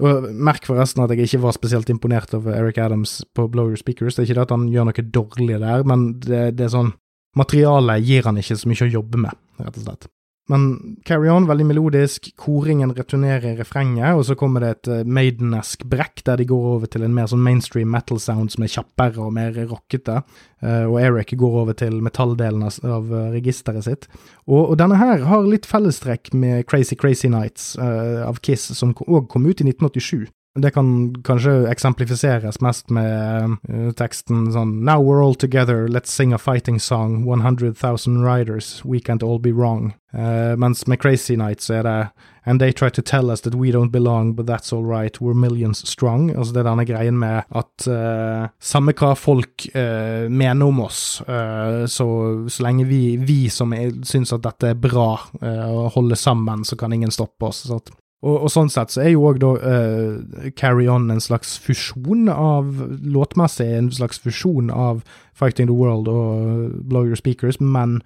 Og 0.00 0.30
Merk 0.32 0.64
forresten 0.68 1.02
at 1.04 1.12
jeg 1.12 1.28
ikke 1.28 1.42
var 1.42 1.56
spesielt 1.56 1.90
imponert 1.92 2.32
over 2.36 2.54
Eric 2.56 2.78
Adams 2.80 3.20
på 3.36 3.48
Blow 3.52 3.68
Your 3.68 3.80
Speakers. 3.80 4.16
Det 4.16 4.24
er 4.24 4.30
ikke 4.30 4.38
det 4.40 4.46
at 4.46 4.54
han 4.56 4.68
gjør 4.72 4.88
noe 4.88 5.06
dårlig 5.18 5.60
der, 5.60 5.84
men 5.88 6.06
det, 6.24 6.42
det 6.58 6.68
er 6.68 6.76
sånn 6.78 6.94
Materialet 7.32 8.02
gir 8.04 8.26
han 8.28 8.36
ikke 8.36 8.58
så 8.60 8.68
mye 8.68 8.84
å 8.84 8.90
jobbe 8.92 9.20
med, 9.22 9.36
rett 9.56 9.76
og 9.80 9.84
slett. 9.86 10.02
Men 10.50 10.96
Carry 11.06 11.30
On, 11.30 11.46
veldig 11.46 11.64
melodisk. 11.68 12.26
Koringen 12.40 12.90
returnerer 12.96 13.54
refrenget, 13.60 14.16
og 14.18 14.24
så 14.26 14.34
kommer 14.38 14.64
det 14.64 14.70
et 14.72 14.90
Maidenesk 15.06 15.12
Maiden-esk 15.22 15.84
brekk 15.88 16.24
der 16.26 16.40
de 16.40 16.48
går 16.50 16.66
over 16.74 16.90
til 16.90 17.04
en 17.06 17.14
mer 17.14 17.30
sånn 17.30 17.44
mainstream 17.44 17.92
metal 17.94 18.18
sound 18.20 18.50
som 18.54 18.66
er 18.66 18.72
kjappere 18.72 19.22
og 19.22 19.32
mer 19.36 19.54
rockete. 19.70 20.18
Uh, 20.62 20.90
og 20.90 20.98
Eric 21.02 21.36
går 21.38 21.56
over 21.62 21.78
til 21.78 22.00
metalldelen 22.02 22.66
av, 22.66 23.08
uh, 23.10 23.30
registeret 23.34 23.86
sitt. 23.86 24.10
Og, 24.48 24.72
og, 24.72 24.76
denne 24.82 24.98
her 24.98 25.22
har 25.30 25.46
litt 25.46 25.68
fellestrekk 25.68 26.32
med 26.34 26.66
Crazy 26.66 26.98
Crazy 26.98 27.30
Nights 27.30 27.76
av 27.78 28.42
Kiss, 28.42 28.72
som 28.76 28.94
òg 29.06 29.28
kom 29.30 29.46
ut 29.46 29.62
i 29.62 29.68
1987. 29.70 30.26
Det 30.54 30.70
kan 30.70 31.14
kanskje 31.24 31.52
eksemplifiseres 31.70 32.58
mest 32.60 32.90
med 32.92 33.54
uh, 33.72 33.92
teksten 33.96 34.50
sånn 34.52 34.74
Now 34.84 35.00
we're 35.00 35.24
all 35.24 35.34
together, 35.34 35.88
let's 35.88 36.12
sing 36.12 36.34
a 36.36 36.38
fighting 36.38 36.76
song, 36.80 37.24
100,000 37.24 38.20
riders, 38.20 38.84
we 38.84 39.00
can't 39.00 39.24
all 39.24 39.40
be 39.40 39.52
wrong. 39.52 39.94
Uh, 40.12 40.52
mens 40.60 40.84
med 40.86 41.00
Crazy 41.00 41.38
Night 41.40 41.64
så 41.64 41.80
er 41.80 41.88
det 41.88 41.96
And 42.44 42.60
they 42.60 42.72
try 42.72 42.90
to 42.90 43.02
tell 43.02 43.30
us 43.30 43.40
that 43.42 43.54
we 43.54 43.70
don't 43.70 43.92
belong, 43.92 44.34
but 44.34 44.46
that's 44.46 44.72
all 44.72 44.84
right, 44.84 45.20
we're 45.20 45.34
millions 45.34 45.86
strong. 45.88 46.30
Altså 46.36 46.52
det 46.52 46.60
er 46.60 46.68
denne 46.68 46.84
greien 46.84 47.18
med 47.18 47.44
at 47.54 47.86
uh, 47.86 48.48
samme 48.58 48.92
hva 48.98 49.12
folk 49.14 49.68
uh, 49.76 50.26
mener 50.26 50.66
om 50.66 50.80
oss, 50.82 51.22
uh, 51.28 51.86
så, 51.86 52.08
så 52.50 52.66
lenge 52.66 52.88
vi, 52.90 53.16
vi 53.16 53.46
som 53.48 53.72
syns 54.04 54.34
at 54.34 54.42
dette 54.42 54.72
er 54.74 54.80
bra, 54.88 55.14
uh, 55.38 55.86
holder 55.94 56.18
sammen, 56.18 56.66
så 56.66 56.76
kan 56.76 56.92
ingen 56.92 57.14
stoppe 57.14 57.46
oss. 57.46 57.62
Så 57.70 57.78
at 57.78 57.94
og, 58.22 58.36
og, 58.36 58.48
sånn 58.54 58.70
sett 58.70 58.94
så 58.94 59.02
er 59.02 59.12
jo 59.16 59.24
òg 59.26 59.40
da 59.42 59.52
uh, 59.58 60.50
Carry 60.58 60.86
On 60.90 61.10
en 61.10 61.22
slags 61.22 61.56
fusjon 61.62 62.28
av 62.30 62.70
Låtmessig 63.02 63.66
en 63.66 63.90
slags 63.94 64.22
fusjon 64.22 64.70
av 64.70 65.02
Fighting 65.34 65.66
the 65.66 65.74
World 65.74 66.10
og 66.10 66.76
Blow 66.86 67.08
Your 67.08 67.18
Speakers, 67.18 67.58
men 67.58 68.00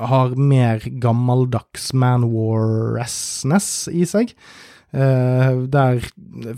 har 0.00 0.34
mer 0.40 0.82
gammeldags 1.02 1.92
Manwar-ness 1.94 3.88
i 3.92 4.06
seg. 4.08 4.32
Uh, 4.92 5.64
der 5.72 6.02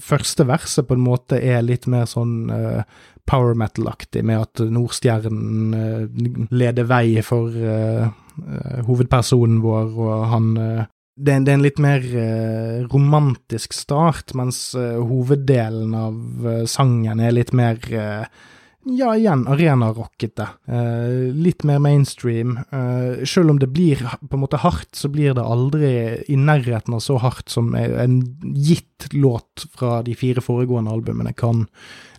første 0.03 0.47
verset 0.49 0.89
på 0.89 0.97
en 0.97 1.05
måte 1.05 1.39
er 1.39 1.63
litt 1.63 1.87
mer 1.91 2.09
sånn 2.11 2.51
uh, 2.51 2.83
power 3.31 3.55
metal-aktig, 3.59 4.25
med 4.27 4.47
at 4.47 4.65
Nordstjernen 4.75 5.77
uh, 5.77 6.47
leder 6.51 6.89
vei 6.91 7.23
for 7.27 7.55
hovedpersonen 8.89 9.61
vår, 9.63 9.93
og 9.95 10.25
han 10.33 10.49
det 11.15 11.31
er, 11.31 11.45
det 11.47 11.53
er, 11.53 11.59
en 11.59 11.65
litt 11.65 11.79
mer 11.83 12.03
uh, 12.03 12.87
romantisk 12.91 13.77
start, 13.77 14.35
mens 14.35 14.73
uh, 14.75 14.99
hoveddelen 14.99 15.95
av 15.95 16.17
uh, 16.47 16.65
sangen 16.71 17.23
er 17.23 17.37
litt 17.37 17.55
mer 17.55 17.79
ja, 18.85 19.15
igjen 19.17 19.47
arenarockete. 19.49 20.45
litt 21.33 21.63
mer 21.65 21.79
mainstream. 21.81 22.59
selv 23.25 23.55
om 23.55 23.59
det 23.59 23.71
blir 23.73 23.97
på 23.97 24.37
en 24.37 24.43
måte 24.43 24.61
hardt, 24.61 24.91
så 24.93 25.09
blir 25.09 25.33
det 25.33 25.41
aldri 25.41 25.93
i 26.29 26.37
nærheten 26.37 26.93
av 26.93 27.01
så 27.01 27.17
hardt 27.17 27.49
som 27.49 27.73
en 27.75 28.19
gitt 28.53 29.09
låt 29.17 29.65
fra 29.73 30.03
de 30.05 30.13
fire 30.13 30.45
foregående 30.45 30.93
albumene 30.93 31.33
kan 31.33 31.65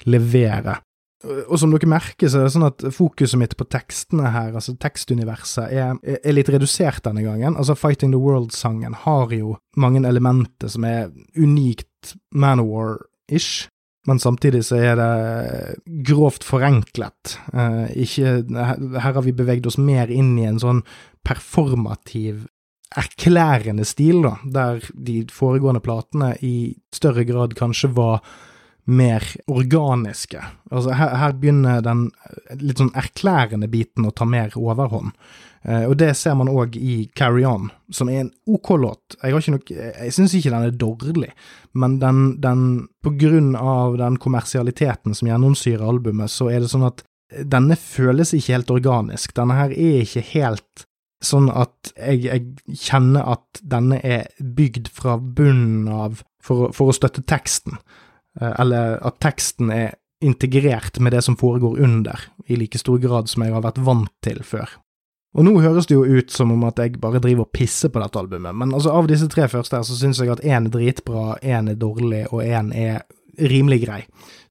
levere. 0.09 0.79
Og 1.25 1.59
som 1.59 1.71
dere 1.73 1.89
merker, 1.89 2.29
så 2.29 2.41
er 2.41 2.47
det 2.47 2.53
sånn 2.55 2.67
at 2.67 2.85
fokuset 2.95 3.39
mitt 3.41 3.55
på 3.57 3.67
tekstene 3.71 4.31
her, 4.33 4.53
altså 4.53 4.75
tekstuniverset, 4.81 5.71
er, 5.73 5.95
er 6.01 6.35
litt 6.35 6.51
redusert 6.53 7.05
denne 7.07 7.25
gangen. 7.25 7.57
Altså 7.57 7.77
Fighting 7.77 8.13
the 8.13 8.21
World-sangen 8.21 8.97
har 9.05 9.33
jo 9.35 9.55
mange 9.81 10.03
elementer 10.05 10.71
som 10.71 10.85
er 10.87 11.09
unikt 11.37 12.15
Manowar-ish. 12.35 13.69
Men 14.05 14.19
samtidig 14.21 14.61
så 14.67 14.77
er 14.77 14.99
det 14.99 16.03
grovt 16.05 16.45
forenklet. 16.45 17.39
Eh, 17.53 17.85
ikke, 18.05 18.35
her 18.53 19.15
har 19.15 19.23
vi 19.25 19.33
beveget 19.33 19.65
oss 19.65 19.79
mer 19.81 20.11
inn 20.13 20.35
i 20.37 20.45
en 20.45 20.61
sånn 20.61 20.83
performativ 21.25 22.43
erklærende 22.95 23.85
stil, 23.87 24.21
da, 24.23 24.35
der 24.45 24.85
de 24.93 25.23
foregående 25.33 25.81
platene 25.83 26.35
i 26.45 26.75
større 26.95 27.25
grad 27.27 27.55
kanskje 27.57 27.89
var 27.97 28.21
mer 28.85 29.23
organiske. 29.49 30.41
Altså 30.71 30.93
her, 30.93 31.15
her, 31.17 31.33
begynner 31.39 31.81
den 31.85 32.07
litt 32.61 32.81
sånn 32.81 32.93
erklærende 32.97 33.69
biten 33.71 34.05
å 34.05 34.13
ta 34.13 34.27
mer 34.29 34.53
overhånd. 34.59 35.15
Eh, 35.65 35.87
og 35.89 35.97
det 35.97 36.11
ser 36.19 36.37
man 36.37 36.51
òg 36.51 36.77
i 36.77 37.07
Carry 37.17 37.45
On, 37.49 37.71
som 37.89 38.11
er 38.13 38.25
en 38.25 38.31
OK 38.45 38.75
låt. 38.77 39.17
Jeg, 39.21 39.33
har 39.33 40.05
jeg 40.05 40.13
syns 40.13 40.37
ikke 40.37 40.53
den 40.53 40.67
er 40.69 40.77
dårlig, 40.77 41.31
men 41.73 41.97
den, 42.03 42.23
den, 42.43 42.63
på 43.01 43.15
grunn 43.17 43.55
av 43.57 43.97
den 44.01 44.19
kommersialiteten 44.21 45.17
som 45.17 45.31
gjennomsyrer 45.31 45.85
albumet, 45.85 46.31
så 46.31 46.51
er 46.53 46.61
det 46.61 46.71
sånn 46.73 46.85
at 46.85 47.01
denne 47.41 47.77
føles 47.79 48.35
ikke 48.37 48.53
helt 48.53 48.75
organisk. 48.75 49.33
Denne 49.35 49.57
her 49.57 49.73
er 49.73 50.03
ikke 50.03 50.27
helt 50.35 50.85
sånn 51.25 51.49
at 51.49 51.93
jeg, 51.95 52.21
jeg 52.27 52.77
kjenner 52.85 53.25
at 53.33 53.61
denne 53.65 53.97
er 54.05 54.27
bygd 54.37 54.91
fra 54.93 55.17
bunnen 55.17 55.89
av 55.89 56.21
for, 56.45 56.69
for 56.75 56.91
å 56.91 56.95
støtte 56.95 57.25
teksten. 57.25 57.79
Eh, 58.41 58.53
eller 58.61 58.97
at 59.05 59.19
teksten 59.23 59.71
er 59.73 59.95
integrert 60.25 60.99
med 60.99 61.13
det 61.13 61.21
som 61.25 61.37
foregår 61.37 61.79
under, 61.83 62.19
i 62.47 62.57
like 62.59 62.79
stor 62.79 62.97
grad 63.03 63.29
som 63.29 63.43
jeg 63.43 63.53
har 63.53 63.63
vært 63.65 63.81
vant 63.83 64.11
til 64.25 64.41
før. 64.43 64.69
Og 65.35 65.43
nå 65.43 65.57
høres 65.59 65.89
det 65.89 65.97
jo 65.97 66.05
ut 66.07 66.31
som 66.31 66.53
om 66.53 66.63
at 66.63 66.79
jeg 66.79 66.95
bare 67.03 67.19
driver 67.19 67.43
og 67.43 67.51
pisser 67.55 67.91
på 67.91 67.99
dette 67.99 68.19
albumet, 68.19 68.55
men 68.55 68.71
altså 68.73 68.93
av 68.95 69.09
disse 69.11 69.27
tre 69.31 69.49
første 69.51 69.75
her 69.75 69.83
så 69.83 69.97
syns 69.99 70.21
jeg 70.23 70.31
at 70.31 70.43
én 70.47 70.69
er 70.69 70.71
dritbra, 70.71 71.35
én 71.43 71.67
er 71.71 71.79
dårlig, 71.79 72.23
og 72.31 72.45
én 72.45 72.71
er 72.71 73.03
rimelig 73.35 73.81
grei. 73.83 74.05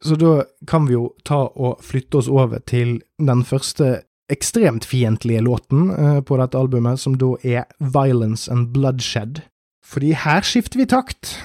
Så 0.05 0.19
da 0.21 0.43
kan 0.69 0.85
vi 0.85 0.93
jo 0.99 1.15
ta 1.25 1.47
og 1.49 1.81
flytte 1.81 2.21
oss 2.21 2.29
over 2.29 2.61
til 2.69 2.99
den 3.17 3.41
første 3.49 4.03
ekstremt 4.33 4.85
fiendtlige 4.89 5.41
låten 5.45 5.89
uh, 5.91 6.21
på 6.21 6.37
dette 6.41 6.61
albumet, 6.61 7.01
som 7.01 7.17
da 7.17 7.33
er 7.41 7.65
Violence 7.81 8.53
and 8.53 8.75
Bloodshed. 8.77 9.41
Fordi 9.85 10.13
her 10.13 10.45
skifter 10.45 10.81
vi 10.81 10.89
takt. 10.89 11.37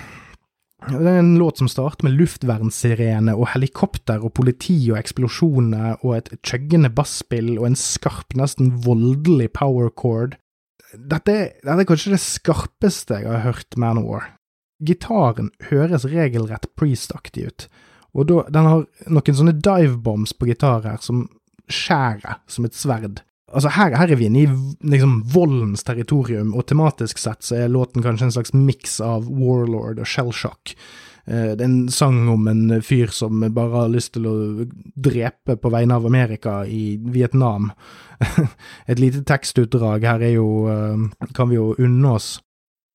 Det 0.88 0.96
er 0.96 1.20
en 1.20 1.36
låt 1.36 1.60
som 1.60 1.68
starter 1.68 2.08
med 2.08 2.16
luftvernsirene 2.16 3.34
og 3.36 3.50
helikopter 3.54 4.24
og 4.24 4.32
politi 4.38 4.78
og 4.94 5.00
eksplosjoner 5.02 6.06
og 6.06 6.14
et 6.16 6.30
chuggende 6.40 6.92
basspill 6.96 7.58
og 7.58 7.68
en 7.68 7.80
skarp, 7.80 8.32
nesten 8.40 8.72
voldelig 8.86 9.52
power 9.58 9.92
chord. 9.92 10.38
Dette, 10.94 11.36
dette, 11.60 11.76
er 11.76 11.90
kanskje 11.90 12.16
det 12.16 12.22
skarpeste 12.24 13.20
jeg 13.22 13.30
har 13.30 13.44
hørt 13.44 13.78
Manowar. 13.78 14.32
Gitaren 14.80 15.52
høres 15.68 16.08
regelrett 16.08 16.70
priest-aktig 16.80 17.50
ut, 17.50 17.68
og 18.16 18.30
da, 18.32 18.44
den 18.48 18.70
har 18.72 18.86
noen 19.12 19.38
sånne 19.42 19.58
divebombs 19.60 20.32
på 20.34 20.48
gitar 20.50 20.88
her 20.88 21.04
som 21.04 21.28
skjærer 21.70 22.40
som 22.50 22.66
et 22.66 22.78
sverd. 22.78 23.20
Altså 23.50 23.72
her, 23.74 23.96
her, 23.98 24.12
er 24.12 24.20
vi 24.20 24.28
inne 24.30 24.42
i 24.44 24.48
liksom 24.94 25.20
voldens 25.34 25.84
territorium, 25.88 26.54
og 26.54 26.68
tematisk 26.70 27.18
sett 27.22 27.46
så 27.46 27.64
er 27.64 27.72
låten 27.74 28.04
kanskje 28.06 28.30
en 28.30 28.36
slags 28.38 28.54
miks 28.54 29.00
av 29.02 29.30
Warlord 29.30 30.02
og 30.02 30.10
Shellshock. 30.10 30.76
Eh, 31.30 31.54
det 31.56 31.62
er 31.62 31.70
en 31.70 31.90
sang 31.94 32.28
om 32.30 32.48
en 32.50 32.82
fyr 32.82 33.14
som 33.14 33.42
bare 33.54 33.86
har 33.86 33.94
lyst 33.94 34.16
til 34.18 34.28
å 34.30 34.36
drepe 34.96 35.58
på 35.62 35.72
vegne 35.74 35.98
av 36.00 36.06
Amerika 36.10 36.62
i 36.66 36.98
Vietnam. 36.98 37.72
Et 38.90 39.00
lite 39.00 39.24
tekstutdrag 39.26 40.06
her 40.06 40.26
er 40.26 40.36
jo 40.38 40.50
eh, 40.72 41.28
kan 41.38 41.52
vi 41.52 41.60
jo 41.60 41.74
unne 41.78 42.16
oss. 42.18 42.38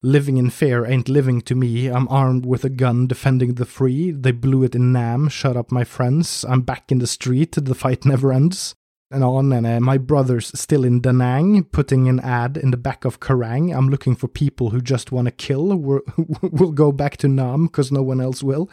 Living 0.05 0.37
in 0.37 0.51
fear 0.51 0.85
ain't 0.85 1.09
living 1.09 1.41
to 1.41 1.55
me. 1.57 1.87
I'm 1.89 2.09
armed 2.11 2.45
with 2.45 2.63
a 2.63 2.69
gun 2.69 3.07
defending 3.07 3.55
the 3.55 3.65
free. 3.65 4.13
They 4.13 4.33
blew 4.33 4.63
it 4.63 4.75
in 4.75 4.93
Nam. 4.93 5.31
Shut 5.31 5.57
up, 5.57 5.73
my 5.73 5.83
friends. 5.85 6.45
I'm 6.47 6.61
back 6.61 6.93
in 6.93 6.99
the 6.99 7.07
street. 7.07 7.53
The 7.53 7.75
fight 7.75 8.05
never 8.05 8.31
ends. 8.31 8.75
En 9.15 9.23
annen 9.23 9.65
er 9.65 9.81
My 9.81 9.97
brother's 9.97 10.51
still 10.61 10.85
in 10.85 11.01
Danang, 11.01 11.71
putting 11.71 12.09
an 12.09 12.19
ad 12.19 12.57
in 12.57 12.73
the 12.73 12.77
back 12.77 13.05
of 13.05 13.21
Karang. 13.21 13.73
I'm 13.73 13.89
looking 13.89 14.17
for 14.17 14.27
people 14.27 14.71
who 14.71 14.81
just 14.81 15.13
wanna 15.13 15.31
kill. 15.31 15.77
We're, 15.77 16.01
we'll 16.43 16.73
go 16.73 16.91
back 16.91 17.17
to 17.19 17.29
Nam, 17.29 17.67
because 17.67 17.93
no 17.93 18.03
one 18.03 18.21
else 18.21 18.43
will. 18.43 18.69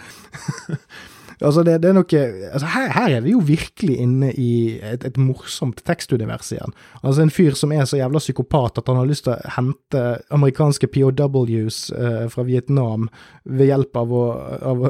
Altså, 1.41 1.63
det, 1.65 1.79
det 1.81 1.89
er 1.89 1.95
noe 1.97 2.21
altså 2.53 2.69
her, 2.75 2.87
her, 2.93 3.15
er 3.17 3.23
vi 3.25 3.33
jo 3.33 3.41
virkelig 3.45 3.97
inne 4.03 4.29
i 4.37 4.77
et, 4.77 5.05
et, 5.07 5.17
morsomt 5.17 5.81
tekstunivers 5.87 6.51
igjen. 6.53 6.75
Altså 7.01 7.25
en 7.25 7.33
fyr 7.33 7.57
som 7.57 7.73
er 7.73 7.87
så 7.89 7.97
jævla 7.97 8.21
psykopat 8.21 8.77
at 8.81 8.91
han 8.91 8.99
har 9.01 9.09
lyst 9.09 9.25
til 9.25 9.33
å 9.33 9.53
hente 9.57 10.03
amerikanske 10.33 10.89
POWs 10.93 11.79
eh, 11.97 12.25
fra 12.31 12.45
Vietnam 12.47 13.09
ved 13.45 13.71
hjelp 13.71 13.97
av, 14.03 14.13
å, 14.13 14.25
av, 14.71 14.85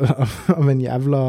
av 0.57 0.73
en 0.73 0.83
jævla 0.83 1.23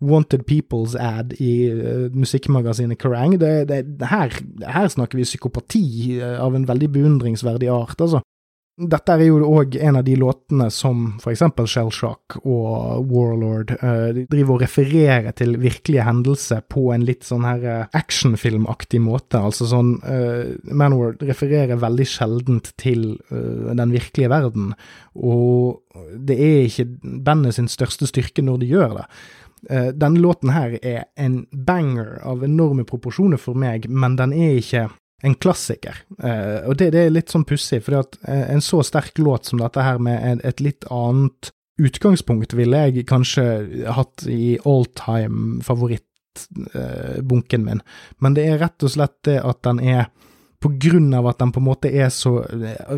Wanted 0.00 0.46
Peoples 0.46 0.94
ad 0.98 1.34
i 1.42 1.52
uh, 1.74 2.06
musikkmagasinet 2.14 3.00
Kerrang. 3.02 3.34
Her, 3.38 4.34
her, 4.62 4.88
snakker 4.90 5.18
vi 5.18 5.26
psykopati 5.26 5.86
uh, 6.20 6.38
av 6.44 6.54
en 6.54 6.66
veldig 6.68 6.90
beundringsverdig 6.94 7.70
art, 7.72 7.98
altså. 7.98 8.22
Dette 8.78 9.10
er 9.10 9.24
jo 9.26 9.40
òg 9.42 9.74
en 9.82 9.96
av 9.98 10.04
de 10.06 10.12
låtene 10.14 10.68
som 10.70 11.16
eksempel 11.26 11.66
Shellshock 11.66 12.36
og 12.44 13.08
Warlord 13.10 13.72
uh, 13.80 14.20
driver 14.30 14.54
og 14.54 14.62
refererer 14.62 15.34
til 15.34 15.56
virkelige 15.58 16.04
hendelser 16.06 16.62
på 16.70 16.84
en 16.94 17.02
litt 17.08 17.26
sånn 17.26 17.46
her 17.48 17.64
uh, 17.66 17.88
actionfilmaktig 17.98 19.00
måte. 19.02 19.40
Altså 19.42 19.66
sånn 19.66 19.96
uh, 20.04 20.54
Manward 20.70 21.24
refererer 21.26 21.80
veldig 21.82 22.06
sjeldent 22.06 22.70
til 22.78 23.16
uh, 23.32 23.74
den 23.74 23.96
virkelige 23.96 24.30
verden, 24.30 24.70
og 25.18 25.82
det 26.14 26.38
er 26.38 26.70
ikke 26.70 26.86
bandet 27.26 27.58
sin 27.58 27.66
største 27.72 28.06
styrke 28.06 28.46
når 28.46 28.62
de 28.62 28.70
gjør 28.76 28.96
det. 29.00 29.08
Uh, 29.66 29.90
denne 29.90 30.22
låten 30.22 30.54
her 30.54 30.78
er 30.78 31.08
en 31.18 31.42
banger 31.50 32.20
av 32.22 32.46
enorme 32.46 32.86
proporsjoner 32.86 33.42
for 33.42 33.58
meg, 33.58 33.90
men 33.90 34.14
den 34.22 34.38
er 34.38 34.62
ikke 34.62 34.86
en 35.22 35.34
klassiker. 35.34 35.96
Eh, 36.22 36.68
og 36.68 36.76
det, 36.78 36.92
det, 36.94 37.04
er 37.04 37.14
litt 37.14 37.32
sånn 37.32 37.46
pussig, 37.48 37.82
for 37.86 37.98
uh, 37.98 38.04
en 38.28 38.62
så 38.64 38.82
sterk 38.86 39.18
låt 39.18 39.50
som 39.50 39.62
dette 39.62 39.82
her 39.82 39.98
med 40.02 40.18
et, 40.22 40.44
et 40.46 40.62
litt 40.62 40.86
annet 40.94 41.52
utgangspunkt 41.78 42.54
ville 42.58 42.78
jeg 42.88 43.06
kanskje 43.06 43.44
hatt 43.94 44.24
i 44.30 44.58
all 44.66 44.86
time 44.98 45.62
favorittbunken 45.66 47.60
eh, 47.60 47.66
min, 47.66 47.82
men 48.18 48.34
det 48.34 48.48
er 48.48 48.58
rett 48.64 48.82
og 48.82 48.90
slett 48.94 49.14
det 49.28 49.38
at 49.46 49.62
den 49.66 49.78
er 49.82 50.08
på 50.58 50.72
grunn 50.82 51.12
av 51.14 51.28
at 51.30 51.38
den 51.38 51.52
på 51.54 51.60
en 51.62 51.68
måte 51.68 51.90
er 51.94 52.10
så 52.10 52.40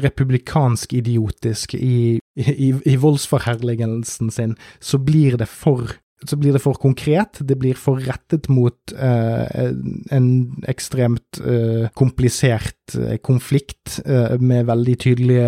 republikansk 0.01 0.95
idiotisk 0.97 1.75
i, 1.77 2.17
i, 2.41 2.69
i 2.73 2.95
voldsforherligelsen 2.97 4.33
sin, 4.33 4.57
så 4.81 4.97
blir 4.97 5.37
det 5.37 5.49
for 5.53 5.99
så 6.27 6.37
blir 6.37 6.53
det 6.53 6.61
for 6.61 6.77
konkret, 6.77 7.41
det 7.41 7.57
blir 7.59 7.79
for 7.81 8.01
rettet 8.05 8.49
mot 8.53 8.93
eh, 8.93 9.71
en 10.13 10.27
ekstremt 10.69 11.41
eh, 11.41 11.89
komplisert 11.97 12.95
eh, 12.99 13.17
konflikt 13.25 14.01
med 14.39 14.67
veldig 14.69 14.95
tydelige 15.01 15.47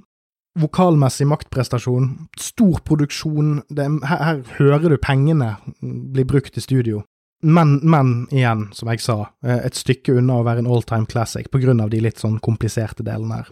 Vokalmessig 0.61 1.27
maktprestasjon, 1.27 2.13
stor 2.39 2.79
produksjon, 2.87 3.57
er, 3.75 3.97
her, 4.07 4.21
her 4.29 4.45
hører 4.61 4.93
du 4.93 5.01
pengene 5.03 5.57
bli 5.81 6.27
brukt 6.29 6.61
i 6.61 6.63
studio. 6.63 7.03
Men, 7.45 7.77
men, 7.83 8.15
igjen, 8.33 8.69
som 8.73 8.89
jeg 8.89 9.03
sa, 9.05 9.19
eh, 9.45 9.67
et 9.67 9.77
stykke 9.77 10.17
unna 10.17 10.39
å 10.41 10.47
være 10.47 10.65
en 10.65 10.71
all-time 10.71 11.05
classic 11.11 11.51
på 11.53 11.61
grunn 11.61 11.83
av 11.85 11.91
de 11.93 12.01
litt 12.01 12.23
sånn 12.23 12.39
kompliserte 12.45 13.05
delene 13.05 13.43
her. 13.43 13.51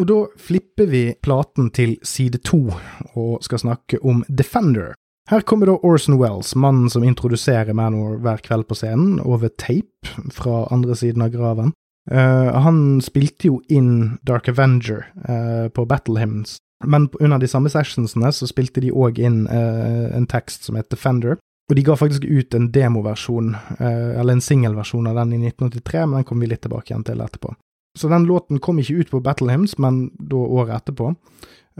Og 0.00 0.08
da 0.08 0.18
flipper 0.40 0.88
vi 0.88 1.02
platen 1.22 1.68
til 1.70 1.98
side 2.02 2.40
to 2.48 2.64
og 3.12 3.44
skal 3.44 3.60
snakke 3.60 4.00
om 4.02 4.24
Defender. 4.28 4.96
Her 5.30 5.44
kommer 5.46 5.68
da 5.68 5.76
Orson 5.86 6.16
Wells, 6.18 6.54
mannen 6.58 6.90
som 6.90 7.04
introduserer 7.06 7.76
Manor 7.76 8.16
hver 8.24 8.42
kveld 8.42 8.66
på 8.66 8.78
scenen, 8.80 9.20
over 9.20 9.52
tape 9.54 10.16
fra 10.34 10.64
andre 10.74 10.96
siden 10.98 11.22
av 11.22 11.30
graven. 11.36 11.70
Uh, 12.10 12.50
han 12.64 12.98
spilte 13.04 13.46
jo 13.46 13.60
inn 13.70 14.18
Dark 14.26 14.48
Avenger 14.50 15.04
uh, 15.28 15.68
på 15.70 15.84
Battle 15.86 16.18
Hymns, 16.18 16.56
men 16.82 17.06
under 17.20 17.38
de 17.38 17.46
samme 17.46 17.70
sessionsene 17.70 18.32
så 18.34 18.48
spilte 18.50 18.82
de 18.82 18.90
òg 18.90 19.20
inn 19.22 19.44
uh, 19.46 20.10
en 20.10 20.26
tekst 20.26 20.66
som 20.66 20.80
het 20.80 20.90
Defender, 20.90 21.38
og 21.72 21.76
de 21.78 21.82
ga 21.86 21.94
faktisk 21.96 22.26
ut 22.28 22.54
en 22.54 22.66
demoversjon, 22.68 23.54
eh, 23.78 24.10
eller 24.20 24.36
en 24.36 24.44
singelversjon 24.44 25.06
av 25.08 25.16
den 25.22 25.30
i 25.32 25.38
1983, 25.40 26.02
men 26.04 26.18
den 26.18 26.26
kommer 26.28 26.44
vi 26.44 26.50
litt 26.50 26.60
tilbake 26.66 26.92
igjen 26.92 27.06
til 27.08 27.22
etterpå. 27.24 27.54
Så 27.96 28.10
den 28.12 28.26
låten 28.28 28.60
kom 28.60 28.80
ikke 28.80 28.98
ut 29.00 29.12
på 29.12 29.22
Battle 29.24 29.54
Hymns, 29.54 29.78
men 29.80 30.10
da 30.20 30.36
året 30.36 30.82
etterpå. 30.82 31.14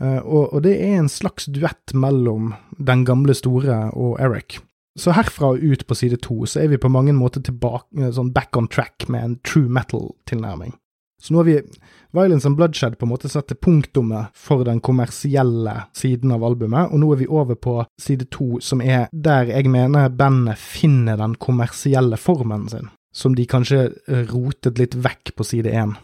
Eh, 0.00 0.20
og, 0.24 0.62
det 0.64 0.78
er 0.80 0.96
en 0.96 1.12
slags 1.12 1.44
duett 1.52 1.92
mellom 1.92 2.54
den 2.78 3.04
gamle 3.04 3.36
store 3.36 3.90
og 3.92 4.16
Eric. 4.20 4.62
Så 4.96 5.12
herfra 5.12 5.52
og 5.52 5.60
ut 5.60 5.84
på 5.88 5.96
side 5.96 6.18
to 6.24 6.46
så 6.48 6.62
er 6.62 6.72
vi 6.72 6.80
på 6.80 6.88
mange 6.92 7.12
måter 7.16 7.44
tilbake, 7.44 8.12
sånn 8.16 8.32
back 8.32 8.56
on 8.56 8.68
track 8.72 9.08
med 9.12 9.24
en 9.24 9.36
true 9.44 9.68
metal-tilnærming. 9.68 10.72
Så 11.22 11.34
nå 11.34 11.38
har 11.38 11.44
vi 11.44 11.60
Violence 12.10 12.48
and 12.48 12.56
Bloodshed 12.56 12.98
på 12.98 13.06
en 13.06 13.12
måte 13.12 13.28
setter 13.30 13.54
punktummet 13.54 14.34
for 14.34 14.64
den 14.66 14.80
kommersielle 14.82 15.76
siden 15.94 16.34
av 16.34 16.42
albumet, 16.44 16.90
og 16.90 16.98
nå 16.98 17.12
er 17.14 17.22
vi 17.22 17.28
over 17.30 17.54
på 17.54 17.76
side 18.02 18.26
to, 18.34 18.58
som 18.60 18.82
er 18.82 19.06
der 19.14 19.52
jeg 19.54 19.70
mener 19.70 20.10
bandet 20.10 20.58
finner 20.58 21.20
den 21.22 21.38
kommersielle 21.38 22.18
formen 22.18 22.66
sin, 22.68 22.90
som 23.14 23.38
de 23.38 23.46
kanskje 23.46 23.86
rotet 24.32 24.82
litt 24.82 24.98
vekk 24.98 25.36
på 25.38 25.46
side 25.46 25.70
én. 25.70 25.94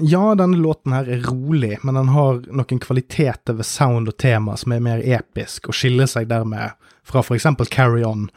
Ja, 0.00 0.32
denne 0.38 0.62
låten 0.62 0.94
her 0.94 1.10
er 1.10 1.26
rolig, 1.26 1.76
men 1.82 1.98
den 1.98 2.14
har 2.14 2.40
noen 2.46 2.80
kvaliteter 2.86 3.58
ved 3.58 3.66
sound 3.68 4.14
og 4.14 4.16
tema 4.22 4.56
som 4.56 4.72
er 4.72 4.82
mer 4.82 5.02
episk, 5.04 5.68
og 5.68 5.76
skiller 5.76 6.08
seg 6.10 6.30
dermed 6.30 6.78
fra 7.02 7.20
for 7.26 7.36
eksempel 7.36 7.66
Carry 7.66 8.06
On 8.06 8.28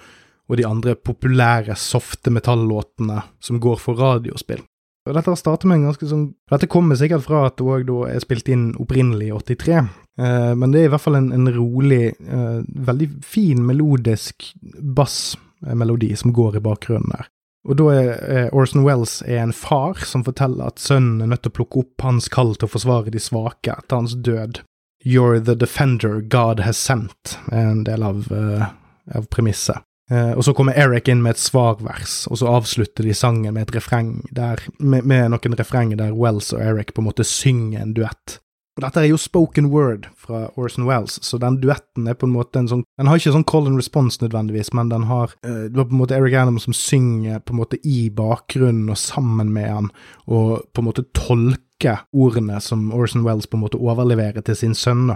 og 0.50 0.58
de 0.58 0.66
andre 0.68 0.98
populære 0.98 1.78
softe 1.80 2.34
metallåtene 2.34 3.24
som 3.40 3.62
går 3.62 3.78
for 3.82 4.02
radiospill. 4.02 4.66
Og 5.06 5.14
dette 5.14 5.30
har 5.30 5.38
startet 5.38 5.70
med 5.70 5.80
en 5.80 5.88
ganske 5.92 6.08
sånn 6.10 6.26
Dette 6.50 6.70
kommer 6.72 6.98
sikkert 6.98 7.28
fra 7.28 7.46
at 7.48 7.60
det 7.60 7.68
òg 7.70 7.86
da 7.90 8.08
er 8.10 8.24
spilt 8.24 8.50
inn 8.50 8.72
opprinnelig 8.82 9.30
i 9.30 9.36
83, 9.38 9.78
eh, 9.78 10.52
men 10.58 10.74
det 10.74 10.82
er 10.82 10.90
i 10.90 10.94
hvert 10.96 11.04
fall 11.04 11.20
en, 11.20 11.32
en 11.36 11.52
rolig, 11.54 12.16
eh, 12.26 12.60
veldig 12.90 13.10
fin 13.26 13.62
melodisk 13.66 14.50
bassmelodi 14.98 16.10
som 16.18 16.34
går 16.34 16.58
i 16.58 16.66
bakgrunnen 16.66 17.14
der. 17.14 17.30
Og 17.66 17.80
da 17.80 17.90
er 17.94 18.10
eh, 18.30 18.48
Orson 18.54 18.86
Wells 18.86 19.20
er 19.26 19.42
en 19.42 19.54
far 19.54 20.02
som 20.06 20.26
forteller 20.26 20.70
at 20.70 20.82
sønnen 20.82 21.24
er 21.24 21.32
nødt 21.32 21.46
til 21.46 21.54
å 21.54 21.58
plukke 21.60 21.82
opp 21.82 22.06
hans 22.06 22.30
kall 22.30 22.54
til 22.56 22.70
å 22.70 22.74
forsvare 22.76 23.14
de 23.14 23.22
svake 23.22 23.74
etter 23.74 24.02
hans 24.02 24.14
død. 24.26 24.62
You're 25.06 25.40
the 25.42 25.56
defender 25.58 26.22
God 26.22 26.62
has 26.66 26.78
sent, 26.82 27.38
er 27.52 27.70
en 27.70 27.84
del 27.86 28.02
av, 28.06 28.26
uh, 28.34 28.72
av 29.14 29.28
premisset. 29.34 29.86
Eh, 30.12 30.32
og 30.38 30.44
så 30.46 30.54
kommer 30.54 30.78
Eric 30.78 31.10
inn 31.10 31.24
med 31.26 31.34
et 31.34 31.42
svarvers, 31.42 32.26
og 32.30 32.38
så 32.38 32.50
avslutter 32.54 33.08
de 33.08 33.14
sangen 33.18 33.56
med 33.56 33.66
et 33.66 33.78
refreng 33.80 34.20
der, 34.36 34.62
med, 34.78 35.06
med 35.08 35.32
noen 35.34 35.58
refrenger 35.58 35.98
der 35.98 36.14
Wells 36.14 36.52
og 36.54 36.62
Eric 36.62 36.94
på 36.94 37.02
en 37.02 37.10
måte 37.10 37.26
synger 37.26 37.82
en 37.82 37.96
duett. 37.98 38.40
Og 38.76 38.84
dette 38.84 39.00
er 39.00 39.08
jo 39.08 39.18
spoken 39.18 39.70
word 39.72 40.10
fra 40.20 40.50
Orson 40.60 40.84
Wells, 40.86 41.16
så 41.24 41.40
den 41.40 41.62
duetten 41.64 42.10
er 42.12 42.18
på 42.20 42.28
en 42.28 42.34
måte 42.36 42.60
en 42.60 42.68
sånn 42.68 42.82
Den 43.00 43.08
har 43.08 43.20
ikke 43.20 43.32
sånn 43.32 43.48
call 43.48 43.70
and 43.70 43.80
response 43.80 44.20
nødvendigvis, 44.20 44.74
men 44.76 44.92
den 44.92 45.08
har 45.08 45.32
uh, 45.48 45.70
Det 45.72 45.78
var 45.80 45.88
på 45.88 45.96
en 45.96 46.02
måte 46.02 46.18
Eric 46.18 46.36
Adam 46.36 46.60
som 46.60 46.76
synger 46.76 47.40
på 47.40 47.56
en 47.56 47.62
måte 47.62 47.80
i 47.88 48.10
bakgrunnen 48.12 48.92
og 48.92 49.00
sammen 49.00 49.54
med 49.56 49.70
han, 49.72 49.88
og 50.28 50.68
på 50.76 50.84
en 50.84 50.90
måte 50.90 51.08
tolker 51.16 52.04
ordene 52.12 52.60
som 52.62 52.92
Orson 52.94 53.24
Wells 53.24 53.48
på 53.48 53.56
en 53.56 53.64
måte 53.64 53.80
overleverer 53.80 54.44
til 54.44 54.60
sin 54.60 54.76
sønn. 54.76 55.16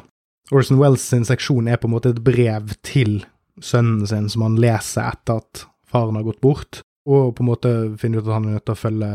Orson 0.55 0.79
Wells 0.79 1.03
sin 1.11 1.27
seksjon 1.27 1.67
er 1.67 1.77
på 1.77 1.89
en 1.89 1.97
måte 1.97 2.15
et 2.15 2.23
brev 2.23 2.71
til 2.87 3.19
sønnen 3.65 4.07
sin 4.09 4.29
som 4.31 4.45
han 4.47 4.59
leser 4.61 5.07
etter 5.09 5.41
at 5.41 5.65
faren 5.89 6.19
har 6.19 6.27
gått 6.27 6.41
bort, 6.43 6.83
og 7.09 7.33
på 7.35 7.43
en 7.43 7.49
måte 7.49 7.71
finner 8.01 8.21
ut 8.21 8.27
at 8.27 8.35
han 8.35 8.49
er 8.49 8.57
nødt 8.57 8.67
til 8.67 8.75
å 8.75 8.83
følge 8.83 9.09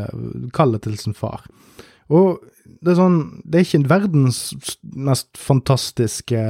kallet 0.55 0.83
til 0.83 0.97
sin 0.99 1.15
far. 1.17 1.45
Og 2.13 2.41
det 2.65 2.93
er 2.93 2.97
sånn 2.99 3.19
Det 3.45 3.59
er 3.59 3.65
ikke 3.65 3.89
verdens 3.89 4.39
mest 4.81 5.37
fantastiske, 5.39 6.41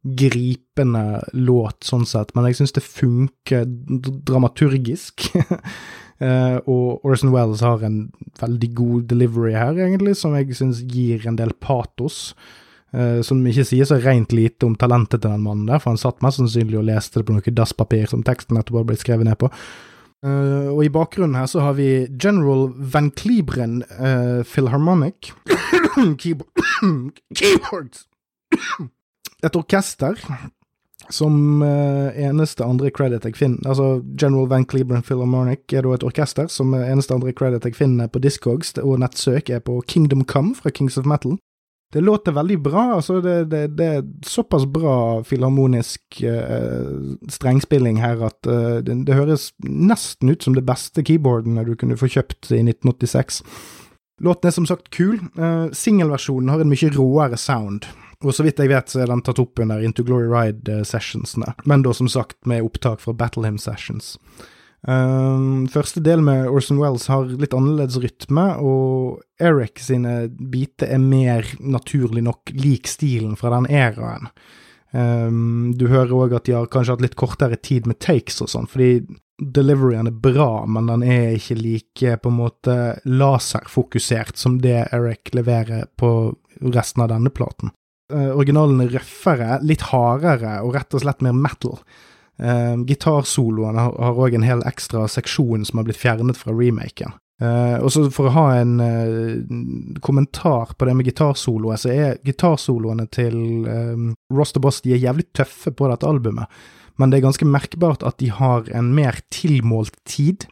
gripende 0.00 1.20
låt, 1.36 1.82
sånn 1.84 2.06
sett, 2.08 2.32
men 2.34 2.46
jeg 2.48 2.60
syns 2.60 2.72
det 2.76 2.84
funker 2.86 3.66
dramaturgisk. 3.68 5.26
uh, 6.24 6.56
og 6.72 7.04
Orson 7.04 7.34
Wells 7.34 7.60
har 7.66 7.84
en 7.84 8.06
veldig 8.40 8.70
god 8.78 9.10
delivery 9.12 9.52
her, 9.58 9.76
egentlig, 9.76 10.16
som 10.16 10.36
jeg 10.38 10.56
syns 10.56 10.80
gir 10.88 11.28
en 11.28 11.36
del 11.36 11.52
patos. 11.60 12.30
Uh, 12.90 13.20
som 13.22 13.38
ikke 13.46 13.62
sier 13.68 13.86
så 13.86 14.00
rent 14.02 14.32
lite 14.34 14.66
om 14.66 14.74
talentet 14.74 15.20
til 15.22 15.30
den 15.30 15.44
mannen 15.44 15.68
der, 15.68 15.78
for 15.78 15.92
han 15.92 16.00
satt 16.00 16.24
mest 16.24 16.40
sannsynlig 16.40 16.80
og 16.80 16.88
leste 16.88 17.20
det 17.20 17.28
på 17.28 17.36
noe 17.36 17.52
dasspapir 17.54 18.10
som 18.10 18.24
teksten 18.26 18.58
nettopp 18.58 18.80
hadde 18.80 18.88
blitt 18.88 19.04
skrevet 19.04 19.28
ned 19.28 19.38
på. 19.38 19.50
Uh, 20.26 20.74
og 20.74 20.82
i 20.84 20.90
bakgrunnen 20.92 21.38
her 21.38 21.46
så 21.48 21.62
har 21.62 21.76
vi 21.78 22.08
General 22.20 22.66
Van 22.92 23.12
Klebren 23.14 23.84
uh, 23.94 24.42
Philharmonic 24.42 25.30
Keyboards 27.38 28.02
Et 29.46 29.56
orkester 29.56 30.18
som 31.10 31.62
eneste 31.64 32.62
andre 32.62 32.90
credit 32.92 33.24
jeg 33.24 33.38
finner 33.38 33.70
Altså, 33.72 34.02
General 34.20 34.50
Van 34.50 34.66
Klebren 34.68 35.00
Philharmonic 35.02 35.72
er 35.72 35.86
da 35.86 35.94
et 35.96 36.04
orkester 36.04 36.50
som 36.52 36.74
eneste 36.76 37.16
andre 37.16 37.32
credit 37.32 37.64
jeg 37.64 37.78
finner 37.78 38.10
på 38.12 38.20
Discogs, 38.20 38.74
og 38.82 39.00
nettsøk 39.00 39.48
er 39.48 39.64
på 39.64 39.78
Kingdom 39.88 40.26
Come 40.28 40.52
fra 40.54 40.70
Kings 40.70 41.00
of 41.00 41.08
Metal. 41.08 41.38
Det 41.92 42.00
låter 42.00 42.32
veldig 42.32 42.60
bra. 42.62 42.82
altså 42.94 43.20
Det, 43.20 43.44
det, 43.50 43.66
det 43.78 43.86
er 43.86 44.02
såpass 44.26 44.66
bra 44.66 45.24
filharmonisk 45.24 46.22
uh, 46.22 47.16
strengspilling 47.28 47.98
her 48.02 48.22
at 48.28 48.46
uh, 48.46 48.78
det, 48.78 48.94
det, 49.06 49.16
høres 49.18 49.50
nesten 49.64 50.30
ut 50.30 50.42
som 50.46 50.54
det 50.54 50.66
beste 50.68 51.02
keyboardene 51.02 51.66
du 51.66 51.74
kunne 51.74 51.98
få 51.98 52.06
kjøpt 52.06 52.52
i 52.54 52.62
1986. 52.62 53.42
Låten 54.22 54.48
er 54.48 54.54
som 54.54 54.68
sagt 54.70 54.92
kul. 54.94 55.18
Uh, 55.34 55.66
Singelversjonen 55.74 56.52
har 56.54 56.62
en 56.62 56.70
mye 56.70 56.92
råere 56.94 57.40
sound. 57.40 57.90
Og 58.20 58.36
så 58.36 58.44
vidt 58.44 58.60
jeg 58.60 58.70
vet, 58.70 58.92
så 58.92 59.00
er 59.00 59.08
den 59.08 59.22
tatt 59.24 59.40
opp 59.40 59.58
under 59.58 59.80
Into 59.82 60.04
Glory 60.04 60.28
Ride-sessionsene, 60.28 61.54
men 61.64 61.82
da 61.86 61.94
som 61.96 62.08
sagt 62.12 62.36
med 62.46 62.66
opptak 62.66 63.00
fra 63.00 63.14
Battle 63.16 63.46
Hymn 63.48 63.58
Sessions. 63.58 64.18
Um, 64.88 65.66
første 65.68 66.00
del 66.00 66.22
med 66.24 66.48
Orson 66.48 66.78
Wells 66.80 67.04
har 67.12 67.28
litt 67.28 67.52
annerledes 67.56 67.98
rytme, 68.00 68.46
og 68.64 69.20
Eric 69.40 69.82
sine 69.84 70.30
biter 70.30 70.88
er 70.94 71.02
mer 71.02 71.48
naturlig 71.60 72.24
nok 72.24 72.54
lik 72.56 72.88
stilen 72.88 73.36
fra 73.36 73.52
den 73.58 73.68
æraen. 73.68 74.30
Um, 74.90 75.72
du 75.78 75.86
hører 75.90 76.16
òg 76.16 76.38
at 76.38 76.48
de 76.48 76.56
har 76.56 76.70
kanskje 76.72 76.96
hatt 76.96 77.04
litt 77.04 77.18
kortere 77.20 77.60
tid 77.60 77.86
med 77.86 78.00
takes 78.02 78.40
og 78.42 78.50
sånn, 78.50 78.70
fordi 78.70 79.04
deliveryen 79.40 80.08
er 80.10 80.16
bra, 80.16 80.64
men 80.68 80.88
den 80.90 81.04
er 81.06 81.36
ikke 81.36 81.58
like 81.60 82.16
på 82.20 82.32
en 82.32 82.40
måte 82.40 82.76
laserfokusert 83.08 84.40
som 84.40 84.58
det 84.64 84.88
Eric 84.90 85.34
leverer 85.36 85.86
på 86.00 86.32
resten 86.72 87.04
av 87.04 87.12
denne 87.12 87.32
platen. 87.32 87.74
Uh, 88.10 88.32
originalen 88.32 88.80
er 88.82 88.96
røffere, 88.96 89.60
litt 89.62 89.84
hardere 89.92 90.62
og 90.64 90.72
rett 90.74 90.96
og 90.96 91.04
slett 91.04 91.20
mer 91.24 91.36
metal. 91.36 91.76
Uh, 92.40 92.80
Gitarsoloene 92.88 93.88
har 93.90 94.20
òg 94.20 94.36
en 94.36 94.46
hel 94.46 94.62
ekstra 94.68 95.04
seksjon 95.10 95.66
som 95.68 95.80
har 95.80 95.88
blitt 95.88 96.00
fjernet 96.00 96.38
fra 96.40 96.54
remaken. 96.56 97.12
Uh, 97.40 97.80
og 97.80 97.88
så 97.92 98.02
For 98.12 98.28
å 98.28 98.34
ha 98.34 98.46
en 98.60 98.74
uh, 98.84 100.00
kommentar 100.04 100.74
på 100.76 100.88
det 100.88 100.96
med 100.96 101.08
gitarsoloer, 101.08 101.80
så 101.80 101.92
er 101.92 102.18
gitarsoloene 102.26 103.06
til 103.12 103.64
um, 103.64 104.10
Ross 104.32 104.52
the 104.52 104.60
Boss 104.60 104.82
de 104.84 104.92
er 104.92 105.00
jævlig 105.00 105.30
tøffe 105.36 105.72
på 105.72 105.88
dette 105.88 106.08
albumet, 106.08 106.52
men 107.00 107.08
det 107.08 107.20
er 107.20 107.28
ganske 107.28 107.48
merkbart 107.48 108.04
at 108.04 108.18
de 108.20 108.28
har 108.28 108.68
en 108.76 108.92
mer 108.92 109.22
tilmålt 109.32 109.96
tid, 110.04 110.44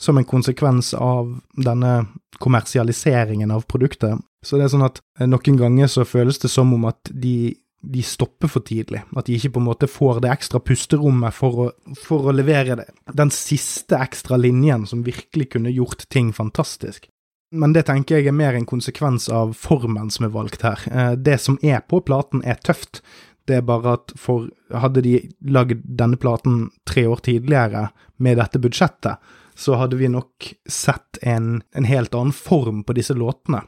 som 0.00 0.16
en 0.16 0.24
konsekvens 0.24 0.94
av 0.96 1.34
denne 1.60 2.06
kommersialiseringen 2.40 3.52
av 3.52 3.66
produktet. 3.68 4.16
Så 4.40 4.56
det 4.56 4.64
er 4.64 4.72
sånn 4.72 4.86
at 4.86 5.02
noen 5.20 5.58
ganger 5.60 5.90
så 5.92 6.06
føles 6.08 6.40
det 6.40 6.48
som 6.48 6.72
om 6.72 6.86
at 6.88 7.12
de 7.12 7.52
de 7.80 8.02
stopper 8.02 8.50
for 8.50 8.64
tidlig. 8.66 9.02
At 9.16 9.26
de 9.26 9.36
ikke 9.36 9.54
på 9.54 9.62
en 9.62 9.68
måte 9.70 9.88
får 9.88 10.20
det 10.24 10.32
ekstra 10.32 10.60
pusterommet 10.60 11.34
for 11.34 11.62
å, 11.64 11.68
for 11.96 12.28
å 12.28 12.34
levere 12.34 12.76
det. 12.82 12.90
den 13.16 13.32
siste 13.34 13.96
ekstra 13.96 14.36
linjen 14.40 14.86
som 14.86 15.04
virkelig 15.06 15.50
kunne 15.56 15.72
gjort 15.72 16.08
ting 16.12 16.32
fantastisk. 16.36 17.08
Men 17.50 17.72
det 17.74 17.88
tenker 17.88 18.20
jeg 18.20 18.30
er 18.30 18.36
mer 18.36 18.54
en 18.54 18.68
konsekvens 18.68 19.26
av 19.32 19.56
formen 19.58 20.10
som 20.14 20.28
er 20.28 20.34
valgt 20.34 20.62
her. 20.62 20.84
Eh, 20.86 21.14
det 21.18 21.40
som 21.42 21.58
er 21.62 21.80
på 21.82 22.02
platen, 22.06 22.44
er 22.44 22.60
tøft. 22.62 23.02
Det 23.48 23.58
er 23.58 23.66
bare 23.66 23.96
at 23.98 24.12
for 24.20 24.50
Hadde 24.70 25.02
de 25.02 25.16
lagd 25.50 25.80
denne 25.82 26.14
platen 26.14 26.68
tre 26.86 27.02
år 27.10 27.24
tidligere 27.26 27.88
med 28.22 28.36
dette 28.38 28.60
budsjettet, 28.62 29.18
så 29.58 29.74
hadde 29.80 29.98
vi 29.98 30.06
nok 30.06 30.46
sett 30.70 31.18
en, 31.26 31.64
en 31.74 31.88
helt 31.90 32.14
annen 32.14 32.30
form 32.30 32.84
på 32.86 32.94
disse 32.94 33.16
låtene. 33.18 33.64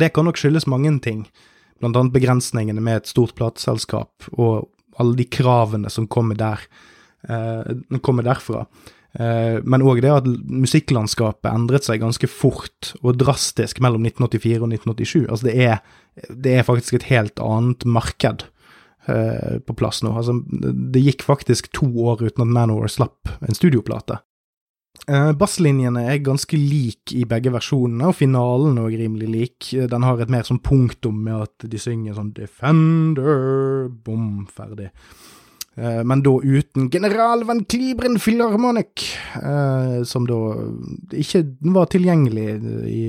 Det 0.00 0.14
kan 0.16 0.24
nok 0.24 0.40
skyldes 0.40 0.64
mange 0.64 0.94
ting 1.04 1.26
annet 1.84 2.14
begrensningene 2.14 2.80
med 2.80 3.02
et 3.02 3.10
stort 3.10 3.34
plateselskap 3.36 4.30
og 4.36 4.68
alle 5.00 5.16
de 5.18 5.26
kravene 5.28 5.90
som 5.92 6.08
kommer 6.08 6.38
der, 6.38 6.60
eh, 7.28 7.98
kommer 8.00 8.24
derfra. 8.24 8.66
Eh, 9.16 9.60
men 9.64 9.84
òg 9.84 10.02
det 10.04 10.12
at 10.12 10.26
musikklandskapet 10.28 11.48
endret 11.48 11.86
seg 11.88 12.02
ganske 12.02 12.28
fort 12.28 12.92
og 13.02 13.16
drastisk 13.16 13.80
mellom 13.80 14.04
1984 14.04 14.60
og 14.60 14.68
1987. 14.72 15.26
Altså 15.30 15.48
det 15.48 15.56
er, 15.56 15.80
det 16.28 16.58
er 16.58 16.68
faktisk 16.68 16.98
et 16.98 17.08
helt 17.10 17.40
annet 17.40 17.86
marked 17.88 18.44
eh, 19.08 19.56
på 19.64 19.76
plass 19.78 20.02
nå. 20.04 20.12
Altså, 20.16 20.36
det 20.50 21.04
gikk 21.04 21.24
faktisk 21.24 21.72
to 21.76 21.88
år 22.08 22.26
uten 22.26 22.44
at 22.44 22.52
Manor 22.58 22.88
slapp 22.92 23.32
en 23.40 23.56
studioplate. 23.56 24.20
Uh, 25.06 25.30
Basslinjene 25.38 26.02
er 26.10 26.24
ganske 26.26 26.58
like 26.58 27.14
i 27.14 27.22
begge 27.30 27.52
versjonene, 27.54 28.08
og 28.10 28.16
finalen 28.18 28.80
er 28.82 28.96
rimelig 28.98 29.28
lik. 29.30 29.68
Den 29.92 30.02
har 30.02 30.18
et 30.18 30.32
mer 30.32 30.42
sånn 30.48 30.62
punktum 30.64 31.20
med 31.22 31.46
at 31.46 31.66
de 31.70 31.78
synger 31.78 32.16
sånn 32.18 32.32
Defender, 32.34 33.86
bom, 34.06 34.44
ferdig. 34.50 34.90
Uh, 35.76 36.02
men 36.08 36.24
da 36.26 36.32
uten 36.40 36.88
General 36.90 37.44
Van 37.46 37.62
Klibren 37.70 38.18
Philharmonic, 38.18 39.04
uh, 39.38 40.02
som 40.08 40.26
da 40.26 40.40
ikke 41.14 41.44
var 41.76 41.92
tilgjengelig 41.92 42.48
i 42.90 43.02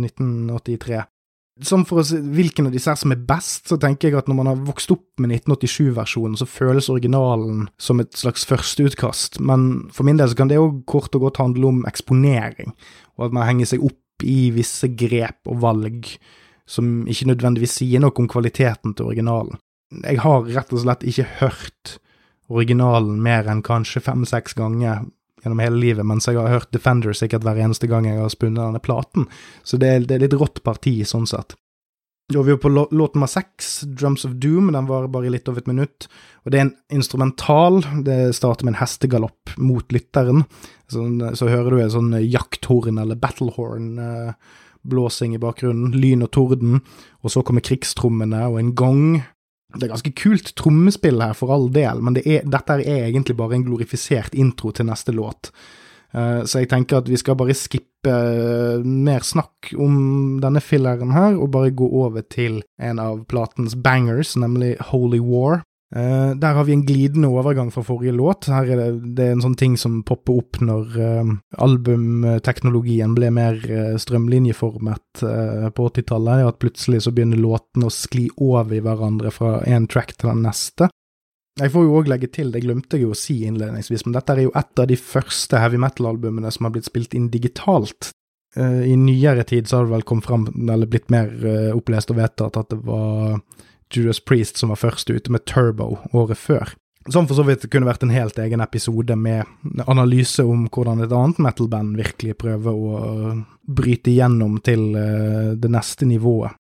1983 0.00 1.02
som 1.60 1.84
for 1.84 2.00
å 2.00 2.04
se 2.06 2.16
hvilken 2.22 2.68
av 2.68 2.72
disse 2.74 2.88
her 2.88 2.98
som 2.98 3.12
er 3.12 3.24
best, 3.28 3.66
så 3.68 3.76
tenker 3.80 4.08
jeg 4.08 4.18
at 4.18 4.28
når 4.30 4.38
man 4.38 4.48
har 4.48 4.60
vokst 4.64 4.92
opp 4.94 5.20
med 5.20 5.34
1987-versjonen, 5.36 6.38
så 6.40 6.48
føles 6.48 6.88
originalen 6.92 7.66
som 7.82 8.00
et 8.00 8.14
slags 8.16 8.46
førsteutkast, 8.48 9.40
men 9.44 9.90
for 9.92 10.08
min 10.08 10.20
del 10.20 10.32
så 10.32 10.38
kan 10.38 10.52
det 10.52 10.56
jo 10.56 10.70
kort 10.88 11.12
og 11.18 11.26
godt 11.28 11.42
handle 11.42 11.68
om 11.68 11.82
eksponering, 11.88 12.72
og 13.18 13.28
at 13.28 13.36
man 13.36 13.48
henger 13.50 13.74
seg 13.74 13.84
opp 13.84 14.24
i 14.24 14.52
visse 14.54 14.88
grep 14.96 15.50
og 15.50 15.60
valg 15.64 16.08
som 16.68 17.02
ikke 17.10 17.28
nødvendigvis 17.32 17.80
sier 17.82 18.00
noe 18.00 18.14
om 18.16 18.30
kvaliteten 18.30 18.94
til 18.96 19.10
originalen. 19.10 19.58
Jeg 19.92 20.22
har 20.24 20.46
rett 20.48 20.72
og 20.72 20.84
slett 20.84 21.04
ikke 21.04 21.28
hørt 21.42 21.96
originalen 22.52 23.18
mer 23.24 23.48
enn 23.50 23.64
kanskje 23.64 24.02
fem-seks 24.04 24.56
ganger 24.56 25.04
gjennom 25.42 25.62
hele 25.62 25.80
livet, 25.82 26.06
mens 26.06 26.28
jeg 26.28 26.38
har 26.38 26.52
hørt 26.52 26.70
Defender 26.74 27.16
sikkert 27.16 27.44
hver 27.46 27.60
eneste 27.60 27.90
gang 27.90 28.06
jeg 28.08 28.20
har 28.20 28.30
spunnet 28.32 28.62
denne 28.62 28.82
platen. 28.82 29.26
Så 29.66 29.80
det 29.80 29.90
er, 29.90 30.06
det 30.06 30.16
er 30.16 30.24
litt 30.26 30.38
rått 30.38 30.62
parti, 30.66 31.00
sånn 31.08 31.28
sett. 31.30 31.56
Da 32.32 32.40
vi 32.46 32.54
jo 32.54 32.60
på 32.62 32.70
låt 32.72 33.16
nummer 33.16 33.28
seks, 33.28 33.82
Drums 33.98 34.24
of 34.24 34.38
Doom. 34.40 34.70
Den 34.72 34.88
varer 34.88 35.10
bare 35.12 35.28
i 35.28 35.32
litt 35.34 35.50
over 35.50 35.60
et 35.60 35.68
minutt. 35.68 36.06
Og 36.46 36.52
det 36.52 36.58
er 36.58 36.64
en 36.68 36.76
instrumental. 36.94 37.82
Det 38.06 38.32
starter 38.38 38.64
med 38.64 38.76
en 38.76 38.80
hestegalopp 38.80 39.52
mot 39.60 39.92
lytteren. 39.92 40.46
Så, 40.88 41.04
så 41.36 41.50
hører 41.50 41.74
du 41.74 41.82
en 41.82 41.92
sånn 41.92 42.14
jakthorn 42.22 43.02
eller 43.02 43.20
battlehorn. 43.20 43.90
Eh, 44.00 44.60
blåsing 44.82 45.34
i 45.34 45.42
bakgrunnen, 45.42 45.94
lyn 45.94 46.24
og 46.24 46.32
torden, 46.34 46.80
og 47.22 47.30
så 47.32 47.44
kommer 47.46 47.64
krigstrommene 47.64 48.40
og 48.48 48.58
en 48.58 48.72
gong, 48.78 49.04
det 49.74 49.86
er 49.86 49.92
ganske 49.94 50.14
kult 50.18 50.52
trommespill 50.58 51.22
her, 51.22 51.36
for 51.36 51.52
all 51.54 51.68
del, 51.72 52.02
men 52.04 52.18
det 52.18 52.26
er, 52.26 52.44
dette 52.48 52.78
er 52.80 53.08
egentlig 53.08 53.36
bare 53.38 53.58
en 53.58 53.64
glorifisert 53.66 54.36
intro 54.38 54.72
til 54.74 54.88
neste 54.88 55.14
låt. 55.16 55.52
Uh, 56.12 56.44
så 56.44 56.60
jeg 56.60 56.68
tenker 56.68 57.00
at 57.00 57.08
vi 57.08 57.16
skal 57.16 57.38
bare 57.40 57.56
skippe 57.56 58.12
uh, 58.12 58.84
mer 58.84 59.24
snakk 59.24 59.72
om 59.80 60.36
denne 60.42 60.60
filleren 60.60 61.14
her, 61.16 61.38
og 61.40 61.52
bare 61.54 61.72
gå 61.72 61.88
over 61.88 62.24
til 62.28 62.60
en 62.82 63.00
av 63.00 63.22
platens 63.30 63.76
bangers, 63.78 64.34
nemlig 64.36 64.74
Holy 64.92 65.22
War. 65.24 65.62
Uh, 65.92 66.32
der 66.40 66.54
har 66.56 66.64
vi 66.64 66.72
en 66.72 66.86
glidende 66.88 67.28
overgang 67.28 67.68
fra 67.72 67.82
forrige 67.84 68.14
låt. 68.16 68.46
Her 68.48 68.64
er 68.64 68.78
det, 68.80 69.14
det 69.18 69.26
er 69.26 69.34
en 69.36 69.44
sånn 69.44 69.58
ting 69.60 69.74
som 69.76 69.98
popper 70.08 70.38
opp 70.40 70.60
når 70.64 70.94
uh, 70.96 71.32
albumteknologien 71.60 73.12
ble 73.16 73.28
mer 73.34 73.58
uh, 73.68 73.98
strømlinjeformet 74.00 75.20
på 75.20 75.90
80-tallet. 75.90 76.46
At 76.48 76.60
plutselig 76.64 77.02
så 77.04 77.12
begynner 77.12 77.40
låtene 77.40 77.90
å 77.90 77.92
skli 77.92 78.30
over 78.40 78.72
i 78.78 78.80
hverandre 78.84 79.32
fra 79.34 79.58
en 79.68 79.88
track 79.90 80.16
til 80.16 80.32
den 80.32 80.40
neste. 80.46 80.88
Jeg 81.60 81.68
får 81.74 81.84
jo 81.84 81.98
òg 81.98 82.08
legge 82.08 82.30
til, 82.32 82.48
det 82.54 82.62
glemte 82.64 82.96
jeg 82.96 83.04
jo 83.04 83.12
å 83.12 83.18
si 83.18 83.42
innledningsvis, 83.44 84.06
men 84.06 84.14
dette 84.16 84.32
er 84.32 84.46
jo 84.46 84.54
et 84.56 84.80
av 84.80 84.86
de 84.88 84.96
første 84.96 85.60
heavy 85.60 85.76
metal-albumene 85.82 86.48
som 86.54 86.64
har 86.64 86.72
blitt 86.72 86.88
spilt 86.88 87.12
inn 87.18 87.26
digitalt. 87.28 88.08
I 88.56 88.94
nyere 88.96 89.44
tid 89.48 89.68
så 89.68 89.78
har 89.78 89.84
det 89.84 89.92
vel 89.92 90.06
kommet 90.08 90.24
fram, 90.24 90.46
eller 90.48 90.88
blitt 90.88 91.12
mer 91.12 91.28
opplest 91.76 92.08
og 92.14 92.16
vedtatt, 92.22 92.56
at 92.56 92.72
det 92.72 92.80
var 92.88 93.36
Judas 93.96 94.20
Priest 94.20 94.60
som 94.60 94.72
var 94.72 94.80
først 94.80 95.10
ute 95.10 95.32
med 95.32 95.44
Turbo 95.48 95.96
året 96.12 96.40
før. 96.40 96.74
Som 97.10 97.26
for 97.26 97.34
så 97.34 97.42
vidt 97.42 97.66
kunne 97.70 97.88
vært 97.88 98.04
en 98.06 98.14
helt 98.14 98.36
egen 98.38 98.62
episode 98.62 99.16
med 99.18 99.48
analyse 99.90 100.44
om 100.46 100.68
hvordan 100.70 101.02
et 101.02 101.14
annet 101.14 101.40
metal-band 101.42 101.96
virkelig 101.98 102.36
prøver 102.38 102.76
å 102.78 103.32
bryte 103.66 104.12
igjennom 104.12 104.60
til 104.62 104.92
uh, 104.94 105.54
det 105.58 105.70
neste 105.72 106.06
nivået. 106.06 106.54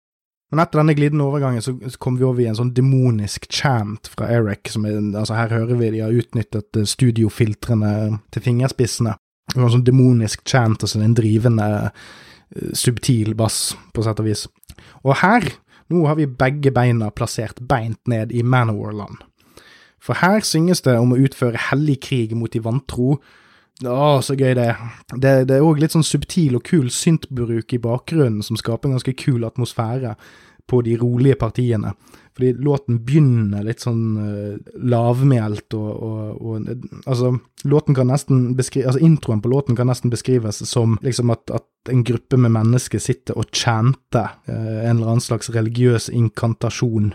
Men 0.49 0.62
etter 0.62 0.81
denne 0.81 0.95
glidende 0.97 1.26
overgangen 1.29 1.61
så 1.61 1.74
kom 2.01 2.16
vi 2.16 2.24
over 2.24 2.41
i 2.41 2.47
en 2.49 2.57
sånn 2.57 2.72
demonisk 2.72 3.51
chant 3.53 4.09
fra 4.09 4.31
Eric. 4.33 4.70
Som 4.72 4.87
er, 4.89 4.97
altså 4.97 5.37
Her 5.37 5.53
hører 5.53 5.76
vi 5.76 5.91
de 5.93 6.05
har 6.07 6.14
utnyttet 6.22 6.79
eh, 6.79 6.87
studiofiltrene 6.89 7.91
til 8.33 8.45
fingerspissene. 8.47 9.12
En 9.57 9.68
sånn 9.74 9.85
demonisk 9.85 10.47
chant, 10.49 10.81
altså 10.85 11.03
en 11.05 11.18
drivende, 11.18 11.68
uh, 11.91 12.72
subtil 12.79 13.35
bass, 13.37 13.74
på 13.93 14.07
sett 14.07 14.22
og 14.22 14.31
vis. 14.31 14.47
Og 15.05 15.18
her 15.20 15.51
nå 15.93 16.05
har 16.07 16.18
vi 16.18 16.28
begge 16.28 16.72
beina 16.74 17.11
plassert 17.14 17.61
beint 17.68 18.01
ned 18.11 18.32
i 18.32 18.43
Manowar-land. 18.43 19.22
For 19.99 20.20
her 20.20 20.45
synges 20.47 20.82
det 20.86 20.97
om 20.99 21.12
å 21.12 21.20
utføre 21.20 21.68
hellig 21.70 21.99
krig 22.07 22.34
mot 22.39 22.53
de 22.53 22.62
vantro. 22.64 23.18
Å, 23.84 24.18
så 24.24 24.34
gøy 24.39 24.55
det. 24.59 24.70
Det, 25.14 25.32
det 25.49 25.57
er 25.59 25.64
òg 25.66 25.80
litt 25.82 25.95
sånn 25.95 26.07
subtil 26.07 26.59
og 26.59 26.66
kul 26.66 26.89
syntbruk 26.95 27.74
i 27.74 27.80
bakgrunnen 27.82 28.45
som 28.47 28.59
skaper 28.59 28.89
en 28.89 28.99
ganske 28.99 29.14
kul 29.18 29.47
atmosfære 29.47 30.14
på 30.68 30.82
de 30.84 30.96
rolige 31.00 31.38
partiene. 31.40 31.94
Fordi 32.36 32.52
låten 32.62 33.00
begynner 33.02 33.64
litt 33.66 33.82
sånn 33.82 34.02
uh, 34.14 34.74
lavmælt 34.78 35.74
og, 35.74 35.88
og, 35.90 36.20
og, 36.38 36.68
Altså, 37.08 37.32
låten 37.66 37.96
kan 37.98 38.10
nesten 38.12 38.52
beskrive, 38.58 38.86
altså 38.92 39.02
introen 39.02 39.42
på 39.42 39.50
låten 39.50 39.78
kan 39.78 39.90
nesten 39.90 40.12
beskrives 40.12 40.62
som 40.68 40.98
liksom 41.02 41.32
at, 41.34 41.50
at 41.50 41.90
en 41.90 42.04
gruppe 42.06 42.38
med 42.38 42.54
mennesker 42.54 43.02
sitter 43.02 43.38
og 43.40 43.50
chanter 43.50 44.36
uh, 44.46 44.54
en 44.84 44.98
eller 44.98 45.14
annen 45.14 45.24
slags 45.24 45.50
religiøs 45.54 46.10
inkantasjon 46.14 47.14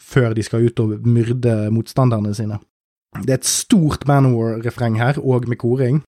før 0.00 0.34
de 0.34 0.42
skal 0.44 0.66
ut 0.66 0.82
og 0.82 1.06
myrde 1.06 1.54
motstanderne 1.72 2.34
sine. 2.36 2.58
Det 3.22 3.30
er 3.30 3.38
et 3.38 3.46
stort 3.46 4.08
Manowar-refreng 4.10 4.98
her, 4.98 5.20
og 5.22 5.46
med 5.48 5.60
koring. 5.62 6.02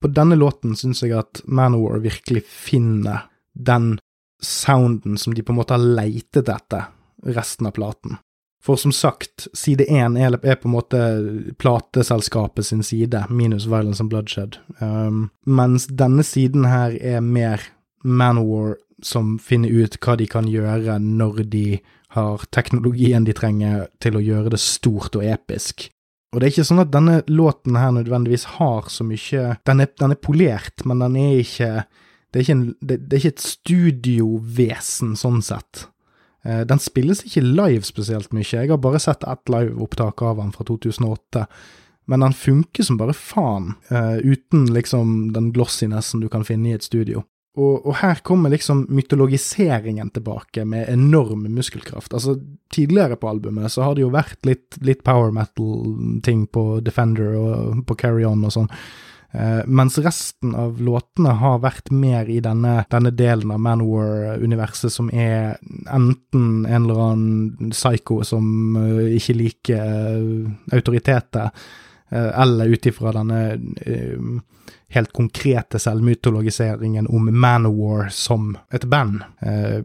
På 0.00 0.08
denne 0.12 0.36
låten 0.36 0.76
syns 0.76 1.02
jeg 1.04 1.16
at 1.16 1.42
Manowar 1.48 2.02
virkelig 2.04 2.44
finner 2.48 3.30
den 3.56 3.98
sounden 4.44 5.18
som 5.18 5.34
de 5.34 5.44
på 5.44 5.52
en 5.52 5.60
måte 5.60 5.76
har 5.76 5.84
leitet 5.84 6.48
etter 6.48 6.88
resten 7.26 7.68
av 7.68 7.76
platen. 7.76 8.18
For 8.60 8.76
som 8.76 8.92
sagt, 8.92 9.48
side 9.56 9.86
én 9.88 10.18
er, 10.20 10.36
på 10.36 10.68
en 10.68 10.74
måte 10.74 11.00
plateselskapet 11.58 12.66
sin 12.66 12.82
side, 12.84 13.24
minus 13.30 13.64
Violence 13.66 14.02
and 14.04 14.10
Bloodshed, 14.12 14.58
um, 14.80 15.30
mens 15.46 15.86
denne 15.88 16.24
siden 16.26 16.68
her 16.68 16.96
er 17.00 17.24
mer 17.24 17.64
Manowar 18.04 18.76
som 19.04 19.38
finner 19.40 19.72
ut 19.72 19.96
hva 20.00 20.16
de 20.20 20.26
kan 20.28 20.48
gjøre 20.48 20.98
når 21.00 21.42
de 21.52 21.80
har 22.16 22.44
teknologien 22.52 23.24
de 23.24 23.32
trenger 23.36 23.88
til 24.02 24.18
å 24.18 24.22
gjøre 24.24 24.52
det 24.52 24.60
stort 24.60 25.16
og 25.16 25.24
episk. 25.24 25.88
Og 26.30 26.40
det 26.40 26.46
er 26.46 26.52
ikke 26.54 26.68
sånn 26.68 26.82
at 26.84 26.92
denne 26.92 27.20
låten 27.30 27.78
her 27.78 27.94
nødvendigvis 27.94 28.46
har 28.58 28.90
så 28.92 29.06
mye 29.06 29.56
Den 29.66 29.82
er, 29.82 29.90
den 29.98 30.14
er 30.14 30.20
polert, 30.20 30.84
men 30.86 31.02
den 31.02 31.16
er 31.18 31.40
ikke 31.40 31.70
det 32.30 32.38
er 32.38 32.44
ikke, 32.44 32.58
en, 32.58 32.66
det, 32.80 32.98
det 33.08 33.16
er 33.16 33.22
ikke 33.24 33.34
et 33.36 33.46
studiovesen 33.46 35.16
sånn 35.18 35.40
sett. 35.42 35.86
Eh, 36.46 36.62
den 36.68 36.80
spilles 36.80 37.24
ikke 37.26 37.42
live 37.44 37.84
spesielt 37.86 38.32
mye, 38.36 38.46
jeg 38.46 38.70
har 38.70 38.80
bare 38.80 39.00
sett 39.02 39.26
ett 39.28 39.50
liveopptak 39.52 40.22
av 40.22 40.40
den 40.40 40.54
fra 40.54 40.66
2008. 40.68 41.46
Men 42.10 42.24
den 42.24 42.34
funker 42.34 42.86
som 42.86 42.96
bare 42.98 43.14
faen, 43.14 43.74
eh, 43.90 44.16
uten 44.24 44.66
liksom 44.74 45.32
den 45.34 45.52
glossinessen 45.54 46.22
du 46.22 46.28
kan 46.28 46.46
finne 46.46 46.70
i 46.70 46.78
et 46.78 46.86
studio. 46.86 47.24
Og, 47.58 47.82
og, 47.82 47.94
her 47.98 48.20
kommer 48.22 48.52
liksom 48.52 48.84
mytologiseringen 48.94 50.12
tilbake 50.14 50.64
med 50.64 50.88
enorm 50.88 51.48
muskelkraft. 51.50 52.14
Altså, 52.14 52.36
tidligere 52.72 53.18
på 53.18 53.28
albumet 53.28 53.72
så 53.74 53.82
har 53.82 53.96
det 53.98 54.04
jo 54.04 54.12
vært 54.14 54.46
litt, 54.46 54.78
litt 54.86 55.02
power 55.04 55.34
metal-ting 55.34 56.46
på 56.54 56.64
Defender 56.86 57.34
og 57.36 57.82
på 57.88 57.98
Carry 57.98 58.24
On 58.24 58.46
og 58.46 58.54
sånn. 58.54 58.70
Uh, 59.34 59.62
mens 59.66 59.98
resten 59.98 60.54
av 60.58 60.80
låtene 60.82 61.36
har 61.38 61.60
vært 61.62 61.92
mer 61.94 62.26
i 62.26 62.40
denne, 62.42 62.80
denne 62.90 63.12
delen 63.14 63.52
av 63.54 63.60
Manowar-universet 63.62 64.90
som 64.90 65.10
er 65.14 65.60
enten 65.86 66.64
en 66.66 66.88
eller 66.88 67.02
annen 67.04 67.70
psycho 67.70 68.24
som 68.26 68.74
uh, 68.74 69.06
ikke 69.14 69.36
liker 69.38 69.84
uh, 70.18 70.50
autoriteter, 70.74 71.54
eller 72.10 72.72
ut 72.74 72.86
ifra 72.90 73.12
denne 73.14 73.36
helt 74.90 75.12
konkrete 75.14 75.78
selvmytologiseringen 75.78 77.06
om 77.06 77.28
Manowar 77.30 78.08
som 78.10 78.56
et 78.74 78.82
band, 78.90 79.20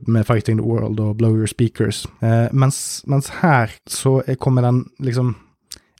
med 0.09 0.25
Fighting 0.25 0.57
the 0.57 0.65
World 0.65 0.97
og 1.03 1.19
Blow 1.19 1.37
Your 1.37 1.45
Speakers. 1.45 2.07
Mens, 2.49 3.03
mens, 3.05 3.29
her 3.43 3.77
så 3.85 4.23
kommer 4.41 4.65
den 4.65 4.87
liksom 4.97 5.35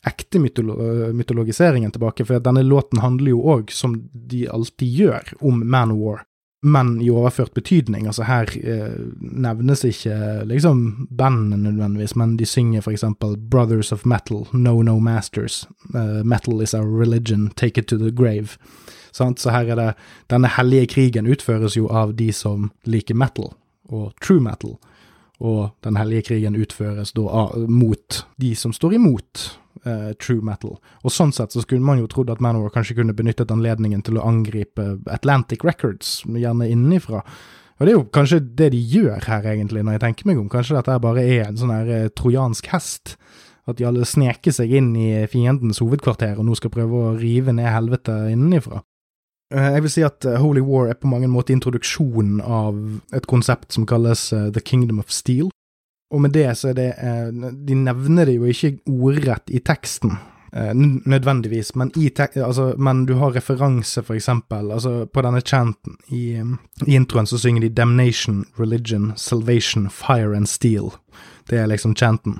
ekte 0.06 0.40
mytolo 0.40 0.76
mytologiseringen 1.14 1.92
tilbake, 1.92 2.26
for 2.26 2.44
denne 2.44 2.64
låten 2.66 3.02
handler 3.02 3.34
jo 3.34 3.42
òg, 3.56 3.74
som 3.74 3.98
de 4.14 4.46
alltid 4.48 5.02
gjør, 5.02 5.36
om 5.42 5.64
Manowar, 5.70 6.26
men 6.66 7.02
i 7.02 7.10
overført 7.14 7.54
betydning. 7.54 8.08
Altså 8.10 8.26
her 8.26 8.50
eh, 8.58 8.96
nevnes 9.20 9.84
ikke 9.86 10.46
liksom 10.50 11.08
bandene 11.14 11.60
nødvendigvis, 11.62 12.16
men 12.18 12.38
de 12.40 12.48
synger 12.50 12.82
for 12.82 12.96
eksempel 12.96 13.38
Brothers 13.38 13.92
of 13.94 14.06
Metal, 14.06 14.46
No 14.54 14.82
No 14.82 14.98
Masters, 15.00 15.68
uh, 15.94 16.24
Metal 16.24 16.62
is 16.62 16.74
our 16.74 16.88
religion, 16.88 17.52
take 17.56 17.82
it 17.82 17.88
to 17.88 17.98
the 17.98 18.12
grave. 18.12 18.58
Sant? 19.12 19.40
Så 19.40 19.54
her 19.54 19.70
er 19.70 19.76
det 19.76 19.92
Denne 20.30 20.50
hellige 20.58 20.88
krigen 20.96 21.28
utføres 21.28 21.78
jo 21.78 21.88
av 21.88 22.16
de 22.16 22.32
som 22.34 22.72
liker 22.84 23.16
metal, 23.16 23.54
og 23.90 24.14
true 24.26 24.42
metal. 24.42 24.80
Og 25.44 25.74
den 25.84 25.98
hellige 26.00 26.30
krigen 26.30 26.56
utføres 26.56 27.12
da 27.16 27.46
mot 27.68 28.22
de 28.40 28.54
som 28.56 28.72
står 28.76 28.96
imot 28.96 29.42
eh, 29.84 30.14
true 30.22 30.44
metal. 30.46 30.78
Og 31.04 31.12
sånn 31.12 31.34
sett 31.36 31.56
så 31.56 31.64
skulle 31.64 31.84
man 31.84 32.00
jo 32.00 32.08
trodd 32.12 32.32
at 32.32 32.44
Manowar 32.44 32.72
kanskje 32.74 32.98
kunne 33.02 33.16
benyttet 33.18 33.52
anledningen 33.52 34.04
til 34.06 34.20
å 34.20 34.26
angripe 34.28 34.96
Atlantic 35.12 35.66
Records, 35.68 36.22
gjerne 36.26 36.70
innenfra. 36.72 37.24
Og 37.76 37.84
det 37.84 37.92
er 37.92 37.98
jo 37.98 38.08
kanskje 38.16 38.40
det 38.56 38.72
de 38.72 38.80
gjør 38.80 39.26
her, 39.28 39.50
egentlig, 39.52 39.84
når 39.84 39.98
jeg 39.98 40.06
tenker 40.06 40.30
meg 40.30 40.40
om. 40.40 40.48
Kanskje 40.52 40.78
dette 40.78 40.96
bare 41.04 41.26
er 41.28 41.50
en 41.50 41.60
sånn 41.60 41.74
her 41.76 41.92
uh, 41.92 42.12
trojansk 42.16 42.70
hest. 42.72 43.18
At 43.68 43.80
de 43.80 43.88
alle 43.90 44.06
sneker 44.08 44.54
seg 44.54 44.72
inn 44.78 44.94
i 44.96 45.26
fiendens 45.28 45.82
hovedkvarter 45.82 46.38
og 46.38 46.46
nå 46.48 46.56
skal 46.56 46.72
prøve 46.72 47.00
å 47.02 47.16
rive 47.18 47.52
ned 47.56 47.68
helvete 47.74 48.14
innenfra. 48.32 48.84
Eh, 49.54 49.72
jeg 49.78 49.86
vil 49.86 49.92
si 49.92 50.06
at 50.06 50.26
Holy 50.40 50.64
War 50.66 50.90
er 50.90 50.98
på 50.98 51.12
mange 51.12 51.28
måter 51.28 51.54
introduksjonen 51.54 52.42
av 52.42 52.80
et 53.14 53.28
konsept 53.28 53.76
som 53.76 53.86
kalles 53.86 54.30
The 54.30 54.64
Kingdom 54.64 55.00
of 55.00 55.14
Steel. 55.14 55.52
Og 56.14 56.22
med 56.22 56.30
det 56.30 56.58
så 56.58 56.70
er 56.72 56.78
det 56.78 56.94
eh, 57.02 57.52
De 57.68 57.76
nevner 57.76 58.26
det 58.26 58.38
jo 58.38 58.50
ikke 58.50 58.78
ordrett 58.88 59.50
i 59.50 59.60
teksten, 59.60 60.18
eh, 60.54 60.74
nødvendigvis, 61.06 61.76
men, 61.76 61.92
i 61.96 62.12
altså, 62.20 62.74
men 62.78 63.06
du 63.06 63.16
har 63.16 63.34
referanse, 63.36 64.04
for 64.04 64.16
eksempel. 64.16 64.72
Altså, 64.72 65.06
på 65.06 65.22
denne 65.22 65.42
chanten 65.42 65.98
i, 66.08 66.42
i 66.88 66.96
introen 66.96 67.28
så 67.28 67.38
synger 67.38 67.62
de 67.62 67.70
Damnation, 67.70 68.46
Religion, 68.60 69.14
Salvation, 69.16 69.90
Fire 69.90 70.36
and 70.36 70.48
Steel. 70.48 70.92
Det 71.50 71.60
er 71.60 71.68
liksom 71.68 71.96
chanten. 71.96 72.40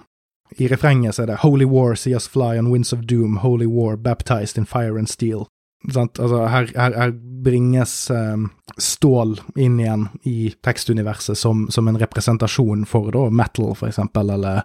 I 0.60 0.68
refrenget 0.68 1.16
så 1.16 1.22
er 1.24 1.26
det 1.26 1.42
Holy 1.42 1.66
War, 1.66 1.96
see 1.96 2.16
us 2.16 2.28
fly 2.28 2.58
on 2.58 2.72
winds 2.72 2.94
of 2.94 3.00
doom, 3.00 3.38
Holy 3.38 3.66
War, 3.66 3.96
baptized 3.96 4.58
in 4.58 4.66
fire 4.66 4.98
and 4.98 5.08
steel. 5.08 5.48
Altså, 5.86 6.46
her, 6.50 6.70
her, 6.76 6.96
her, 6.98 7.16
bringes 7.46 8.10
um, 8.10 8.48
stål 8.82 9.36
inn 9.62 9.76
igjen 9.78 10.08
i 10.26 10.50
tekstuniverset 10.66 11.38
som, 11.38 11.68
som 11.70 11.86
en 11.88 12.00
representasjon 12.02 12.88
for 12.90 13.12
da, 13.14 13.28
metal, 13.30 13.76
for 13.78 13.92
eksempel, 13.92 14.32
eller 14.34 14.64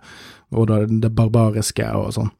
og 0.56 0.70
da, 0.70 0.78
det 0.88 1.12
barbariske 1.12 1.84
og 1.98 2.14
sånn. 2.16 2.32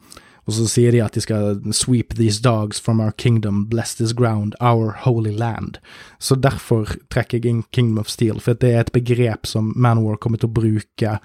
Og 0.48 0.56
så 0.56 0.66
sier 0.66 0.94
de 0.96 1.02
at 1.04 1.14
de 1.14 1.22
skal 1.22 1.60
sweep 1.76 2.16
these 2.18 2.40
dogs 2.42 2.80
from 2.80 3.02
our 3.04 3.12
kingdom, 3.12 3.66
bless 3.70 3.94
this 3.94 4.14
ground, 4.16 4.56
our 4.60 4.96
holy 5.04 5.30
land. 5.30 5.78
Så 6.18 6.34
derfor 6.34 6.96
trekker 7.12 7.38
jeg 7.38 7.52
inn 7.52 7.62
Kingdom 7.70 8.00
of 8.02 8.10
Steel, 8.10 8.40
for 8.42 8.58
det 8.58 8.72
er 8.72 8.86
et 8.86 8.94
begrep 8.96 9.46
som 9.46 9.74
Manwar 9.76 10.18
kommer 10.18 10.40
til 10.40 10.50
å 10.50 10.56
bruke 10.56 11.18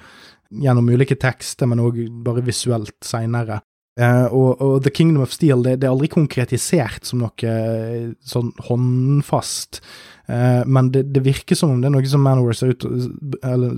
gjennom 0.51 0.91
ulike 0.91 1.17
tekster, 1.17 1.65
men 1.71 1.81
òg 1.81 2.03
bare 2.25 2.43
visuelt 2.45 2.93
seinere, 3.03 3.63
Uh, 3.95 4.27
og, 4.27 4.59
og, 4.59 4.81
The 4.83 4.91
Kingdom 4.91 5.23
of 5.23 5.31
Steel 5.31 5.61
det, 5.63 5.77
det, 5.79 5.87
er 5.87 5.93
aldri 5.93 6.09
konkretisert 6.11 7.07
som 7.07 7.21
noe 7.21 7.31
uh, 7.47 8.09
sånn 8.27 8.49
håndfast, 8.67 9.79
uh, 10.27 10.67
men 10.67 10.89
det, 10.91 11.05
det, 11.15 11.21
virker 11.23 11.55
som 11.55 11.71
om 11.71 11.79
det 11.79 11.87
er 11.87 11.93
noe 11.93 12.09
som 12.11 12.25
Manowar 12.27 12.59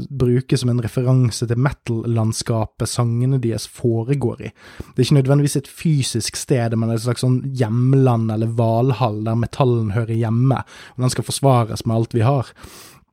bruker 0.10 0.58
som 0.58 0.72
en 0.74 0.82
referanse 0.82 1.46
til 1.46 1.62
metal-landskapet 1.62 2.90
sangene 2.90 3.38
deres 3.44 3.68
foregår 3.70 4.42
i. 4.48 4.52
Det 4.88 4.96
er 4.96 5.06
ikke 5.06 5.20
nødvendigvis 5.20 5.60
et 5.62 5.70
fysisk 5.70 6.42
sted, 6.42 6.74
men 6.74 6.96
et 6.96 7.06
slags 7.06 7.22
sånn 7.22 7.44
hjemland 7.54 8.34
eller 8.34 8.58
hvalhall 8.58 9.22
der 9.28 9.38
metallen 9.38 9.94
hører 9.94 10.18
hjemme, 10.18 10.64
og 10.96 11.06
den 11.06 11.14
skal 11.14 11.30
forsvares 11.30 11.86
med 11.86 12.00
alt 12.00 12.18
vi 12.18 12.26
har. 12.26 12.50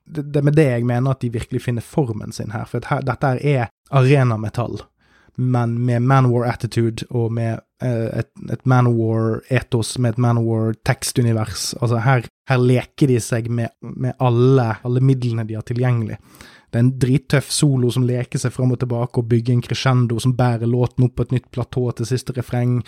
Det 0.08 0.40
er 0.40 0.48
med 0.48 0.56
det 0.56 0.70
jeg 0.70 0.88
mener 0.88 1.12
at 1.12 1.20
de 1.20 1.34
virkelig 1.36 1.66
finner 1.68 1.84
formen 1.84 2.32
sin 2.32 2.56
her, 2.56 2.64
for 2.64 2.80
her, 2.88 3.04
dette 3.04 3.36
er 3.44 3.68
arenametall 3.92 4.86
men 5.36 5.78
med 5.86 6.02
Manwar-attitude 6.06 7.08
og 7.10 7.32
med 7.34 7.58
eh, 7.82 8.20
et, 8.20 8.30
et 8.52 8.66
Manwar-etos, 8.70 9.96
med 9.98 10.14
et 10.14 10.22
Manwar-tekstunivers. 10.22 11.72
Altså, 11.80 12.02
her, 12.04 12.28
her, 12.50 12.60
leker 12.62 13.10
de 13.10 13.20
seg 13.22 13.50
med, 13.50 13.74
med 13.82 14.14
alle, 14.22 14.74
alle, 14.86 15.02
midlene 15.02 15.46
de 15.48 15.58
har 15.58 15.66
tilgjengelig. 15.66 16.20
Det 16.70 16.78
er 16.78 16.84
en 16.86 16.94
drittøff 17.02 17.50
solo 17.54 17.90
som 17.94 18.06
leker 18.06 18.40
seg 18.40 18.54
fram 18.54 18.72
og 18.74 18.80
tilbake 18.82 19.20
og 19.20 19.28
bygger 19.30 19.54
en 19.54 19.62
crescendo 19.62 20.18
som 20.22 20.34
bærer 20.38 20.70
låten 20.70 21.06
opp 21.06 21.14
på 21.18 21.26
et 21.26 21.34
nytt 21.36 21.50
platå 21.54 21.84
til 21.94 22.08
siste 22.08 22.34
refreng. 22.34 22.80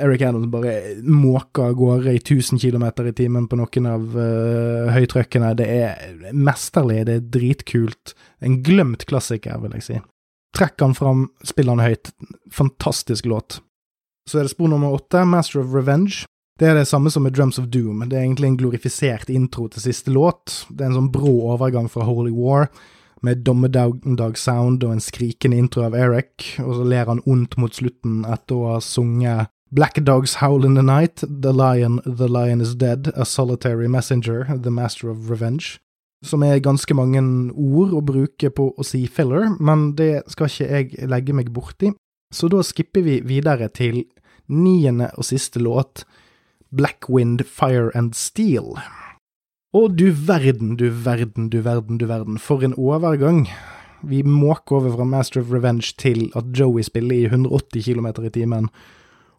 Eric 0.00 0.24
Adams 0.24 0.50
bare 0.52 0.74
måker 1.04 1.70
av 1.70 1.78
gårde 1.80 2.12
i 2.16 2.20
1000 2.20 2.60
km 2.60 2.84
i 3.04 3.16
timen 3.16 3.48
på 3.48 3.56
noen 3.60 3.88
av 3.88 4.16
uh, 4.16 4.92
høytrøkkene. 4.92 5.54
Det 5.56 5.68
er 5.72 6.32
mesterlig, 6.36 7.04
det 7.08 7.16
er 7.16 7.30
dritkult. 7.38 8.12
En 8.44 8.60
glemt 8.64 9.08
klassiker, 9.08 9.56
vil 9.64 9.76
jeg 9.80 9.88
si 9.88 10.02
trekker 10.54 10.88
han 10.88 10.94
fram, 10.94 11.28
han 11.56 11.82
høyt. 11.82 12.12
Fantastisk 12.52 13.26
låt. 13.26 13.60
Så 14.30 14.38
er 14.38 14.46
det 14.46 14.54
spor 14.54 14.70
nummer 14.72 14.94
åtte, 14.94 15.24
Master 15.24 15.60
of 15.60 15.74
Revenge. 15.74 16.24
Det 16.58 16.68
er 16.70 16.76
det 16.78 16.86
samme 16.86 17.10
som 17.10 17.24
med 17.26 17.34
Drums 17.34 17.58
of 17.58 17.66
Doom. 17.66 18.04
Det 18.08 18.16
er 18.16 18.22
egentlig 18.22 18.52
en 18.52 18.58
glorifisert 18.58 19.30
intro 19.30 19.66
til 19.68 19.82
siste 19.82 20.12
låt. 20.14 20.64
Det 20.70 20.84
er 20.84 20.92
en 20.92 21.00
sånn 21.00 21.12
brå 21.12 21.34
overgang 21.50 21.90
fra 21.90 22.06
Holy 22.06 22.30
War, 22.30 22.68
med 23.24 23.42
dommedag-sound 23.42 24.84
og 24.84 24.92
en 24.92 25.02
skrikende 25.02 25.58
intro 25.58 25.82
av 25.86 25.96
Eric, 25.96 26.54
og 26.60 26.76
så 26.76 26.86
ler 26.86 27.08
han 27.08 27.22
ondt 27.26 27.56
mot 27.58 27.74
slutten 27.74 28.22
etter 28.28 28.54
å 28.58 28.74
ha 28.74 28.80
sunget 28.84 29.50
Black 29.74 29.96
Dogs 30.06 30.36
Howl 30.38 30.66
in 30.68 30.76
the 30.76 30.84
Night, 30.84 31.24
The 31.26 31.50
Lion, 31.50 31.98
The 32.04 32.28
Lion 32.28 32.60
is 32.60 32.76
Dead, 32.76 33.10
A 33.16 33.24
Solitary 33.24 33.88
Messenger, 33.88 34.44
The 34.62 34.70
Master 34.70 35.08
of 35.10 35.30
Revenge 35.30 35.80
som 36.24 36.42
er 36.46 36.62
ganske 36.64 36.96
mange 36.96 37.20
ord 37.52 37.92
å 37.94 38.02
bruke 38.04 38.50
på 38.50 38.70
å 38.72 38.86
si 38.86 39.04
filler, 39.06 39.52
men 39.60 39.92
det 39.98 40.24
skal 40.32 40.48
ikke 40.50 40.68
jeg 40.70 41.08
legge 41.10 41.36
meg 41.36 41.52
borti. 41.54 41.92
Så 42.34 42.48
da 42.50 42.62
skipper 42.66 43.04
vi 43.04 43.20
videre 43.22 43.68
til 43.70 44.04
niende 44.50 45.10
og 45.18 45.28
siste 45.28 45.62
låt, 45.62 46.04
Black 46.74 47.08
Wind, 47.08 47.44
Fire 47.46 47.92
and 47.94 48.16
Steel. 48.18 48.74
Og 49.74 49.94
du 49.98 50.10
verden, 50.10 50.76
du 50.78 50.88
verden, 50.88 51.48
du 51.50 51.60
verden, 51.62 51.98
du 51.98 52.06
verden, 52.06 52.38
for 52.38 52.64
en 52.64 52.74
overgang. 52.78 53.46
Vi 54.02 54.22
måker 54.22 54.80
over 54.80 54.96
fra 54.96 55.06
Master 55.08 55.42
of 55.42 55.52
Revenge 55.52 55.94
til 55.98 56.28
at 56.36 56.50
Joey 56.54 56.82
spiller 56.82 57.16
i 57.16 57.30
180 57.30 57.84
km 57.86 58.08
i 58.24 58.32
timen, 58.34 58.68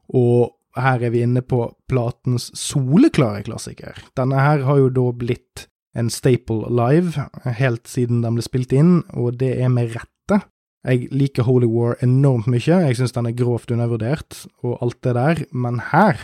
og 0.09 0.55
her 0.75 1.03
er 1.03 1.13
vi 1.13 1.23
inne 1.23 1.41
på 1.41 1.69
platens 1.87 2.49
soleklare 2.57 3.45
klassiker. 3.47 3.95
Denne 4.17 4.41
her 4.43 4.65
har 4.67 4.81
jo 4.81 4.89
da 4.91 5.05
blitt 5.15 5.67
en 5.95 6.11
staple 6.11 6.67
live 6.69 7.27
helt 7.59 7.87
siden 7.87 8.21
den 8.25 8.37
ble 8.37 8.45
spilt 8.45 8.73
inn, 8.75 8.99
og 9.15 9.39
det 9.39 9.55
er 9.63 9.71
med 9.71 9.95
rette. 9.95 10.41
Jeg 10.85 11.09
liker 11.15 11.47
Holy 11.47 11.67
War 11.69 11.95
enormt 12.05 12.49
mye, 12.51 12.81
jeg 12.85 12.97
syns 12.99 13.15
den 13.15 13.29
er 13.31 13.37
grovt 13.37 13.71
undervurdert 13.73 14.43
og 14.61 14.77
alt 14.85 14.99
det 15.07 15.15
der, 15.17 15.43
men 15.51 15.79
her, 15.91 16.19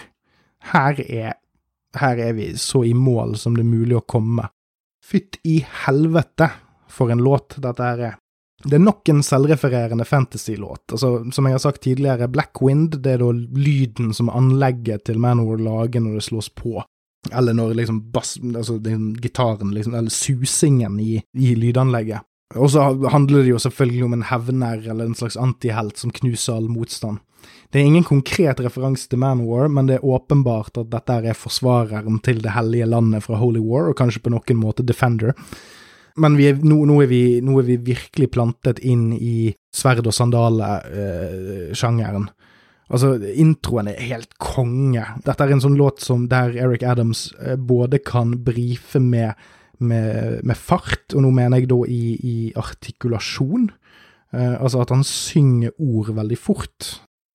her 0.74 1.02
er, 1.08 1.38
her 1.98 2.26
er 2.28 2.36
vi 2.38 2.52
så 2.62 2.84
i 2.86 2.94
mål 2.94 3.40
som 3.42 3.58
det 3.58 3.66
er 3.66 3.72
mulig 3.72 3.98
å 3.98 4.06
komme. 4.06 4.52
Fytt 5.02 5.40
i 5.48 5.64
helvete 5.86 6.52
for 6.92 7.10
en 7.10 7.24
låt 7.24 7.58
dette 7.64 7.88
her 7.88 8.06
er. 8.12 8.20
Det 8.62 8.78
er 8.78 8.84
nok 8.84 9.10
en 9.10 9.24
selvrefererende 9.26 10.06
fantasy-låt. 10.06 10.92
Altså, 10.94 11.10
som 11.34 11.48
jeg 11.48 11.56
har 11.56 11.64
sagt 11.64 11.82
tidligere, 11.82 12.30
Black 12.30 12.62
Wind 12.62 13.00
det 13.02 13.16
er 13.16 13.24
da 13.24 13.32
lyden 13.34 14.12
som 14.14 14.30
anlegget 14.30 15.08
til 15.10 15.18
Manor 15.18 15.58
lager 15.58 16.04
når 16.04 16.20
det 16.20 16.28
slås 16.28 16.52
på. 16.54 16.84
Eller 17.30 17.54
når 17.54 17.76
liksom 17.78 18.00
bass, 18.12 18.40
altså 18.42 18.80
gitaren, 19.22 19.76
liksom, 19.76 19.94
eller 19.94 20.10
susingen 20.10 21.00
i, 21.00 21.20
i 21.38 21.54
lydanlegget. 21.56 22.26
Og 22.58 22.72
så 22.74 22.82
handler 23.14 23.46
det 23.46 23.54
jo 23.54 23.60
selvfølgelig 23.62 24.06
om 24.06 24.14
en 24.18 24.26
hevner 24.28 24.82
eller 24.90 25.06
en 25.06 25.16
slags 25.16 25.38
antihelt 25.40 26.02
som 26.02 26.12
knuser 26.12 26.58
all 26.58 26.68
motstand. 26.72 27.22
Det 27.72 27.80
er 27.80 27.86
ingen 27.88 28.04
konkret 28.04 28.60
referanse 28.60 29.08
til 29.10 29.20
Manwar, 29.22 29.68
men 29.72 29.88
det 29.88 29.96
er 29.98 30.06
åpenbart 30.06 30.78
at 30.82 30.92
dette 30.92 31.14
er 31.32 31.38
forsvareren 31.38 32.20
til 32.26 32.42
det 32.44 32.52
hellige 32.58 32.90
landet 32.90 33.24
fra 33.24 33.36
Holy 33.40 33.62
War, 33.64 33.90
og 33.90 33.98
kanskje 33.98 34.24
på 34.26 34.34
noen 34.34 34.58
måte 34.60 34.84
Defender. 34.84 35.32
Men 36.20 36.36
er, 36.44 36.56
nå, 36.60 36.86
nå, 36.90 36.96
er 37.06 37.08
vi, 37.08 37.42
nå, 37.44 37.60
er 37.62 37.66
vi, 37.70 37.78
virkelig 37.94 38.28
plantet 38.34 38.80
inn 38.84 39.14
i 39.16 39.56
sverd- 39.74 40.08
og 40.08 40.14
sandale-sjangeren. 40.14 42.26
Eh, 42.28 42.34
Altså, 42.92 43.14
introen 43.40 43.88
er 43.88 44.04
helt 44.04 44.34
konge. 44.42 45.04
Dette 45.24 45.46
er 45.46 45.54
en 45.56 45.64
sånn 45.64 45.78
låt 45.80 46.04
som 46.04 46.26
der 46.32 46.58
Eric 46.60 46.84
Adams 46.84 47.30
eh, 47.40 47.56
både 47.56 48.02
kan 48.04 48.34
brife 48.44 49.00
med, 49.00 49.40
med, 49.80 50.42
med, 50.44 50.58
fart, 50.60 51.14
og 51.16 51.24
nå 51.24 51.32
mener 51.36 51.62
jeg 51.62 51.70
da 51.72 51.80
i, 51.88 52.04
i 52.20 52.36
artikulasjon. 52.60 53.70
Uh, 54.32 54.56
altså 54.64 54.80
at 54.80 54.92
han 54.94 55.02
synger 55.04 55.74
ord 55.76 56.14
veldig 56.16 56.38
fort. 56.40 56.94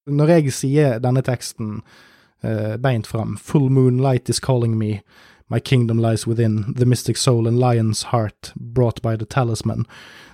Når 0.09 0.31
jeg 0.33 0.53
sier 0.55 0.95
denne 1.01 1.21
teksten 1.21 1.75
uh, 1.83 2.73
beint 2.81 3.05
fram, 3.05 3.35
Full 3.37 3.67
moon 3.69 3.99
light 4.01 4.31
is 4.33 4.41
calling 4.41 4.73
me, 4.79 5.03
My 5.49 5.59
kingdom 5.59 5.97
lies 5.97 6.27
within, 6.27 6.73
the 6.75 6.85
mystic 6.85 7.17
soul 7.17 7.47
and 7.47 7.59
lion's 7.59 8.03
heart 8.11 8.51
brought 8.55 9.01
by 9.01 9.15
the 9.15 9.25
talisman. 9.25 9.85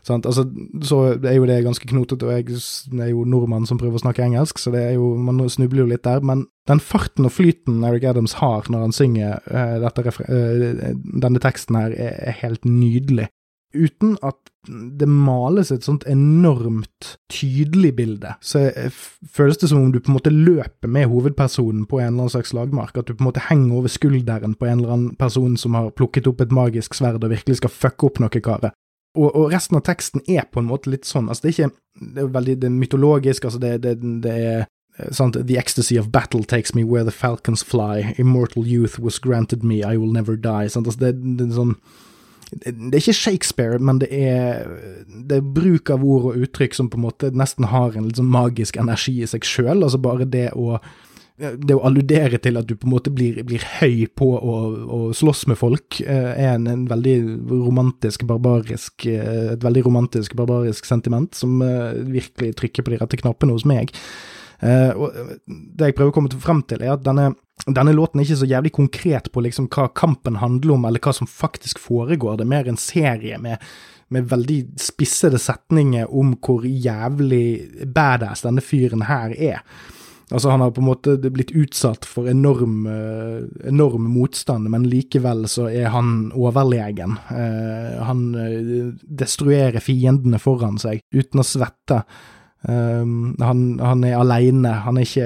Altså, 0.09 0.43
så 0.82 1.20
er 1.24 1.36
jo 1.38 1.45
det 1.45 1.64
ganske 1.64 1.88
knotete, 1.88 2.26
og 2.26 2.32
jeg 2.34 2.57
er 2.99 3.11
jo 3.11 3.24
nordmann 3.24 3.68
som 3.70 3.78
prøver 3.80 4.01
å 4.01 4.03
snakke 4.03 4.26
engelsk, 4.26 4.59
så 4.59 4.74
jo, 4.74 5.14
man 5.16 5.39
snubler 5.49 5.86
jo 5.86 5.91
litt 5.93 6.03
der. 6.03 6.26
Men 6.26 6.47
den 6.68 6.82
farten 6.84 7.30
og 7.30 7.32
flyten 7.32 7.84
Eric 7.88 8.09
Adams 8.09 8.36
har 8.41 8.68
når 8.70 8.88
han 8.88 8.95
synger 8.95 9.39
uh, 9.47 9.78
dette, 9.86 10.16
uh, 10.28 10.97
denne 11.24 11.43
teksten 11.43 11.80
her, 11.80 11.95
er, 11.95 12.20
er 12.28 12.41
helt 12.41 12.66
nydelig 12.68 13.30
uten 13.74 14.17
at 14.21 14.38
det 14.99 15.07
males 15.11 15.71
et 15.74 15.84
sånt 15.84 16.05
enormt 16.07 17.17
tydelig 17.32 17.91
bilde, 17.97 18.32
så 18.39 18.69
føles 19.28 19.59
det 19.59 19.69
som 19.69 19.82
om 19.82 19.91
du 19.91 19.99
på 19.99 20.11
en 20.11 20.17
måte 20.17 20.32
løper 20.32 20.88
med 20.88 21.09
hovedpersonen 21.11 21.84
på 21.89 21.99
en 21.99 22.07
eller 22.07 22.24
annen 22.24 22.36
slags 22.36 22.53
lagmark. 22.55 22.97
at 22.97 23.07
du 23.07 23.13
på 23.13 23.24
en 23.24 23.30
måte 23.32 23.43
henger 23.49 23.76
over 23.76 23.91
skulderen 23.91 24.55
på 24.55 24.65
en 24.65 24.80
eller 24.80 24.93
annen 24.93 25.15
person 25.15 25.57
som 25.57 25.74
har 25.74 25.91
plukket 25.91 26.28
opp 26.28 26.41
et 26.41 26.51
magisk 26.55 26.93
sverd 26.93 27.24
og 27.24 27.34
virkelig 27.34 27.59
skal 27.59 27.69
fucke 27.69 28.07
opp 28.07 28.19
noe 28.24 28.30
karer. 28.30 28.71
Og, 29.15 29.36
og, 29.36 29.51
resten 29.51 29.78
av 29.78 29.84
teksten 29.86 30.24
er 30.28 30.47
på 30.49 30.63
en 30.63 30.69
måte 30.71 30.89
litt 30.89 31.05
sånn, 31.05 31.28
altså 31.30 31.43
det 31.43 31.49
er 31.51 31.57
ikke 31.57 32.13
det 32.15 32.24
er 32.24 32.32
veldig 32.34 32.55
det 32.61 32.69
er 32.69 32.80
mytologisk, 32.80 33.45
altså 33.45 33.59
det, 33.61 33.76
det, 33.84 33.97
det 34.24 34.32
er 34.32 34.63
Sant? 35.11 35.47
The 35.47 35.57
ecstasy 35.57 35.97
of 35.97 36.11
battle 36.11 36.43
takes 36.43 36.76
me 36.76 36.84
where 36.84 37.03
the 37.03 37.11
falcons 37.11 37.63
fly. 37.63 38.13
Immortal 38.17 38.67
youth 38.67 38.99
was 38.99 39.17
granted 39.17 39.63
me, 39.63 39.84
I 39.84 39.97
will 39.97 40.11
never 40.11 40.36
die. 40.36 40.69
Sant? 40.69 40.88
Altså 40.88 40.99
det, 40.99 41.38
det, 41.39 41.47
er 41.47 41.55
sånn 41.57 41.78
det 42.62 42.93
er 42.93 43.01
ikke 43.01 43.16
Shakespeare, 43.18 43.80
men 43.80 44.01
det 44.04 44.10
er, 44.14 44.68
det 45.08 45.39
er, 45.39 45.47
bruk 45.56 45.89
av 45.93 46.04
ord 46.06 46.30
og 46.32 46.45
uttrykk 46.45 46.78
som 46.78 46.89
på 46.91 46.99
en 46.99 47.08
måte 47.08 47.32
nesten 47.36 47.70
har 47.72 47.95
en 47.95 48.08
litt 48.10 48.20
sånn 48.20 48.32
magisk 48.34 48.78
energi 48.82 49.20
i 49.24 49.30
seg 49.30 49.47
sjøl. 49.47 49.82
Altså 49.82 49.99
bare 50.01 50.28
det 50.30 50.49
å, 50.58 50.78
det 51.38 51.76
å 51.76 51.84
alludere 51.88 52.39
til 52.43 52.60
at 52.60 52.68
du 52.70 52.76
på 52.78 52.88
en 52.88 52.93
måte 52.93 53.14
blir, 53.14 53.39
blir 53.47 53.64
høy 53.80 54.06
på 54.16 54.30
å, 54.38 54.58
å, 54.97 54.99
slåss 55.18 55.45
med 55.51 55.60
folk, 55.60 55.99
eh, 56.01 56.30
er 56.34 56.54
en, 56.56 56.70
en, 56.70 56.86
veldig 56.91 57.16
romantisk, 57.51 58.28
barbarisk 58.30 59.08
eh, 59.10 59.54
Et 59.56 59.64
veldig 59.64 59.86
romantisk, 59.88 60.36
barbarisk 60.39 60.88
sentiment 60.88 61.34
som 61.36 61.62
eh, 61.66 61.97
virkelig 62.20 62.54
trykker 62.62 62.86
på 62.86 62.93
de 62.93 63.01
rette 63.01 63.20
knappene 63.24 63.56
hos 63.56 63.68
meg. 63.70 63.93
Og 64.64 65.12
det 65.43 65.89
jeg 65.89 65.95
prøver 65.97 66.14
å 66.14 66.16
komme 66.16 66.39
frem 66.39 66.62
til, 66.70 66.86
er 66.86 66.93
at 66.93 67.01
denne 67.04 67.34
denne 67.68 67.93
låten 67.95 68.20
er 68.20 68.28
ikke 68.28 68.41
så 68.41 68.49
jævlig 68.49 68.74
konkret 68.76 69.32
på 69.32 69.43
liksom 69.45 69.70
hva 69.72 69.88
kampen 69.95 70.41
handler 70.41 70.76
om, 70.76 70.86
eller 70.88 71.03
hva 71.03 71.14
som 71.16 71.30
faktisk 71.30 71.80
foregår. 71.80 72.38
Det 72.38 72.47
er 72.47 72.53
mer 72.55 72.70
en 72.70 72.80
serie 72.80 73.39
med, 73.39 73.64
med 74.11 74.28
veldig 74.32 74.59
spissede 74.84 75.39
setninger 75.39 76.11
om 76.11 76.36
hvor 76.43 76.68
jævlig 76.68 77.88
badass 77.95 78.43
denne 78.43 78.64
fyren 78.64 79.07
her 79.07 79.36
er. 79.38 79.64
Altså, 80.34 80.49
han 80.49 80.64
har 80.64 80.72
på 80.74 80.82
en 80.82 80.88
måte 80.88 81.16
blitt 81.30 81.51
utsatt 81.53 82.07
for 82.09 82.28
enorm, 82.32 82.88
uh, 82.88 83.43
enorm 83.70 84.07
motstand, 84.09 84.70
men 84.72 84.88
likevel 84.89 85.45
så 85.51 85.68
er 85.70 85.91
han 85.93 86.32
overlegen. 86.34 87.20
Uh, 87.30 87.99
han 88.07 88.24
uh, 88.34 88.93
destruerer 89.03 89.84
fiendene 89.84 90.39
foran 90.41 90.80
seg 90.82 91.03
uten 91.14 91.43
å 91.43 91.47
svette. 91.47 92.01
Um, 92.70 93.36
han, 93.39 93.80
han, 93.80 94.03
er 94.03 94.18
aleine, 94.18 94.70
han 94.86 94.97
er 94.97 95.01
ikke 95.01 95.26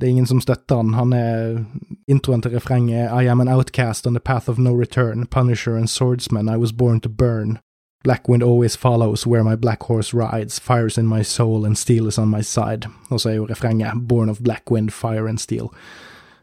Det 0.00 0.06
er 0.06 0.10
ingen 0.10 0.26
som 0.26 0.40
støtter 0.40 0.76
han. 0.76 0.94
Han 0.94 1.12
er 1.12 1.64
Introen 2.08 2.42
til 2.42 2.50
refrenget 2.56 3.10
I 3.22 3.28
am 3.30 3.40
an 3.40 3.48
outcast 3.48 4.06
on 4.06 4.14
the 4.14 4.20
path 4.20 4.50
of 4.50 4.58
no 4.58 4.74
return, 4.74 5.26
punisher 5.26 5.76
and 5.76 5.88
swordsman, 5.88 6.48
I 6.48 6.56
was 6.56 6.72
born 6.72 7.00
to 7.00 7.08
burn. 7.08 7.58
Black 8.04 8.28
wind 8.28 8.42
always 8.42 8.76
follows 8.76 9.26
where 9.26 9.44
my 9.44 9.54
black 9.54 9.82
horse 9.84 10.12
rides, 10.12 10.58
fires 10.58 10.98
in 10.98 11.06
my 11.06 11.22
soul 11.22 11.64
and 11.64 11.78
steel 11.78 12.08
is 12.08 12.18
on 12.18 12.28
my 12.28 12.42
side. 12.42 12.88
Og 13.10 13.20
så 13.20 13.28
er 13.28 13.34
jo 13.34 13.46
refrenget 13.46 14.08
Born 14.08 14.28
of 14.28 14.42
black 14.42 14.70
wind, 14.70 14.90
fire 14.90 15.28
and 15.28 15.38
steel. 15.38 15.70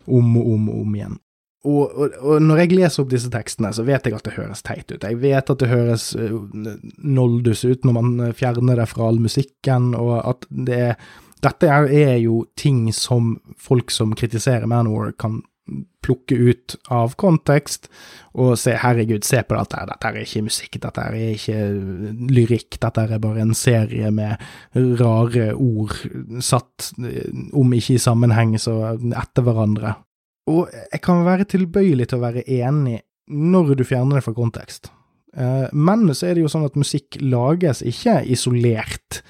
Om 0.08 0.38
og 0.38 0.54
om 0.54 0.70
og 0.70 0.82
om 0.82 0.96
igjen. 0.96 1.20
Og, 1.68 1.92
og, 1.92 2.14
og, 2.24 2.38
når 2.40 2.62
jeg 2.62 2.76
leser 2.78 3.04
opp 3.04 3.10
disse 3.12 3.30
tekstene, 3.34 3.74
så 3.76 3.84
vet 3.84 4.06
jeg 4.08 4.16
at 4.16 4.28
det 4.28 4.38
høres 4.38 4.64
teit 4.64 4.94
ut. 4.94 5.04
Jeg 5.04 5.20
vet 5.20 5.52
at 5.52 5.60
det 5.60 5.68
høres 5.68 6.14
uh, 6.16 6.38
noldus 7.04 7.66
ut 7.68 7.84
når 7.84 7.98
man 7.98 8.14
fjerner 8.38 8.80
det 8.80 8.88
fra 8.88 9.10
all 9.10 9.20
musikken, 9.20 9.94
og 10.00 10.20
at 10.24 10.48
det 10.50 10.84
Dette 11.40 11.70
er, 11.72 12.18
jo 12.20 12.42
ting 12.60 12.90
som 12.92 13.38
folk 13.56 13.94
som 13.96 14.12
kritiserer 14.12 14.68
Manor, 14.68 15.14
kan 15.16 15.38
plukke 16.04 16.36
ut 16.36 16.76
av 16.92 17.14
kontekst 17.16 17.88
og 18.34 18.58
se 18.60 18.74
'herregud, 18.76 19.24
se 19.24 19.40
på 19.48 19.56
dette, 19.56 19.86
dette 19.88 20.10
er 20.10 20.20
ikke 20.24 20.44
musikk, 20.50 20.80
dette 20.84 21.06
er 21.06 21.16
ikke 21.30 21.60
lyrikk, 22.28 22.80
dette 22.82 23.06
er 23.06 23.24
bare 23.24 23.46
en 23.46 23.54
serie 23.54 24.12
med 24.12 24.36
rare 24.76 25.54
ord 25.56 25.96
satt, 26.42 26.92
om 27.54 27.74
ikke 27.74 27.96
i 27.96 28.04
sammenheng, 28.04 28.58
så 28.60 28.98
etter 28.98 29.46
hverandre'. 29.48 29.96
Og 30.50 30.72
jeg 30.74 31.02
kan 31.06 31.26
være 31.28 31.48
tilbøyelig 31.50 32.10
til 32.10 32.20
å 32.20 32.26
være 32.26 32.46
enig 32.60 33.02
når 33.30 33.76
du 33.78 33.86
fjerner 33.86 34.18
det 34.20 34.26
fra 34.26 34.34
kontekst. 34.38 34.90
Eh, 35.38 35.68
men 35.74 36.08
så 36.16 36.30
er 36.30 36.36
det 36.38 36.46
jo 36.46 36.52
sånn 36.52 36.68
at 36.68 36.80
musikk 36.80 37.20
lages 37.22 37.84
ikke 37.86 38.20
isolert 38.34 39.22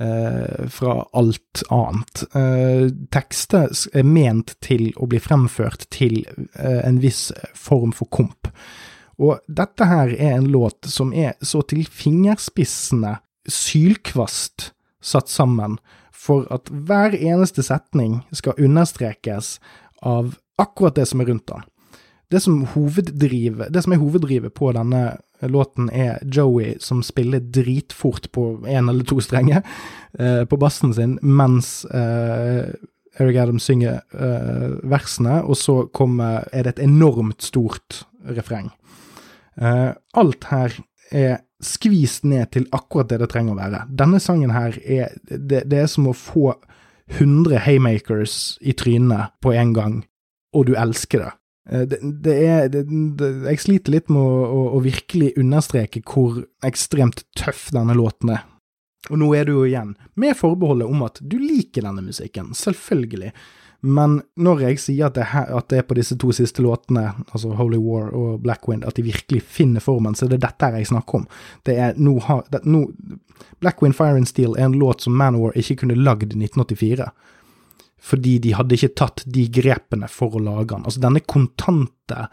eh, 0.00 0.68
fra 0.72 0.98
alt 1.16 1.64
annet. 1.72 2.24
Eh, 2.36 2.86
tekster 3.14 3.72
er 3.96 4.08
ment 4.08 4.56
til 4.64 4.90
å 5.00 5.08
bli 5.08 5.22
fremført 5.22 5.88
til 5.94 6.22
en 6.60 7.00
viss 7.02 7.30
form 7.56 7.94
for 7.96 8.12
komp. 8.12 8.52
Og 9.22 9.40
dette 9.48 9.86
her 9.86 10.12
er 10.16 10.36
en 10.38 10.50
låt 10.52 10.88
som 10.90 11.12
er 11.14 11.36
så 11.44 11.62
til 11.68 11.84
fingerspissene 11.86 13.16
sylkvast 13.48 14.72
satt 15.02 15.30
sammen 15.30 15.78
for 16.22 16.46
at 16.54 16.70
hver 16.70 17.16
eneste 17.16 17.64
setning 17.66 18.20
skal 18.34 18.58
understrekes 18.60 19.56
av 20.02 20.36
akkurat 20.60 20.96
det 20.98 21.06
som 21.10 21.22
er 21.22 21.30
rundt 21.32 21.46
den. 21.50 21.64
Det 22.32 22.40
som, 22.40 22.62
det 22.64 23.82
som 23.84 23.92
er 23.92 24.00
hoveddrivet 24.00 24.54
på 24.56 24.70
denne 24.72 25.02
låten, 25.52 25.90
er 25.92 26.22
Joey 26.24 26.78
som 26.80 27.02
spiller 27.04 27.42
dritfort 27.44 28.30
på 28.32 28.62
én 28.64 28.88
eller 28.88 29.04
to 29.04 29.18
strenger 29.20 29.60
eh, 30.18 30.44
på 30.48 30.56
bassen 30.56 30.94
sin, 30.96 31.18
mens 31.20 31.84
eh, 31.84 32.72
Eric 33.20 33.36
Adams 33.36 33.66
synger 33.68 34.00
eh, 34.16 34.68
versene, 34.88 35.42
og 35.44 35.58
så 35.60 35.82
kommer, 35.92 36.46
er 36.52 36.64
det 36.64 36.76
et 36.76 36.84
enormt 36.86 37.44
stort 37.44 38.06
refreng. 38.24 38.70
Eh, 39.60 39.90
alt 39.92 40.48
her 40.48 40.78
er 41.12 41.42
skvist 41.62 42.24
ned 42.24 42.48
til 42.54 42.64
akkurat 42.72 43.10
det 43.12 43.20
det 43.22 43.28
trenger 43.30 43.54
å 43.54 43.60
være. 43.60 43.84
Denne 43.92 44.22
sangen 44.22 44.54
her 44.54 44.78
er 44.82 45.12
Det, 45.28 45.66
det 45.68 45.84
er 45.84 45.90
som 45.90 46.08
å 46.08 46.16
få 46.16 46.54
100 47.10 47.58
haymakers 47.66 48.58
i 48.60 48.74
trynet 48.78 49.34
på 49.42 49.52
en 49.56 49.72
gang 49.76 50.00
og 50.52 50.68
du 50.68 50.74
elsker 50.78 51.24
det. 51.24 51.32
Eh, 51.70 51.84
det, 51.88 51.98
det 52.24 52.36
er 52.46 52.70
det, 52.72 52.84
det, 53.18 53.30
Jeg 53.50 53.64
sliter 53.64 53.96
litt 53.96 54.12
med 54.12 54.22
å, 54.22 54.38
å, 54.44 54.62
å, 54.76 54.82
virkelig 54.84 55.32
understreke 55.40 56.02
hvor 56.06 56.42
ekstremt 56.66 57.24
tøff 57.38 57.70
denne 57.74 57.96
låten 57.98 58.34
er. 58.36 58.46
Og 59.10 59.18
nå 59.18 59.32
er 59.34 59.48
du 59.48 59.56
jo 59.56 59.66
igjen 59.66 59.96
med 60.20 60.36
forbeholdet 60.38 60.86
om 60.86 61.02
at 61.06 61.18
du 61.18 61.40
liker 61.42 61.82
denne 61.88 62.04
musikken, 62.06 62.52
selvfølgelig. 62.54 63.32
Men 63.82 64.20
når 64.38 64.60
jeg 64.62 64.78
sier 64.78 65.08
at 65.08 65.16
det, 65.18 65.24
at 65.26 65.68
det, 65.72 65.80
er 65.80 65.86
på 65.88 65.96
disse 65.98 66.14
to 66.20 66.30
siste 66.34 66.62
låtene, 66.62 67.08
altså 67.34 67.50
Holy 67.58 67.80
War 67.82 68.12
og 68.14 68.44
Black 68.44 68.68
Wind, 68.70 68.84
at 68.86 68.94
de 68.94 69.02
virkelig 69.08 69.42
finner 69.42 69.82
formen, 69.82 70.14
så 70.14 70.28
er 70.28 70.36
det 70.36 70.44
dette 70.44 70.70
jeg 70.76 70.86
snakker 70.92 71.18
om. 71.18 71.26
Det 71.66 71.74
er 71.74 71.98
nå, 71.98 72.14
no, 72.62 72.84
Black 73.58 73.82
Wind 73.82 73.98
Fire 73.98 74.20
and 74.20 74.30
Steel 74.30 74.54
er 74.54 74.68
en 74.68 74.78
låt 74.78 75.02
som 75.02 75.16
Manowar 75.18 75.58
ikke 75.58 75.80
kunne 75.82 75.98
lagd 75.98 76.30
i 76.30 76.38
1984 76.38 77.10
fordi 78.02 78.38
de 78.42 78.50
hadde 78.58 78.74
ikke 78.74 78.96
tatt 78.98 79.22
de 79.30 79.44
grepene 79.54 80.08
for 80.10 80.34
å 80.34 80.42
lage 80.42 80.72
den. 80.72 80.82
Altså, 80.82 80.98
denne 81.04 81.20
kontante, 81.22 82.24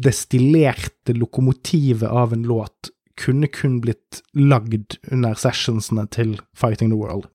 destillerte 0.00 1.12
lokomotivet 1.12 2.08
av 2.08 2.32
en 2.32 2.46
låt 2.48 2.88
kunne 3.20 3.50
kun 3.52 3.76
blitt 3.84 4.22
lagd 4.32 4.96
under 5.12 5.36
sessionsene 5.36 6.06
til 6.16 6.38
Fighting 6.56 6.94
the 6.94 6.96
World. 6.96 7.28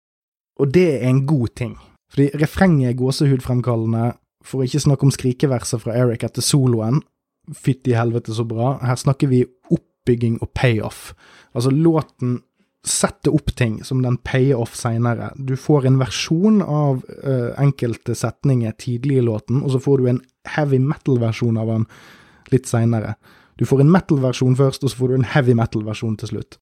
Og 0.57 0.73
det 0.73 0.87
er 0.95 1.05
en 1.11 1.21
god 1.29 1.53
ting, 1.53 1.75
fordi 2.13 2.29
refrenget 2.39 2.91
er 2.91 2.97
gåsehudfremkallende, 2.99 4.11
for 4.47 4.61
å 4.61 4.67
ikke 4.67 4.83
snakke 4.85 5.07
om 5.07 5.11
skrikeverset 5.11 5.83
fra 5.83 5.95
Eric 5.99 6.23
etter 6.23 6.45
soloen. 6.45 7.01
Fytti 7.51 7.95
helvete 7.95 8.35
så 8.35 8.45
bra. 8.47 8.77
Her 8.83 8.99
snakker 8.99 9.31
vi 9.31 9.41
oppbygging 9.73 10.37
og 10.43 10.51
payoff. 10.55 11.09
Altså, 11.51 11.73
låten 11.73 12.37
sette 12.87 13.31
opp 13.33 13.51
ting 13.59 13.81
som 13.83 14.01
den 14.03 14.15
payer 14.23 14.59
off 14.59 14.75
seinere. 14.77 15.31
Du 15.35 15.57
får 15.59 15.89
en 15.89 15.97
versjon 15.99 16.61
av 16.63 17.01
uh, 17.03 17.51
enkelte 17.59 18.15
setninger 18.15 18.75
tidlig 18.79 19.19
i 19.19 19.25
låten, 19.25 19.59
og 19.63 19.73
så 19.75 19.81
får 19.83 19.99
du 19.99 20.11
en 20.11 20.21
heavy 20.55 20.79
metal-versjon 20.79 21.59
av 21.59 21.73
den 21.73 21.87
litt 22.53 22.69
seinere. 22.69 23.17
Du 23.59 23.65
får 23.67 23.83
en 23.83 23.91
metal-versjon 23.91 24.55
først, 24.59 24.85
og 24.85 24.93
så 24.93 25.01
får 25.01 25.11
du 25.11 25.17
en 25.17 25.29
heavy 25.33 25.57
metal-versjon 25.57 26.15
til 26.21 26.31
slutt. 26.35 26.59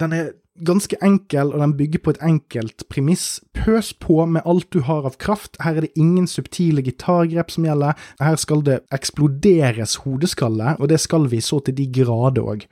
Den 0.00 0.16
er 0.16 0.32
ganske 0.66 0.96
enkel, 1.02 1.52
og 1.54 1.60
den 1.62 1.74
bygger 1.78 2.02
på 2.04 2.14
et 2.14 2.22
enkelt 2.22 2.84
premiss. 2.92 3.40
Pøs 3.56 3.92
på 3.92 4.24
med 4.26 4.46
alt 4.46 4.68
du 4.72 4.80
har 4.86 5.06
av 5.08 5.16
kraft. 5.22 5.56
Her 5.64 5.76
er 5.78 5.86
det 5.86 5.96
ingen 5.96 6.26
subtile 6.30 6.82
gitargrep 6.82 7.50
som 7.50 7.66
gjelder. 7.66 7.98
Her 8.20 8.38
skal 8.40 8.64
det 8.66 8.80
eksploderes 8.94 10.00
hodeskalle, 10.04 10.76
og 10.78 10.88
det 10.92 11.00
skal 11.00 11.28
vi 11.32 11.40
så 11.40 11.60
til 11.64 11.76
de 11.76 11.88
grader 12.00 12.46
òg. 12.54 12.64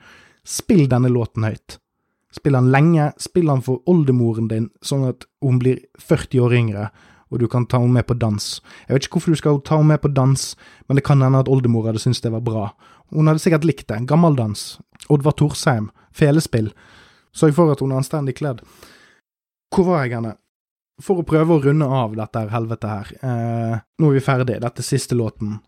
Spill 0.45 0.87
denne 0.89 1.11
låten 1.11 1.45
høyt. 1.47 1.79
Spill 2.33 2.53
den 2.53 2.69
lenge, 2.71 3.11
spill 3.17 3.49
den 3.49 3.63
for 3.65 3.81
oldemoren 3.89 4.49
din, 4.49 4.69
sånn 4.85 5.07
at 5.09 5.25
hun 5.41 5.57
blir 5.61 5.81
40 5.97 6.45
år 6.45 6.53
yngre, 6.59 6.89
og 7.29 7.41
du 7.41 7.47
kan 7.49 7.65
ta 7.69 7.79
henne 7.81 7.93
med 7.93 8.05
på 8.09 8.17
dans. 8.17 8.45
Jeg 8.87 8.93
vet 8.93 9.05
ikke 9.05 9.19
hvorfor 9.19 9.33
du 9.33 9.41
skal 9.41 9.61
ta 9.65 9.79
henne 9.79 9.93
med 9.93 10.01
på 10.03 10.11
dans, 10.13 10.45
men 10.87 10.97
det 10.97 11.05
kan 11.05 11.21
hende 11.21 11.41
at 11.41 11.49
oldemor 11.49 11.89
hadde 11.89 12.01
syntes 12.01 12.21
det 12.21 12.33
var 12.33 12.45
bra. 12.45 12.69
Hun 13.13 13.29
hadde 13.29 13.41
sikkert 13.41 13.65
likt 13.65 13.87
det. 13.89 14.03
Gammeldans. 14.09 14.79
Oddvar 15.09 15.33
Torsheim. 15.37 15.89
Felespill. 16.13 16.71
Sørg 17.35 17.55
for 17.57 17.73
at 17.73 17.81
hun 17.83 17.93
er 17.93 18.01
anstendig 18.01 18.37
kledd. 18.39 18.63
Hvor 19.73 19.85
var 19.87 20.05
jeg 20.05 20.17
henne? 20.17 20.35
For 20.99 21.21
å 21.21 21.27
prøve 21.27 21.55
å 21.55 21.63
runde 21.63 21.85
av 21.85 22.15
dette 22.17 22.41
helvete 22.51 22.91
her. 22.91 23.11
Eh, 23.23 23.75
nå 24.01 24.09
er 24.09 24.17
vi 24.17 24.23
ferdig. 24.23 24.57
Dette 24.59 24.83
er 24.83 24.87
siste 24.87 25.15
låten. 25.15 25.59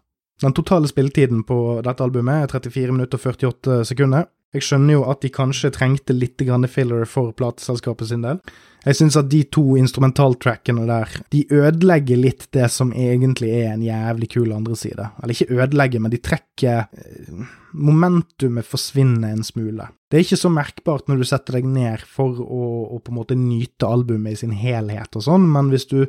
Den 0.42 0.56
totale 0.58 0.90
spilletiden 0.90 1.44
på 1.48 1.58
dette 1.86 2.04
albumet 2.04 2.48
er 2.48 2.54
34 2.60 2.96
minutter 2.96 3.20
og 3.20 3.28
48 3.38 3.84
sekunder. 3.94 4.26
Jeg 4.52 4.66
skjønner 4.68 4.98
jo 4.98 5.04
at 5.08 5.22
de 5.24 5.30
kanskje 5.32 5.72
trengte 5.72 6.12
litt 6.12 6.42
filler 6.68 7.06
for 7.08 7.32
plateselskapet 7.32 8.10
sin 8.10 8.26
del. 8.26 8.42
Jeg 8.82 8.98
syns 8.98 9.16
at 9.16 9.30
de 9.30 9.44
to 9.46 9.78
instrumentaltrackene 9.78 10.84
der, 10.90 11.08
de 11.32 11.46
ødelegger 11.54 12.18
litt 12.18 12.48
det 12.52 12.66
som 12.74 12.92
egentlig 12.92 13.52
er 13.62 13.76
en 13.76 13.86
jævlig 13.86 14.32
kul 14.34 14.52
andre 14.52 14.76
side. 14.76 15.06
Eller 15.22 15.36
ikke 15.36 15.54
ødelegger, 15.54 16.02
men 16.02 16.12
de 16.12 16.20
trekker 16.20 16.88
eh, 16.90 17.44
Momentumet 17.72 18.68
forsvinner 18.68 19.32
en 19.32 19.46
smule. 19.48 19.86
Det 20.12 20.18
er 20.18 20.26
ikke 20.26 20.42
så 20.42 20.50
merkbart 20.52 21.08
når 21.08 21.22
du 21.22 21.28
setter 21.30 21.56
deg 21.56 21.70
ned 21.72 22.02
for 22.04 22.42
å, 22.44 22.66
å 22.92 23.00
på 23.00 23.14
en 23.14 23.20
måte 23.22 23.38
nyte 23.40 23.88
albumet 23.88 24.36
i 24.36 24.42
sin 24.42 24.52
helhet 24.52 25.16
og 25.16 25.24
sånn, 25.24 25.46
men 25.54 25.70
hvis 25.72 25.88
du, 25.88 26.02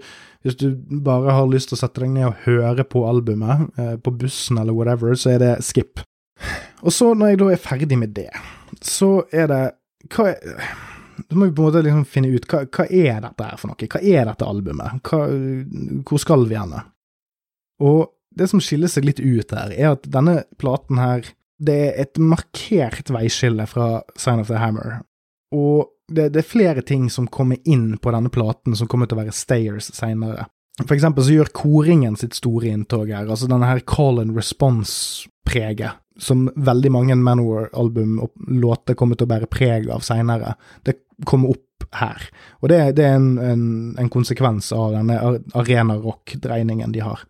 hvis 0.43 0.59
du 0.59 0.73
bare 1.07 1.37
har 1.37 1.47
lyst 1.47 1.71
til 1.71 1.79
å 1.79 1.85
sette 1.85 2.03
deg 2.03 2.11
ned 2.17 2.33
og 2.33 2.43
høre 2.49 2.83
på 2.83 3.05
albumet, 3.07 3.69
eh, 3.79 3.95
på 4.03 4.17
bussen 4.25 4.59
eller 4.59 4.75
whatever, 4.75 5.15
så 5.15 5.37
er 5.37 5.45
det 5.45 5.53
skip. 5.63 6.03
Og 6.83 6.95
så, 6.95 7.13
når 7.15 7.33
jeg 7.33 7.41
da 7.43 7.51
er 7.53 7.63
ferdig 7.63 7.99
med 7.99 8.15
det, 8.17 8.31
så 8.83 9.23
er 9.33 9.51
det 9.51 9.63
hva 10.13 10.33
er, 10.33 10.73
Så 11.29 11.37
må 11.37 11.47
vi 11.47 11.55
på 11.55 11.63
en 11.63 11.69
måte 11.69 11.83
liksom 11.85 12.07
finne 12.09 12.33
ut 12.33 12.47
hva, 12.51 12.65
hva 12.67 12.87
er 12.89 13.21
dette 13.23 13.47
her 13.47 13.61
for 13.61 13.71
noe? 13.71 13.89
Hva 13.93 14.01
er 14.01 14.27
dette 14.27 14.49
albumet? 14.49 15.05
Hva, 15.07 15.21
hvor 16.09 16.21
skal 16.21 16.47
vi 16.51 16.57
henne? 16.59 16.81
Og 17.85 18.11
det 18.35 18.49
som 18.51 18.63
skiller 18.65 18.91
seg 18.91 19.07
litt 19.07 19.21
ut 19.21 19.53
her, 19.55 19.73
er 19.77 19.93
at 19.93 20.09
denne 20.11 20.43
platen 20.61 21.01
her 21.01 21.29
Det 21.63 21.75
er 21.79 21.99
et 22.03 22.19
markert 22.19 23.13
veiskille 23.13 23.69
fra 23.71 24.01
Sign 24.19 24.41
of 24.43 24.49
the 24.49 24.59
Hammer. 24.59 25.05
Og 25.55 25.93
det, 26.11 26.33
det, 26.35 26.41
er 26.43 26.49
flere 26.49 26.83
ting 26.83 27.05
som 27.13 27.29
kommer 27.31 27.61
inn 27.65 27.99
på 28.03 28.11
denne 28.11 28.33
platen 28.33 28.75
som 28.75 28.89
kommer 28.91 29.07
til 29.07 29.15
å 29.15 29.23
være 29.23 29.35
stayers 29.37 29.93
seinere. 29.95 30.49
For 30.81 30.95
eksempel 30.97 31.27
så 31.27 31.35
gjør 31.35 31.53
koringen 31.53 32.17
sitt 32.17 32.37
store 32.39 32.71
inntog 32.73 33.11
her. 33.13 33.27
Altså 33.29 33.49
denne 33.51 33.69
her 33.69 33.83
call 33.85 34.23
and 34.23 34.37
response-preget 34.37 35.99
som 36.21 36.47
veldig 36.57 36.91
mange 36.93 37.17
Manowar-album 37.17 38.19
og 38.23 38.33
låter 38.49 38.97
kommer 38.99 39.17
til 39.17 39.27
å 39.27 39.33
bære 39.33 39.49
preg 39.53 39.89
av 39.93 40.05
seinere. 40.05 40.55
Det 40.85 40.99
kommer 41.29 41.55
opp 41.55 41.87
her. 41.99 42.25
Og 42.61 42.71
det, 42.73 42.81
det 42.99 43.07
er 43.07 43.17
en, 43.19 43.31
en, 43.41 43.65
en, 44.01 44.11
konsekvens 44.13 44.71
av 44.77 44.95
denne 44.97 45.19
arena-rock-dreiningen 45.59 46.93
de 46.95 47.03
har. 47.05 47.25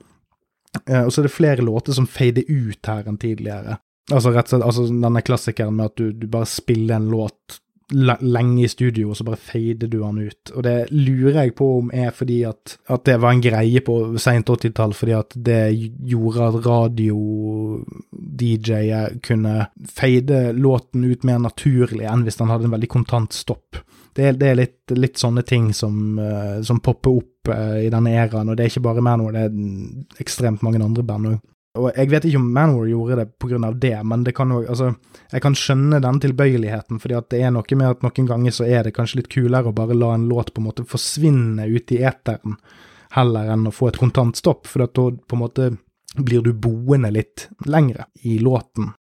Eh, 0.86 1.02
og 1.02 1.12
så 1.12 1.22
er 1.22 1.28
det 1.28 1.34
flere 1.34 1.66
låter 1.66 1.96
som 1.96 2.08
fader 2.10 2.46
ut 2.48 2.90
her 2.90 3.08
enn 3.08 3.18
tidligere. 3.22 3.78
Altså 4.12 4.32
rett 4.34 4.50
og 4.50 4.56
slett 4.56 4.66
altså 4.66 4.86
denne 4.90 5.22
klassikeren 5.24 5.76
med 5.78 5.92
at 5.92 5.98
du, 5.98 6.10
du 6.12 6.26
bare 6.30 6.50
spiller 6.50 6.98
en 6.98 7.10
låt 7.12 7.60
lenge 7.92 8.64
i 8.64 8.68
studio, 8.68 9.10
og 9.10 9.16
så 9.16 9.24
bare 9.26 9.36
fader 9.40 9.88
du 9.90 10.04
han 10.04 10.18
ut. 10.18 10.50
Og 10.54 10.62
det 10.66 10.86
lurer 10.90 11.42
jeg 11.42 11.54
på 11.58 11.78
om 11.78 11.90
er 11.94 12.10
fordi 12.16 12.42
at, 12.48 12.78
at 12.92 13.04
det 13.08 13.20
var 13.22 13.30
en 13.32 13.44
greie 13.44 13.80
på 13.84 13.94
sent 14.22 14.50
80-tall, 14.50 14.92
fordi 14.96 15.12
at 15.16 15.30
det 15.36 15.78
gjorde 16.12 16.46
at 16.48 16.66
radio-DJ-er 16.66 19.06
kunne 19.24 19.54
fade 19.88 20.52
låten 20.56 21.04
ut 21.04 21.24
mer 21.28 21.38
naturlig 21.42 22.06
enn 22.08 22.24
hvis 22.26 22.40
han 22.42 22.50
hadde 22.52 22.64
en 22.68 22.76
veldig 22.76 22.92
kontant 22.92 23.32
stopp. 23.36 23.70
Det 24.12 24.22
er, 24.28 24.32
det 24.36 24.48
er 24.48 24.56
litt, 24.58 24.82
litt 24.92 25.18
sånne 25.20 25.42
ting 25.48 25.72
som, 25.76 26.18
eh, 26.20 26.58
som 26.66 26.80
popper 26.84 27.10
opp 27.22 27.48
eh, 27.48 27.78
i 27.86 27.90
denne 27.92 28.10
æraen, 28.12 28.48
og 28.52 28.56
det 28.56 28.62
er 28.64 28.70
ikke 28.74 28.84
bare 28.84 29.04
Manowar, 29.04 29.32
det 29.32 29.42
er 29.48 29.52
ekstremt 30.20 30.62
mange 30.66 30.84
andre 30.84 31.04
band 31.06 31.24
òg. 31.30 31.38
Og 31.72 31.88
jeg 31.96 32.10
vet 32.12 32.26
ikke 32.28 32.36
om 32.36 32.50
Manwar 32.52 32.88
gjorde 32.90 33.22
det 33.24 33.58
av 33.64 33.76
det, 33.80 33.94
men 34.04 34.24
det 34.26 34.34
kan 34.36 34.50
jo, 34.52 34.60
altså, 34.68 34.90
jeg 35.32 35.40
kan 35.40 35.54
skjønne 35.56 36.02
den 36.04 36.18
tilbøyeligheten, 36.20 36.98
fordi 37.00 37.16
at 37.16 37.30
det 37.32 37.40
er 37.40 37.54
noe 37.54 37.78
med 37.80 37.88
at 37.88 38.02
noen 38.04 38.28
ganger 38.28 38.52
så 38.52 38.66
er 38.68 38.84
det 38.84 38.92
kanskje 38.96 39.22
litt 39.22 39.30
kulere 39.32 39.70
å 39.70 39.76
bare 39.76 39.96
la 39.96 40.10
en 40.12 40.26
låt 40.28 40.52
på 40.52 40.60
en 40.60 40.68
måte 40.68 40.84
forsvinne 40.84 41.64
ut 41.72 41.94
i 41.96 42.02
eteren, 42.04 42.58
heller 43.16 43.48
enn 43.54 43.64
å 43.68 43.72
få 43.72 43.88
et 43.88 44.00
kontant 44.00 44.36
stopp, 44.36 44.68
for 44.68 44.84
da 44.84 44.90
på 44.92 45.38
en 45.38 45.40
måte 45.40 45.70
blir 46.20 46.44
du 46.44 46.52
boende 46.52 47.08
litt 47.14 47.46
lengre 47.64 48.04
i 48.28 48.36
låten. 48.38 48.92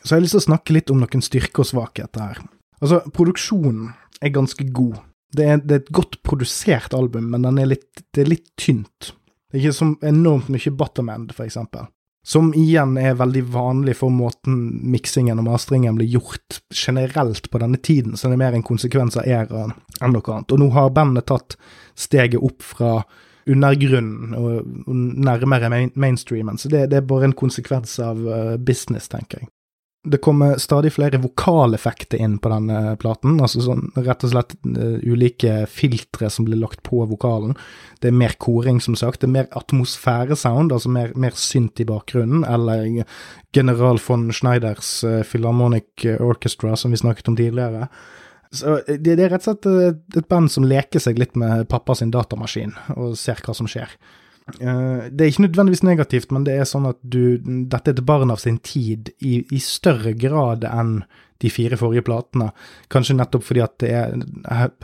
Så 0.00 0.14
jeg 0.14 0.16
har 0.16 0.24
lyst 0.24 0.36
til 0.38 0.44
å 0.44 0.48
snakke 0.48 0.78
litt 0.78 0.92
om 0.92 1.02
noen 1.02 1.24
styrker 1.24 1.64
og 1.64 1.68
svakheter 1.68 2.24
her. 2.24 2.40
Altså, 2.80 3.02
produksjonen 3.12 3.92
er 4.24 4.32
ganske 4.32 4.64
god. 4.72 4.96
Det 5.36 5.44
er, 5.44 5.60
det 5.60 5.74
er 5.74 5.84
et 5.84 5.92
godt 5.92 6.22
produsert 6.24 6.96
album, 6.96 7.28
men 7.34 7.44
er 7.60 7.68
litt, 7.74 8.04
det 8.16 8.24
er 8.24 8.32
litt 8.32 8.48
tynt. 8.56 9.12
Det 9.48 9.58
er 9.58 9.66
ikke 9.66 9.76
så 9.76 9.92
enormt 10.08 10.48
mye 10.52 10.72
Buttermand, 10.72 11.36
for 11.36 11.44
eksempel. 11.44 11.88
Som 12.26 12.50
igjen 12.56 12.96
er 13.00 13.16
veldig 13.16 13.44
vanlig 13.54 13.94
for 14.00 14.12
måten 14.12 14.56
miksingen 14.92 15.38
og 15.40 15.46
mastringen 15.48 15.96
blir 15.96 16.10
gjort 16.18 16.58
generelt 16.74 17.48
på 17.50 17.60
denne 17.62 17.78
tiden, 17.80 18.16
så 18.16 18.28
det 18.28 18.36
er 18.36 18.42
mer 18.42 18.58
en 18.58 18.66
konsekvens 18.66 19.16
av 19.16 19.28
æraen 19.28 19.72
enn 20.02 20.12
noe 20.12 20.34
annet. 20.34 20.52
Og 20.52 20.60
nå 20.60 20.68
har 20.74 20.92
bandet 20.96 21.28
tatt 21.30 21.56
steget 21.96 22.42
opp 22.42 22.64
fra 22.74 22.98
undergrunnen 23.48 24.34
og, 24.36 24.66
nærmere 24.92 25.70
mainstreamen, 25.96 26.58
så 26.60 26.68
det, 26.68 26.88
det, 26.92 27.00
er 27.00 27.08
bare 27.08 27.30
en 27.30 27.38
konsekvens 27.38 27.96
av 28.04 28.20
uh, 28.20 28.56
business, 28.60 29.08
tenker 29.08 29.40
jeg. 29.40 29.48
Det 30.06 30.20
kommer 30.22 30.60
stadig 30.62 30.92
flere 30.94 31.18
vokaleffekter 31.18 32.20
inn 32.22 32.36
på 32.38 32.50
denne 32.52 32.94
platen, 33.02 33.40
altså 33.42 33.64
sånn 33.64 33.88
rett 33.96 34.22
og 34.24 34.30
slett 34.30 34.54
uh, 34.62 35.00
ulike 35.02 35.64
filtre 35.66 36.30
som 36.30 36.46
blir 36.46 36.60
lagt 36.60 36.84
på 36.86 37.02
vokalen. 37.10 37.56
Det 37.98 38.12
er 38.12 38.20
mer 38.20 38.36
koring, 38.38 38.78
som 38.80 38.94
sagt. 38.96 39.20
Det 39.20 39.26
er 39.26 39.34
mer 39.34 39.48
atmosfæresound, 39.58 40.70
altså 40.72 40.92
mer, 40.94 41.10
mer 41.18 41.34
synt 41.34 41.82
i 41.82 41.88
bakgrunnen, 41.88 42.46
eller 42.46 43.02
general 43.56 43.98
von 44.06 44.28
Schneiders 44.30 45.00
uh, 45.02 45.24
Philharmonic 45.26 46.06
Orchestra, 46.22 46.76
som 46.78 46.94
vi 46.94 47.02
snakket 47.02 47.34
om 47.34 47.36
tidligere. 47.36 47.90
Så 48.54 48.78
det, 48.86 49.02
det 49.02 49.18
er 49.18 49.34
rett 49.34 49.42
og 49.42 49.50
slett 49.50 49.66
et, 49.66 50.00
et 50.22 50.30
band 50.30 50.48
som 50.54 50.64
leker 50.64 51.02
seg 51.02 51.18
litt 51.20 51.34
med 51.36 51.66
pappa 51.68 51.98
sin 51.98 52.14
datamaskin, 52.14 52.78
og 52.94 53.18
ser 53.18 53.42
hva 53.42 53.56
som 53.56 53.68
skjer. 53.68 53.98
Uh, 54.56 55.08
det 55.12 55.24
er 55.24 55.30
ikke 55.30 55.44
nødvendigvis 55.44 55.84
negativt, 55.84 56.30
men 56.32 56.44
det 56.46 56.56
er 56.56 56.68
sånn 56.68 56.88
at 56.88 56.98
du 57.02 57.38
Dette 57.38 57.92
er 57.92 57.98
et 57.98 58.06
barn 58.08 58.32
av 58.32 58.40
sin 58.40 58.56
tid 58.64 59.12
i, 59.20 59.42
i 59.44 59.60
større 59.62 60.14
grad 60.16 60.64
enn 60.68 61.02
de 61.38 61.50
fire 61.52 61.76
forrige 61.78 62.06
platene. 62.06 62.48
Kanskje 62.90 63.18
nettopp 63.18 63.44
fordi 63.46 63.62
at 63.62 63.84
er, 63.86 64.16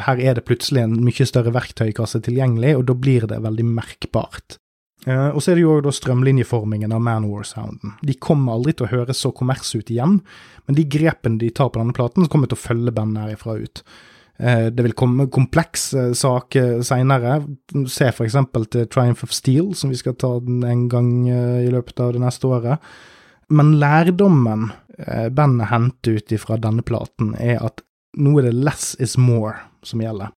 her 0.07 0.21
er 0.23 0.37
det 0.37 0.45
plutselig 0.47 0.85
en 0.85 1.01
mye 1.03 1.27
større 1.27 1.55
verktøykasse 1.55 2.21
tilgjengelig, 2.23 2.77
og 2.79 2.85
da 2.91 2.95
blir 2.99 3.27
det 3.31 3.41
veldig 3.43 3.67
merkbart. 3.73 4.61
Uh, 5.09 5.35
og 5.35 5.43
så 5.43 5.53
er 5.53 5.59
det 5.59 5.67
jo 5.67 5.81
da 5.85 5.93
strømlinjeformingen 5.93 6.95
av 6.95 7.03
Manwar-sounden. 7.05 7.99
De 8.05 8.15
kommer 8.17 8.55
aldri 8.55 8.77
til 8.77 8.87
å 8.87 8.93
høres 8.93 9.21
så 9.25 9.33
kommers 9.35 9.75
ut 9.75 9.91
igjen, 9.91 10.21
men 10.69 10.79
de 10.79 10.87
grepene 10.89 11.41
de 11.41 11.51
tar 11.53 11.73
på 11.73 11.81
denne 11.81 11.97
platen, 11.97 12.29
kommer 12.31 12.49
til 12.49 12.61
å 12.61 12.67
følge 12.69 12.95
bandet 12.95 13.27
herifra 13.27 13.59
ut. 13.61 13.83
Uh, 14.43 14.69
det 14.75 14.87
vil 14.87 14.97
komme 14.99 15.29
komplekse 15.33 16.11
saker 16.19 16.81
seinere. 16.87 17.41
Se 17.91 18.11
eksempel 18.27 18.69
til 18.71 18.89
Triumph 18.91 19.27
of 19.27 19.35
Steel, 19.35 19.73
som 19.79 19.93
vi 19.93 19.99
skal 20.01 20.17
ta 20.21 20.37
en 20.41 20.87
gang 20.93 21.11
uh, 21.31 21.61
i 21.65 21.73
løpet 21.73 22.03
av 22.03 22.15
det 22.17 22.23
neste 22.25 22.51
året. 22.51 22.95
Men 23.55 23.77
lærdommen 23.81 24.71
bandet 25.35 25.69
henter 25.69 26.21
ut 26.21 26.33
ifra 26.33 26.57
denne 26.63 26.85
platen, 26.87 27.33
er 27.35 27.59
at 27.67 27.83
nå 28.15 28.37
er 28.39 28.47
det 28.47 28.55
less 28.55 28.93
is 29.03 29.17
more 29.19 29.57
som 29.83 30.01
gjelder 30.01 30.31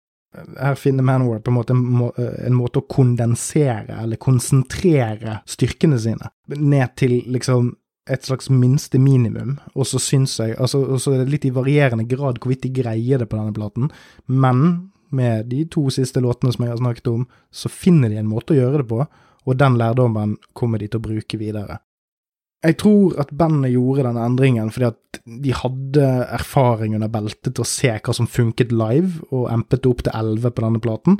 her 0.59 0.75
finner 0.75 1.03
Manwar 1.03 1.39
på 1.39 1.51
en 1.51 1.55
måte 1.55 1.73
en, 1.73 2.55
måte 2.55 2.81
å 2.81 2.87
kondensere, 2.89 3.97
eller 4.01 4.19
konsentrere, 4.21 5.39
styrkene 5.47 5.99
sine 6.01 6.31
ned 6.55 6.95
til 6.99 7.19
liksom 7.31 7.73
et 8.05 8.25
slags 8.27 8.51
minste 8.53 8.99
minimum, 9.01 9.55
og 9.73 9.87
så 9.89 9.99
syns 10.01 10.37
jeg 10.37 10.53
altså, 10.61 10.83
Og 10.85 10.99
så 11.01 11.15
er 11.15 11.23
det 11.23 11.31
litt 11.33 11.45
i 11.49 11.53
varierende 11.53 12.05
grad 12.05 12.37
hvorvidt 12.37 12.67
de 12.67 12.73
greier 12.81 13.21
det 13.21 13.29
på 13.31 13.39
denne 13.39 13.55
platen, 13.55 13.89
men 14.27 14.91
med 15.15 15.49
de 15.49 15.63
to 15.71 15.87
siste 15.93 16.21
låtene 16.21 16.53
som 16.53 16.65
jeg 16.65 16.73
har 16.73 16.81
snakket 16.81 17.07
om, 17.07 17.25
så 17.51 17.71
finner 17.71 18.11
de 18.11 18.19
en 18.19 18.29
måte 18.29 18.53
å 18.53 18.59
gjøre 18.59 18.83
det 18.83 18.89
på, 18.89 19.05
og 19.45 19.57
den 19.57 19.77
lærdommen 19.79 20.35
kommer 20.57 20.81
de 20.81 20.89
til 20.89 21.01
å 21.01 21.05
bruke 21.05 21.39
videre. 21.39 21.79
Jeg 22.65 22.79
tror 22.81 23.13
at 23.21 23.33
bandet 23.37 23.75
gjorde 23.75 24.07
denne 24.07 24.25
endringen 24.25 24.71
fordi 24.73 24.87
at 24.87 25.19
de 25.45 25.53
hadde 25.53 26.05
erfaring 26.33 26.95
under 26.97 27.11
beltet 27.13 27.53
til 27.53 27.61
å 27.61 27.69
se 27.69 27.91
hva 27.93 28.15
som 28.15 28.29
funket 28.29 28.73
live, 28.73 29.21
og 29.29 29.51
empet 29.53 29.83
det 29.83 29.91
opp 29.91 30.05
til 30.05 30.17
11 30.17 30.53
på 30.55 30.65
denne 30.65 30.81
platen. 30.81 31.19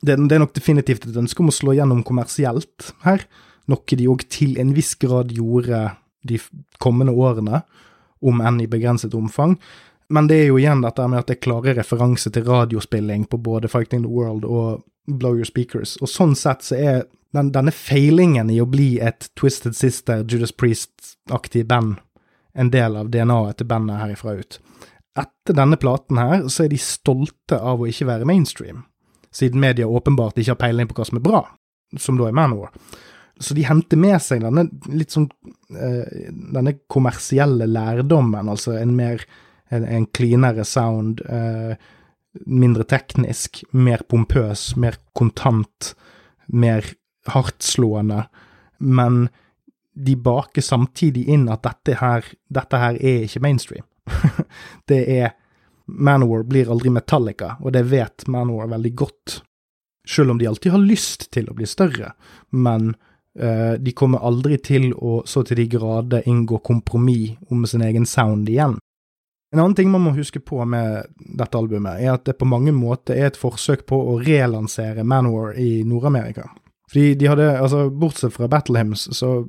Det, 0.00 0.16
det, 0.16 0.34
er 0.34 0.42
nok 0.42 0.56
definitivt 0.56 1.06
et 1.06 1.18
ønske 1.18 1.44
om 1.44 1.52
å 1.52 1.54
slå 1.54 1.76
gjennom 1.76 2.00
kommersielt 2.06 2.92
her, 3.04 3.26
noe 3.70 3.98
de 3.98 4.08
òg 4.10 4.24
til 4.32 4.56
en 4.58 4.72
viss 4.74 4.96
grad 4.98 5.30
gjorde 5.36 5.84
de 6.28 6.38
kommende 6.82 7.14
årene, 7.14 7.62
om 8.22 8.40
enn 8.40 8.60
i 8.62 8.68
begrenset 8.70 9.14
omfang. 9.18 9.56
Men 10.12 10.28
det 10.30 10.42
er 10.42 10.50
jo 10.52 10.60
igjen 10.60 10.84
dette 10.84 11.06
med 11.08 11.22
at 11.22 11.30
det 11.30 11.38
er 11.38 11.44
klare 11.46 11.74
referanser 11.78 12.34
til 12.34 12.46
radiospilling 12.46 13.26
på 13.30 13.40
både 13.42 13.70
Fighting 13.72 14.04
the 14.04 14.12
World 14.12 14.44
og 14.44 14.84
Blow 15.10 15.34
Your 15.34 15.48
Speakers, 15.48 15.96
og 16.02 16.10
sånn 16.10 16.36
sett 16.38 16.62
så 16.62 16.78
er 16.78 17.02
den, 17.32 17.48
denne 17.54 17.72
feilingen 17.74 18.50
i 18.52 18.60
å 18.62 18.68
bli 18.68 19.00
et 19.02 19.30
Twisted 19.40 19.74
Sister, 19.74 20.22
Judas 20.28 20.52
Priest-aktig 20.52 21.64
band 21.66 21.96
en 22.52 22.70
del 22.70 22.96
av 23.00 23.08
DNA-et 23.10 23.58
til 23.60 23.68
bandet 23.68 24.02
herifra 24.02 24.36
ut. 24.36 24.58
Etter 25.18 25.56
denne 25.56 25.78
platen 25.80 26.20
her, 26.20 26.46
så 26.52 26.66
er 26.66 26.72
de 26.72 26.80
stolte 26.80 27.58
av 27.58 27.80
å 27.80 27.88
ikke 27.88 28.08
være 28.08 28.28
mainstream, 28.28 28.84
siden 29.32 29.60
media 29.60 29.88
åpenbart 29.88 30.38
ikke 30.38 30.54
har 30.54 30.60
peiling 30.60 30.90
på 30.90 30.98
hva 30.98 31.08
som 31.08 31.20
er 31.20 31.24
bra, 31.24 31.42
som 32.00 32.20
da 32.20 32.28
er 32.28 32.36
Manowar. 32.36 32.72
Så 33.42 33.56
de 33.58 33.64
henter 33.66 33.98
med 33.98 34.20
seg 34.22 34.44
denne 34.44 34.68
litt 34.92 35.14
sånn 35.14 35.28
eh, 35.74 36.28
denne 36.30 36.76
kommersielle 36.90 37.66
lærdommen, 37.66 38.50
altså 38.52 38.76
en 38.78 38.94
mer 38.96 39.24
en, 39.72 39.84
en 39.84 40.06
cleanere 40.06 40.64
sound, 40.64 41.20
eh, 41.28 41.76
mindre 42.46 42.84
teknisk, 42.88 43.62
mer 43.72 44.04
pompøs, 44.08 44.72
mer 44.76 44.98
kontant, 45.16 45.92
mer 46.46 46.86
hardtslående, 47.32 48.26
men 48.78 49.28
de 49.92 50.16
baker 50.16 50.64
samtidig 50.64 51.26
inn 51.28 51.48
at 51.52 51.64
dette 51.64 51.98
her, 52.00 52.26
dette 52.48 52.80
her 52.80 52.98
er 52.98 53.26
ikke 53.26 53.42
mainstream. 53.44 53.86
det 54.90 55.04
er 55.20 55.32
Manowar 55.86 56.44
blir 56.48 56.70
aldri 56.72 56.92
Metallica, 56.92 57.56
og 57.60 57.74
det 57.74 57.82
vet 57.90 58.26
Manowar 58.30 58.70
veldig 58.70 58.92
godt. 58.96 59.40
Selv 60.08 60.32
om 60.32 60.38
de 60.40 60.48
alltid 60.48 60.72
har 60.72 60.84
lyst 60.84 61.26
til 61.34 61.50
å 61.50 61.56
bli 61.56 61.68
større, 61.68 62.14
men 62.50 62.94
de 63.32 63.92
kommer 63.96 64.20
aldri 64.28 64.58
til 64.60 64.90
å 64.92 65.22
så 65.24 65.40
til 65.48 65.56
de 65.62 65.64
grader 65.72 66.26
inngå 66.28 66.58
kompromiss 66.60 67.38
om 67.48 67.62
sin 67.66 67.84
egen 67.86 68.04
sound 68.04 68.50
igjen. 68.52 68.76
En 69.52 69.60
annen 69.60 69.76
ting 69.76 69.90
man 69.92 70.00
må 70.04 70.14
huske 70.16 70.40
på 70.40 70.64
med 70.64 71.10
dette 71.16 71.58
albumet, 71.58 72.00
er 72.00 72.14
at 72.14 72.24
det 72.24 72.38
på 72.40 72.48
mange 72.48 72.72
måter 72.72 73.18
er 73.18 73.28
et 73.28 73.40
forsøk 73.40 73.84
på 73.88 73.98
å 74.12 74.16
relansere 74.24 75.04
Manowar 75.04 75.58
i 75.60 75.82
Nord-Amerika. 75.84 76.46
Fordi 76.92 77.14
de 77.20 77.28
hadde, 77.28 77.48
altså 77.60 77.86
Bortsett 77.90 78.32
fra 78.34 78.48
Battle 78.52 78.80
Hymns, 78.80 79.06
så 79.16 79.42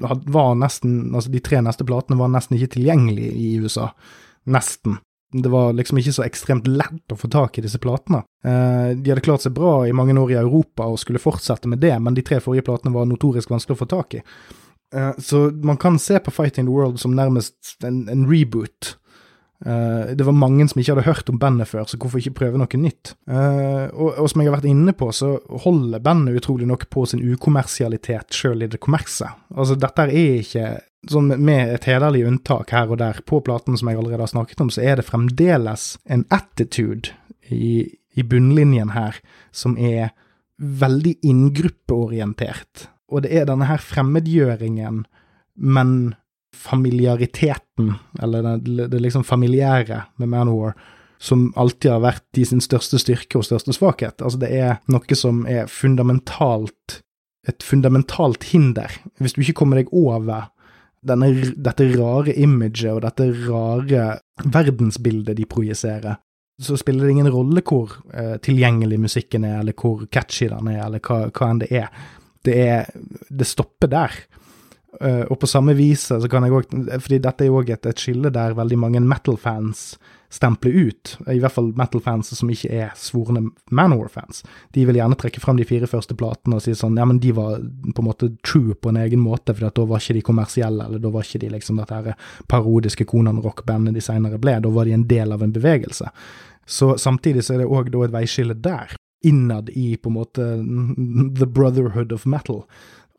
var 0.00 0.56
nesten 0.60 1.14
Altså, 1.14 1.32
de 1.32 1.40
tre 1.44 1.60
neste 1.64 1.84
platene 1.88 2.18
var 2.20 2.32
nesten 2.32 2.56
ikke 2.56 2.74
tilgjengelige 2.76 3.32
i 3.36 3.54
USA. 3.60 3.90
Nesten. 4.52 4.98
Det 5.32 5.50
var 5.52 5.74
liksom 5.78 6.00
ikke 6.00 6.14
så 6.16 6.24
ekstremt 6.26 6.66
lett 6.66 7.12
å 7.12 7.18
få 7.18 7.28
tak 7.30 7.58
i 7.58 7.62
disse 7.62 7.78
platene. 7.82 8.24
Eh, 8.44 8.96
de 8.98 9.12
hadde 9.12 9.22
klart 9.22 9.44
seg 9.44 9.54
bra 9.54 9.84
i 9.86 9.94
mange 9.94 10.16
år 10.18 10.32
i 10.34 10.40
Europa 10.40 10.88
og 10.90 10.98
skulle 10.98 11.22
fortsette 11.22 11.70
med 11.70 11.82
det, 11.82 11.94
men 12.02 12.16
de 12.16 12.24
tre 12.26 12.40
forrige 12.42 12.66
platene 12.66 12.94
var 12.94 13.06
notorisk 13.06 13.52
vanskelig 13.52 13.78
å 13.78 13.82
få 13.84 13.90
tak 13.92 14.18
i. 14.18 14.24
Eh, 14.94 15.12
så 15.22 15.44
man 15.62 15.78
kan 15.78 15.98
se 16.02 16.18
på 16.18 16.34
Fighting 16.34 16.66
the 16.66 16.74
World 16.74 16.98
som 17.00 17.14
nærmest 17.14 17.76
en, 17.86 18.08
en 18.10 18.26
reboot 18.30 18.96
Uh, 19.60 20.16
det 20.16 20.24
var 20.24 20.36
mange 20.36 20.64
som 20.70 20.80
ikke 20.80 20.94
hadde 20.94 21.06
hørt 21.08 21.30
om 21.32 21.38
bandet 21.40 21.68
før, 21.68 21.84
så 21.84 21.98
hvorfor 22.00 22.22
ikke 22.22 22.38
prøve 22.38 22.60
noe 22.60 22.80
nytt? 22.80 23.14
Uh, 23.28 23.92
og, 23.92 24.14
og, 24.14 24.28
som 24.32 24.40
jeg 24.40 24.48
har 24.48 24.56
vært 24.56 24.70
inne 24.70 24.94
på, 24.96 25.10
så 25.12 25.34
holder 25.64 26.04
bandet 26.04 26.38
utrolig 26.40 26.68
nok 26.70 26.86
på 26.92 27.04
sin 27.10 27.24
ukommersialitet 27.24 28.36
sjøl 28.36 28.64
i 28.64 28.70
det 28.72 28.80
kommerse. 28.80 29.28
Altså, 29.52 29.76
dette 29.80 30.06
er 30.08 30.14
ikke 30.40 30.70
sånn 31.08 31.32
med 31.40 31.74
et 31.74 31.86
hederlig 31.88 32.26
unntak 32.28 32.72
her 32.76 32.90
og 32.92 33.00
der 33.00 33.20
på 33.26 33.40
platen 33.44 33.78
som 33.78 33.88
jeg 33.88 34.00
allerede 34.00 34.24
har 34.26 34.32
snakket 34.32 34.64
om, 34.64 34.72
så 34.72 34.84
er 34.84 35.00
det 35.00 35.08
fremdeles 35.08 35.94
en 36.04 36.26
attitude 36.32 37.14
i, 37.48 37.84
i 38.16 38.24
bunnlinjen 38.26 38.92
her 38.94 39.20
som 39.52 39.76
er 39.80 40.12
veldig 40.60 41.16
inngruppeorientert. 41.24 42.88
Og 43.10 43.24
det 43.24 43.32
er 43.34 43.48
denne 43.48 43.68
her 43.70 43.80
fremmedgjøringen, 43.82 45.04
men 45.56 45.94
familiariteten, 46.56 47.94
eller 48.22 48.56
det, 48.58 48.88
det 48.92 49.00
liksom 49.00 49.24
familiære 49.24 50.02
med 50.16 50.28
Manowar, 50.28 50.74
som 51.20 51.50
alltid 51.56 51.90
har 51.90 52.02
vært 52.02 52.24
de 52.36 52.46
sin 52.48 52.62
største 52.64 52.98
styrke 53.00 53.38
og 53.38 53.44
største 53.44 53.74
svakhet. 53.76 54.22
Altså, 54.24 54.40
det 54.40 54.50
er 54.56 54.78
noe 54.88 55.18
som 55.18 55.44
er 55.46 55.70
fundamentalt 55.70 57.02
Et 57.48 57.62
fundamentalt 57.64 58.44
hinder. 58.52 58.92
Hvis 59.16 59.32
du 59.32 59.38
ikke 59.40 59.54
kommer 59.62 59.78
deg 59.78 59.88
over 59.96 60.50
denne, 61.00 61.30
dette 61.56 61.86
rare 61.94 62.34
imaget 62.36 62.90
og 62.92 63.00
dette 63.00 63.30
rare 63.46 64.18
verdensbildet 64.44 65.38
de 65.38 65.46
projiserer, 65.48 66.18
så 66.60 66.76
spiller 66.76 67.06
det 67.06 67.14
ingen 67.14 67.30
rolle 67.32 67.62
hvor 67.64 67.94
eh, 68.12 68.36
tilgjengelig 68.44 69.00
musikken 69.00 69.46
er, 69.48 69.62
eller 69.62 69.72
hvor 69.72 70.04
catchy 70.12 70.50
den 70.50 70.68
er, 70.68 70.82
eller 70.84 71.00
hva, 71.00 71.30
hva 71.32 71.48
enn 71.48 71.62
det 71.62 71.70
er. 71.72 71.88
Det, 72.44 72.58
er. 72.60 72.92
det 73.32 73.48
stopper 73.48 73.88
der. 73.88 74.20
Uh, 74.98 75.22
og 75.30 75.38
på 75.40 75.46
samme 75.46 75.74
vis 75.78 76.08
så 76.10 76.26
kan 76.26 76.42
jeg 76.42 76.50
òg 76.50 76.72
Fordi 76.98 77.20
dette 77.22 77.44
er 77.44 77.46
jo 77.46 77.60
òg 77.60 77.68
et, 77.70 77.86
et, 77.86 78.00
skille 78.00 78.32
der 78.34 78.56
veldig 78.58 78.78
mange 78.82 79.00
metal-fans 79.00 79.94
stempler 80.30 80.70
ut. 80.70 81.12
I 81.26 81.40
hvert 81.42 81.54
fall 81.54 81.72
metal-fans 81.78 82.30
som 82.38 82.50
ikke 82.52 82.70
er 82.70 82.90
svorne 82.98 83.48
Manor-fans. 83.74 84.44
De 84.74 84.84
vil 84.86 85.00
gjerne 85.00 85.18
trekke 85.18 85.42
fram 85.42 85.58
de 85.58 85.66
fire 85.66 85.88
første 85.90 86.14
platene 86.14 86.58
og 86.58 86.62
si 86.62 86.74
sånn 86.78 86.98
Ja, 87.00 87.06
men 87.08 87.18
de 87.22 87.32
var 87.34 87.58
på 87.58 88.02
en 88.02 88.06
måte 88.06 88.30
true 88.46 88.76
på 88.78 88.92
en 88.92 89.00
egen 89.02 89.22
måte, 89.24 89.56
for 89.56 89.66
da 89.66 89.86
var 89.90 90.02
ikke 90.02 90.20
de 90.20 90.26
kommersielle, 90.28 90.86
eller 90.86 91.02
da 91.02 91.10
var 91.10 91.26
ikke 91.26 91.42
de 91.42 91.50
liksom 91.56 91.82
dette 91.82 91.98
her 91.98 92.30
parodiske 92.50 93.08
Konan-rockbandet 93.10 93.98
de 93.98 94.04
seinere 94.06 94.38
ble. 94.42 94.60
Da 94.62 94.70
var 94.70 94.86
de 94.86 94.94
en 94.94 95.08
del 95.10 95.34
av 95.34 95.42
en 95.42 95.54
bevegelse. 95.54 96.10
Så 96.70 96.94
samtidig 97.02 97.42
så 97.42 97.56
er 97.56 97.64
det 97.64 97.70
òg 97.70 97.90
da 97.90 98.06
et 98.06 98.14
veiskille 98.14 98.54
der. 98.54 98.94
Innad 99.26 99.68
i 99.74 99.96
på 100.00 100.12
en 100.12 100.18
måte 100.20 100.46
the 101.42 101.46
brotherhood 101.46 102.14
of 102.14 102.26
metal. 102.26 102.62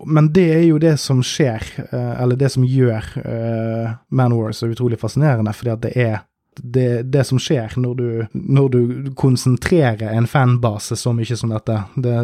Men 0.05 0.31
det 0.33 0.47
er 0.53 0.65
jo 0.65 0.79
det 0.81 0.95
som 1.01 1.21
skjer, 1.25 1.63
eh, 1.91 2.11
eller 2.23 2.39
det 2.39 2.51
som 2.53 2.65
gjør 2.65 3.07
uh, 3.21 3.93
Manowar 4.09 4.55
så 4.55 4.69
utrolig 4.71 4.99
fascinerende, 4.99 5.53
fordi 5.53 5.73
at 5.73 5.81
det 5.85 5.93
er 5.95 6.19
det, 6.61 6.87
det 7.13 7.23
som 7.23 7.39
skjer 7.39 7.77
når 7.79 7.93
du, 7.95 8.07
når 8.33 8.69
du, 8.73 8.79
konsentrerer 9.15 10.11
en 10.11 10.27
fanbase 10.27 10.97
så 10.99 11.13
mye 11.15 11.37
som 11.37 11.53
dette. 11.53 11.77
Det, 11.95 12.15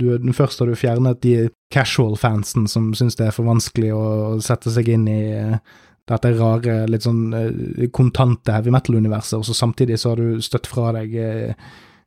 du, 0.00 0.32
først 0.34 0.60
har 0.60 0.70
du 0.70 0.74
fjernet 0.78 1.22
de 1.22 1.48
casual-fansen 1.72 2.66
som 2.68 2.90
syns 2.98 3.16
det 3.16 3.28
er 3.28 3.36
for 3.36 3.46
vanskelig 3.46 3.92
å 3.94 4.06
sette 4.42 4.74
seg 4.74 4.90
inn 4.90 5.06
i 5.10 5.20
uh, 5.38 5.58
dette 6.06 6.34
rare, 6.38 6.84
litt 6.90 7.06
sånn 7.06 7.90
kontante 7.94 8.54
heavy 8.54 8.70
metal-universet, 8.74 9.40
og 9.40 9.46
så 9.48 9.56
samtidig 9.58 9.98
så 9.98 10.12
har 10.12 10.22
du 10.22 10.42
støtt 10.44 10.68
fra 10.70 10.92
deg 10.94 11.16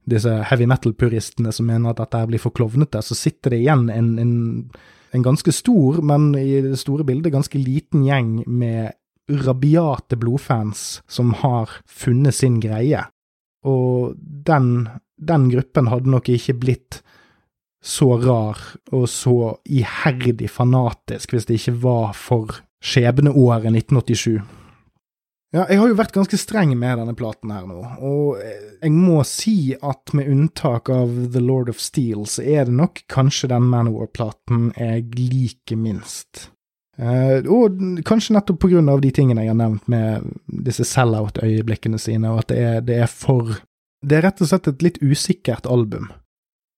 disse 0.10 0.31
heavy 0.51 0.68
metal-puristene 0.69 1.51
som 1.53 1.68
mener 1.68 1.91
at 1.91 1.99
dette 2.01 2.22
blir 2.30 2.41
for 2.41 2.56
klovnete. 2.56 3.01
Så 3.03 3.18
sitter 3.18 3.53
det 3.53 3.61
igjen 3.64 3.89
en, 3.93 4.14
en 4.22 4.34
en 5.15 5.26
ganske 5.26 5.52
stor, 5.56 6.02
men 6.06 6.31
i 6.38 6.61
det 6.61 6.77
store 6.80 7.06
bildet 7.07 7.34
ganske 7.34 7.60
liten 7.60 8.06
gjeng 8.06 8.44
med 8.48 8.94
rabiate 9.30 10.18
blodfans 10.18 11.02
som 11.10 11.34
har 11.41 11.69
funnet 11.86 12.36
sin 12.36 12.60
greie. 12.61 13.03
Og 13.65 14.15
den, 14.18 14.88
den 15.18 15.49
gruppen 15.52 15.90
hadde 15.91 16.14
nok 16.14 16.30
ikke 16.34 16.57
blitt 16.61 17.02
så 17.80 18.18
rar 18.19 18.60
og 18.91 19.06
så 19.07 19.56
iherdig 19.72 20.49
fanatisk 20.52 21.34
hvis 21.34 21.48
det 21.48 21.60
ikke 21.61 21.77
var 21.86 22.15
for 22.18 22.60
skjebneåret 22.84 23.69
1987. 23.72 24.59
Ja, 25.49 25.63
jeg 25.65 25.80
har 25.81 25.89
jo 25.89 25.97
vært 25.97 26.13
ganske 26.13 26.38
streng 26.38 26.76
med 26.77 26.99
denne 27.01 27.15
platen 27.17 27.49
her 27.49 27.63
nå, 27.65 27.80
og 28.05 28.38
jeg 28.38 28.91
må 28.93 29.23
si 29.26 29.73
at 29.73 30.13
med 30.13 30.30
unntak 30.30 30.91
av 30.93 31.15
The 31.34 31.41
Lord 31.41 31.71
of 31.73 31.81
Steel, 31.81 32.27
så 32.30 32.45
er 32.45 32.67
det 32.67 32.76
nok 32.77 33.01
kanskje 33.09 33.49
den 33.49 33.65
Manowar-platen 33.71 34.69
jeg 34.77 35.07
liker 35.17 35.80
minst. 35.81 36.51
Uh, 36.99 37.39
og 37.47 37.80
kanskje 38.05 38.35
nettopp 38.35 38.59
på 38.61 38.69
grunn 38.76 38.91
av 38.91 39.01
de 39.01 39.09
tingene 39.15 39.45
jeg 39.45 39.53
har 39.53 39.57
nevnt 39.57 39.89
med 39.89 40.30
disse 40.67 40.85
sell-out-øyeblikkene 40.85 41.97
sine, 41.97 42.30
og 42.30 42.43
at 42.43 42.51
det 42.51 42.59
er, 42.59 42.81
det 42.85 43.01
er 43.05 43.09
for 43.09 43.55
Det 43.99 44.15
er 44.15 44.23
rett 44.23 44.39
og 44.39 44.47
slett 44.47 44.67
et 44.69 44.84
litt 44.85 44.97
usikkert 45.01 45.65
album. 45.67 46.11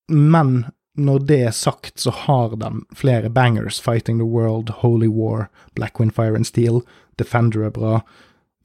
Men 0.10 0.72
når 0.98 1.20
det 1.28 1.40
er 1.46 1.54
sagt, 1.54 2.00
så 2.00 2.10
har 2.12 2.56
den 2.58 2.82
flere 2.98 3.30
bangers. 3.30 3.80
Fighting 3.80 4.18
the 4.18 4.26
World, 4.26 4.70
Holy 4.82 5.08
War, 5.08 5.50
Black 5.76 6.00
Wind 6.00 6.16
Fire 6.16 6.36
and 6.36 6.48
Steel, 6.48 6.82
Defender 7.20 7.68
er 7.68 7.76
bra. 7.76 8.00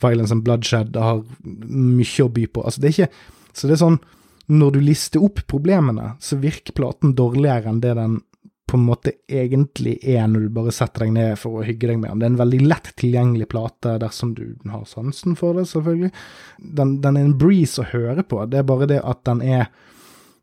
Violence 0.02 0.34
and 0.34 0.44
Bloodshed 0.44 0.96
har 1.00 1.24
mye 1.42 2.24
å 2.24 2.32
by 2.32 2.46
på. 2.52 2.64
Altså, 2.64 2.82
det 2.82 2.90
er 2.90 2.96
ikke 2.96 3.56
Så 3.56 3.68
det 3.68 3.76
er 3.76 3.84
sånn 3.84 4.00
Når 4.46 4.76
du 4.76 4.80
lister 4.84 5.24
opp 5.24 5.40
problemene, 5.50 6.14
så 6.20 6.38
virker 6.38 6.76
platen 6.76 7.16
dårligere 7.18 7.72
enn 7.72 7.82
det 7.82 7.96
den 7.98 8.20
på 8.66 8.76
en 8.76 8.86
måte 8.86 9.12
egentlig 9.30 9.94
er 10.02 10.24
når 10.26 10.46
du 10.46 10.54
bare 10.54 10.72
setter 10.74 11.04
deg 11.04 11.12
ned 11.14 11.36
for 11.38 11.60
å 11.60 11.66
hygge 11.66 11.86
deg 11.86 12.00
med 12.02 12.10
den. 12.10 12.18
Det 12.18 12.26
er 12.26 12.32
en 12.32 12.40
veldig 12.40 12.60
lett 12.66 12.88
tilgjengelig 12.98 13.46
plate 13.52 13.92
dersom 14.02 14.32
du 14.34 14.56
har 14.72 14.82
sansen 14.90 15.36
for 15.38 15.54
det, 15.54 15.68
selvfølgelig. 15.70 16.10
Den, 16.58 16.96
den 17.04 17.18
er 17.18 17.28
en 17.28 17.36
breeze 17.38 17.82
å 17.82 17.86
høre 17.92 18.24
på. 18.26 18.40
Det 18.50 18.58
er 18.58 18.66
bare 18.66 18.88
det 18.90 18.98
at 19.06 19.22
den 19.28 19.42
er 19.46 19.68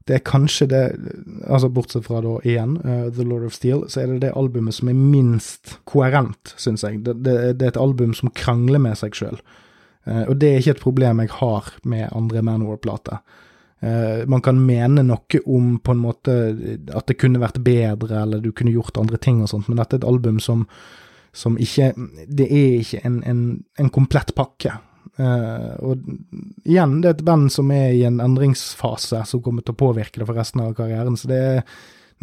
det 0.07 0.17
er 0.17 0.23
kanskje 0.27 0.67
det 0.71 0.81
Altså 1.47 1.69
bortsett 1.71 2.07
fra 2.07 2.21
da 2.23 2.35
igjen 2.47 2.75
uh, 2.83 3.07
The 3.13 3.25
Lord 3.27 3.47
of 3.47 3.55
Steel, 3.55 3.85
så 3.87 4.03
er 4.03 4.11
det 4.11 4.23
det 4.25 4.33
albumet 4.39 4.75
som 4.75 4.89
er 4.91 4.97
minst 4.99 5.77
koherent, 5.89 6.55
syns 6.59 6.83
jeg. 6.83 7.03
Det, 7.05 7.17
det, 7.23 7.35
det, 7.59 7.67
er 7.67 7.73
et 7.73 7.79
album 7.81 8.15
som 8.17 8.31
krangler 8.35 8.81
med 8.83 8.97
seg 8.99 9.15
sjøl. 9.17 9.39
Uh, 10.07 10.23
eh, 10.23 10.25
og 10.27 10.37
det 10.41 10.49
er 10.49 10.61
ikke 10.61 10.75
et 10.77 10.83
problem 10.83 11.23
jeg 11.23 11.33
har 11.37 11.71
med 11.87 12.11
andre 12.11 12.43
Manor-plater. 12.43 13.23
Uh, 13.83 14.23
man 14.31 14.43
kan 14.43 14.59
mene 14.63 15.03
noe 15.07 15.43
om 15.43 15.77
på 15.83 15.95
en 15.95 16.03
måte 16.03 16.37
at 16.95 17.07
det 17.07 17.19
kunne 17.19 17.43
vært 17.43 17.61
bedre, 17.63 18.23
eller 18.23 18.43
du 18.43 18.51
kunne 18.51 18.75
gjort 18.75 18.99
andre 18.99 19.19
ting 19.19 19.43
og 19.43 19.51
sånt, 19.51 19.69
men 19.69 19.79
dette 19.79 19.99
er 19.99 20.03
et 20.03 20.09
album 20.09 20.39
som, 20.43 20.65
som 21.35 21.59
ikke 21.59 21.93
Det 22.27 22.47
er 22.47 22.79
ikke 22.79 23.03
en, 23.07 23.21
en, 23.27 23.45
en 23.79 23.91
komplett 23.91 24.35
pakke. 24.35 24.77
Uh, 25.19 25.73
og 25.85 26.01
igjen, 26.65 26.97
det 27.03 27.09
er 27.09 27.15
et 27.17 27.25
band 27.27 27.51
som 27.53 27.69
er 27.73 27.93
i 27.93 28.03
en 28.07 28.21
endringsfase 28.23 29.21
som 29.29 29.43
kommer 29.45 29.65
til 29.65 29.75
å 29.75 29.81
påvirke 29.83 30.19
det 30.21 30.27
for 30.29 30.39
resten 30.39 30.63
av 30.63 30.73
karrieren, 30.77 31.17
så 31.19 31.29
det 31.29 31.39
er 31.39 31.63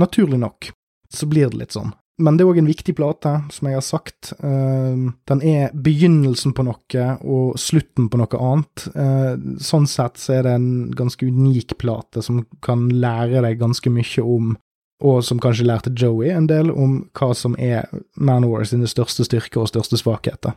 naturlig 0.01 0.41
nok. 0.43 0.73
Så 1.11 1.27
blir 1.31 1.51
det 1.51 1.59
litt 1.59 1.75
sånn. 1.75 1.93
Men 2.21 2.37
det 2.37 2.45
er 2.45 2.51
òg 2.51 2.59
en 2.61 2.69
viktig 2.69 2.93
plate, 2.99 3.31
som 3.55 3.69
jeg 3.69 3.79
har 3.79 3.85
sagt. 3.87 4.33
Uh, 4.43 5.11
den 5.31 5.45
er 5.47 5.75
begynnelsen 5.75 6.55
på 6.57 6.67
noe 6.67 7.07
og 7.23 7.61
slutten 7.61 8.11
på 8.13 8.21
noe 8.21 8.41
annet. 8.51 8.89
Uh, 8.95 9.57
sånn 9.63 9.89
sett 9.91 10.21
så 10.21 10.39
er 10.39 10.49
det 10.49 10.57
en 10.59 10.73
ganske 10.97 11.31
unik 11.31 11.79
plate 11.81 12.25
som 12.27 12.43
kan 12.65 12.89
lære 12.91 13.45
deg 13.47 13.63
ganske 13.63 13.93
mye 13.93 14.27
om 14.27 14.57
og 15.01 15.23
som 15.25 15.39
kanskje 15.41 15.65
lærte 15.65 15.93
Joey 15.97 16.29
en 16.29 16.49
del 16.51 16.71
om 16.71 16.99
hva 17.17 17.31
som 17.37 17.55
er 17.57 17.89
Man 18.21 18.45
Wars 18.51 18.75
sine 18.75 18.89
største 18.91 19.25
styrker 19.25 19.63
og 19.63 19.71
største 19.71 19.97
svakheter. 19.97 20.53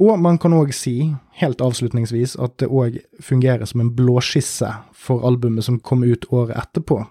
Og 0.00 0.16
man 0.16 0.38
kan 0.40 0.54
òg 0.56 0.72
si, 0.72 1.12
helt 1.36 1.60
avslutningsvis, 1.60 2.38
at 2.40 2.56
det 2.62 2.70
òg 2.72 2.96
fungerer 3.20 3.68
som 3.68 3.82
en 3.82 3.92
blåskisse 3.92 4.70
for 4.96 5.26
albumet 5.28 5.66
som 5.66 5.80
kom 5.80 6.04
ut 6.06 6.24
året 6.32 6.56
etterpå, 6.56 7.02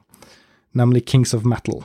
nemlig 0.74 1.06
Kings 1.06 1.36
of 1.38 1.46
Metal, 1.46 1.84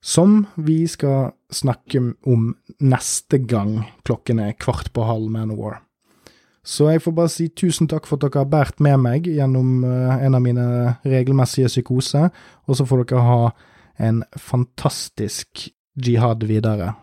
som 0.00 0.46
vi 0.56 0.86
skal 0.88 1.34
snakke 1.52 2.00
om 2.24 2.54
neste 2.80 3.42
gang 3.44 3.82
klokken 4.08 4.40
er 4.40 4.56
kvart 4.56 4.92
på 4.96 5.04
halv 5.04 5.28
Manowar. 5.32 5.82
Så 6.64 6.90
jeg 6.90 7.00
får 7.04 7.14
bare 7.16 7.32
si 7.32 7.48
tusen 7.48 7.88
takk 7.88 8.08
for 8.08 8.18
at 8.18 8.26
dere 8.26 8.42
har 8.42 8.48
båret 8.52 8.80
med 8.84 9.00
meg 9.00 9.28
gjennom 9.28 9.84
uh, 9.84 10.16
en 10.20 10.36
av 10.36 10.44
mine 10.44 10.66
regelmessige 11.04 11.70
psykoser, 11.70 12.28
og 12.68 12.76
så 12.76 12.88
får 12.88 13.04
dere 13.04 13.24
ha 13.24 13.40
en 14.08 14.22
fantastisk 14.36 15.68
jihad 15.96 16.44
videre. 16.48 16.94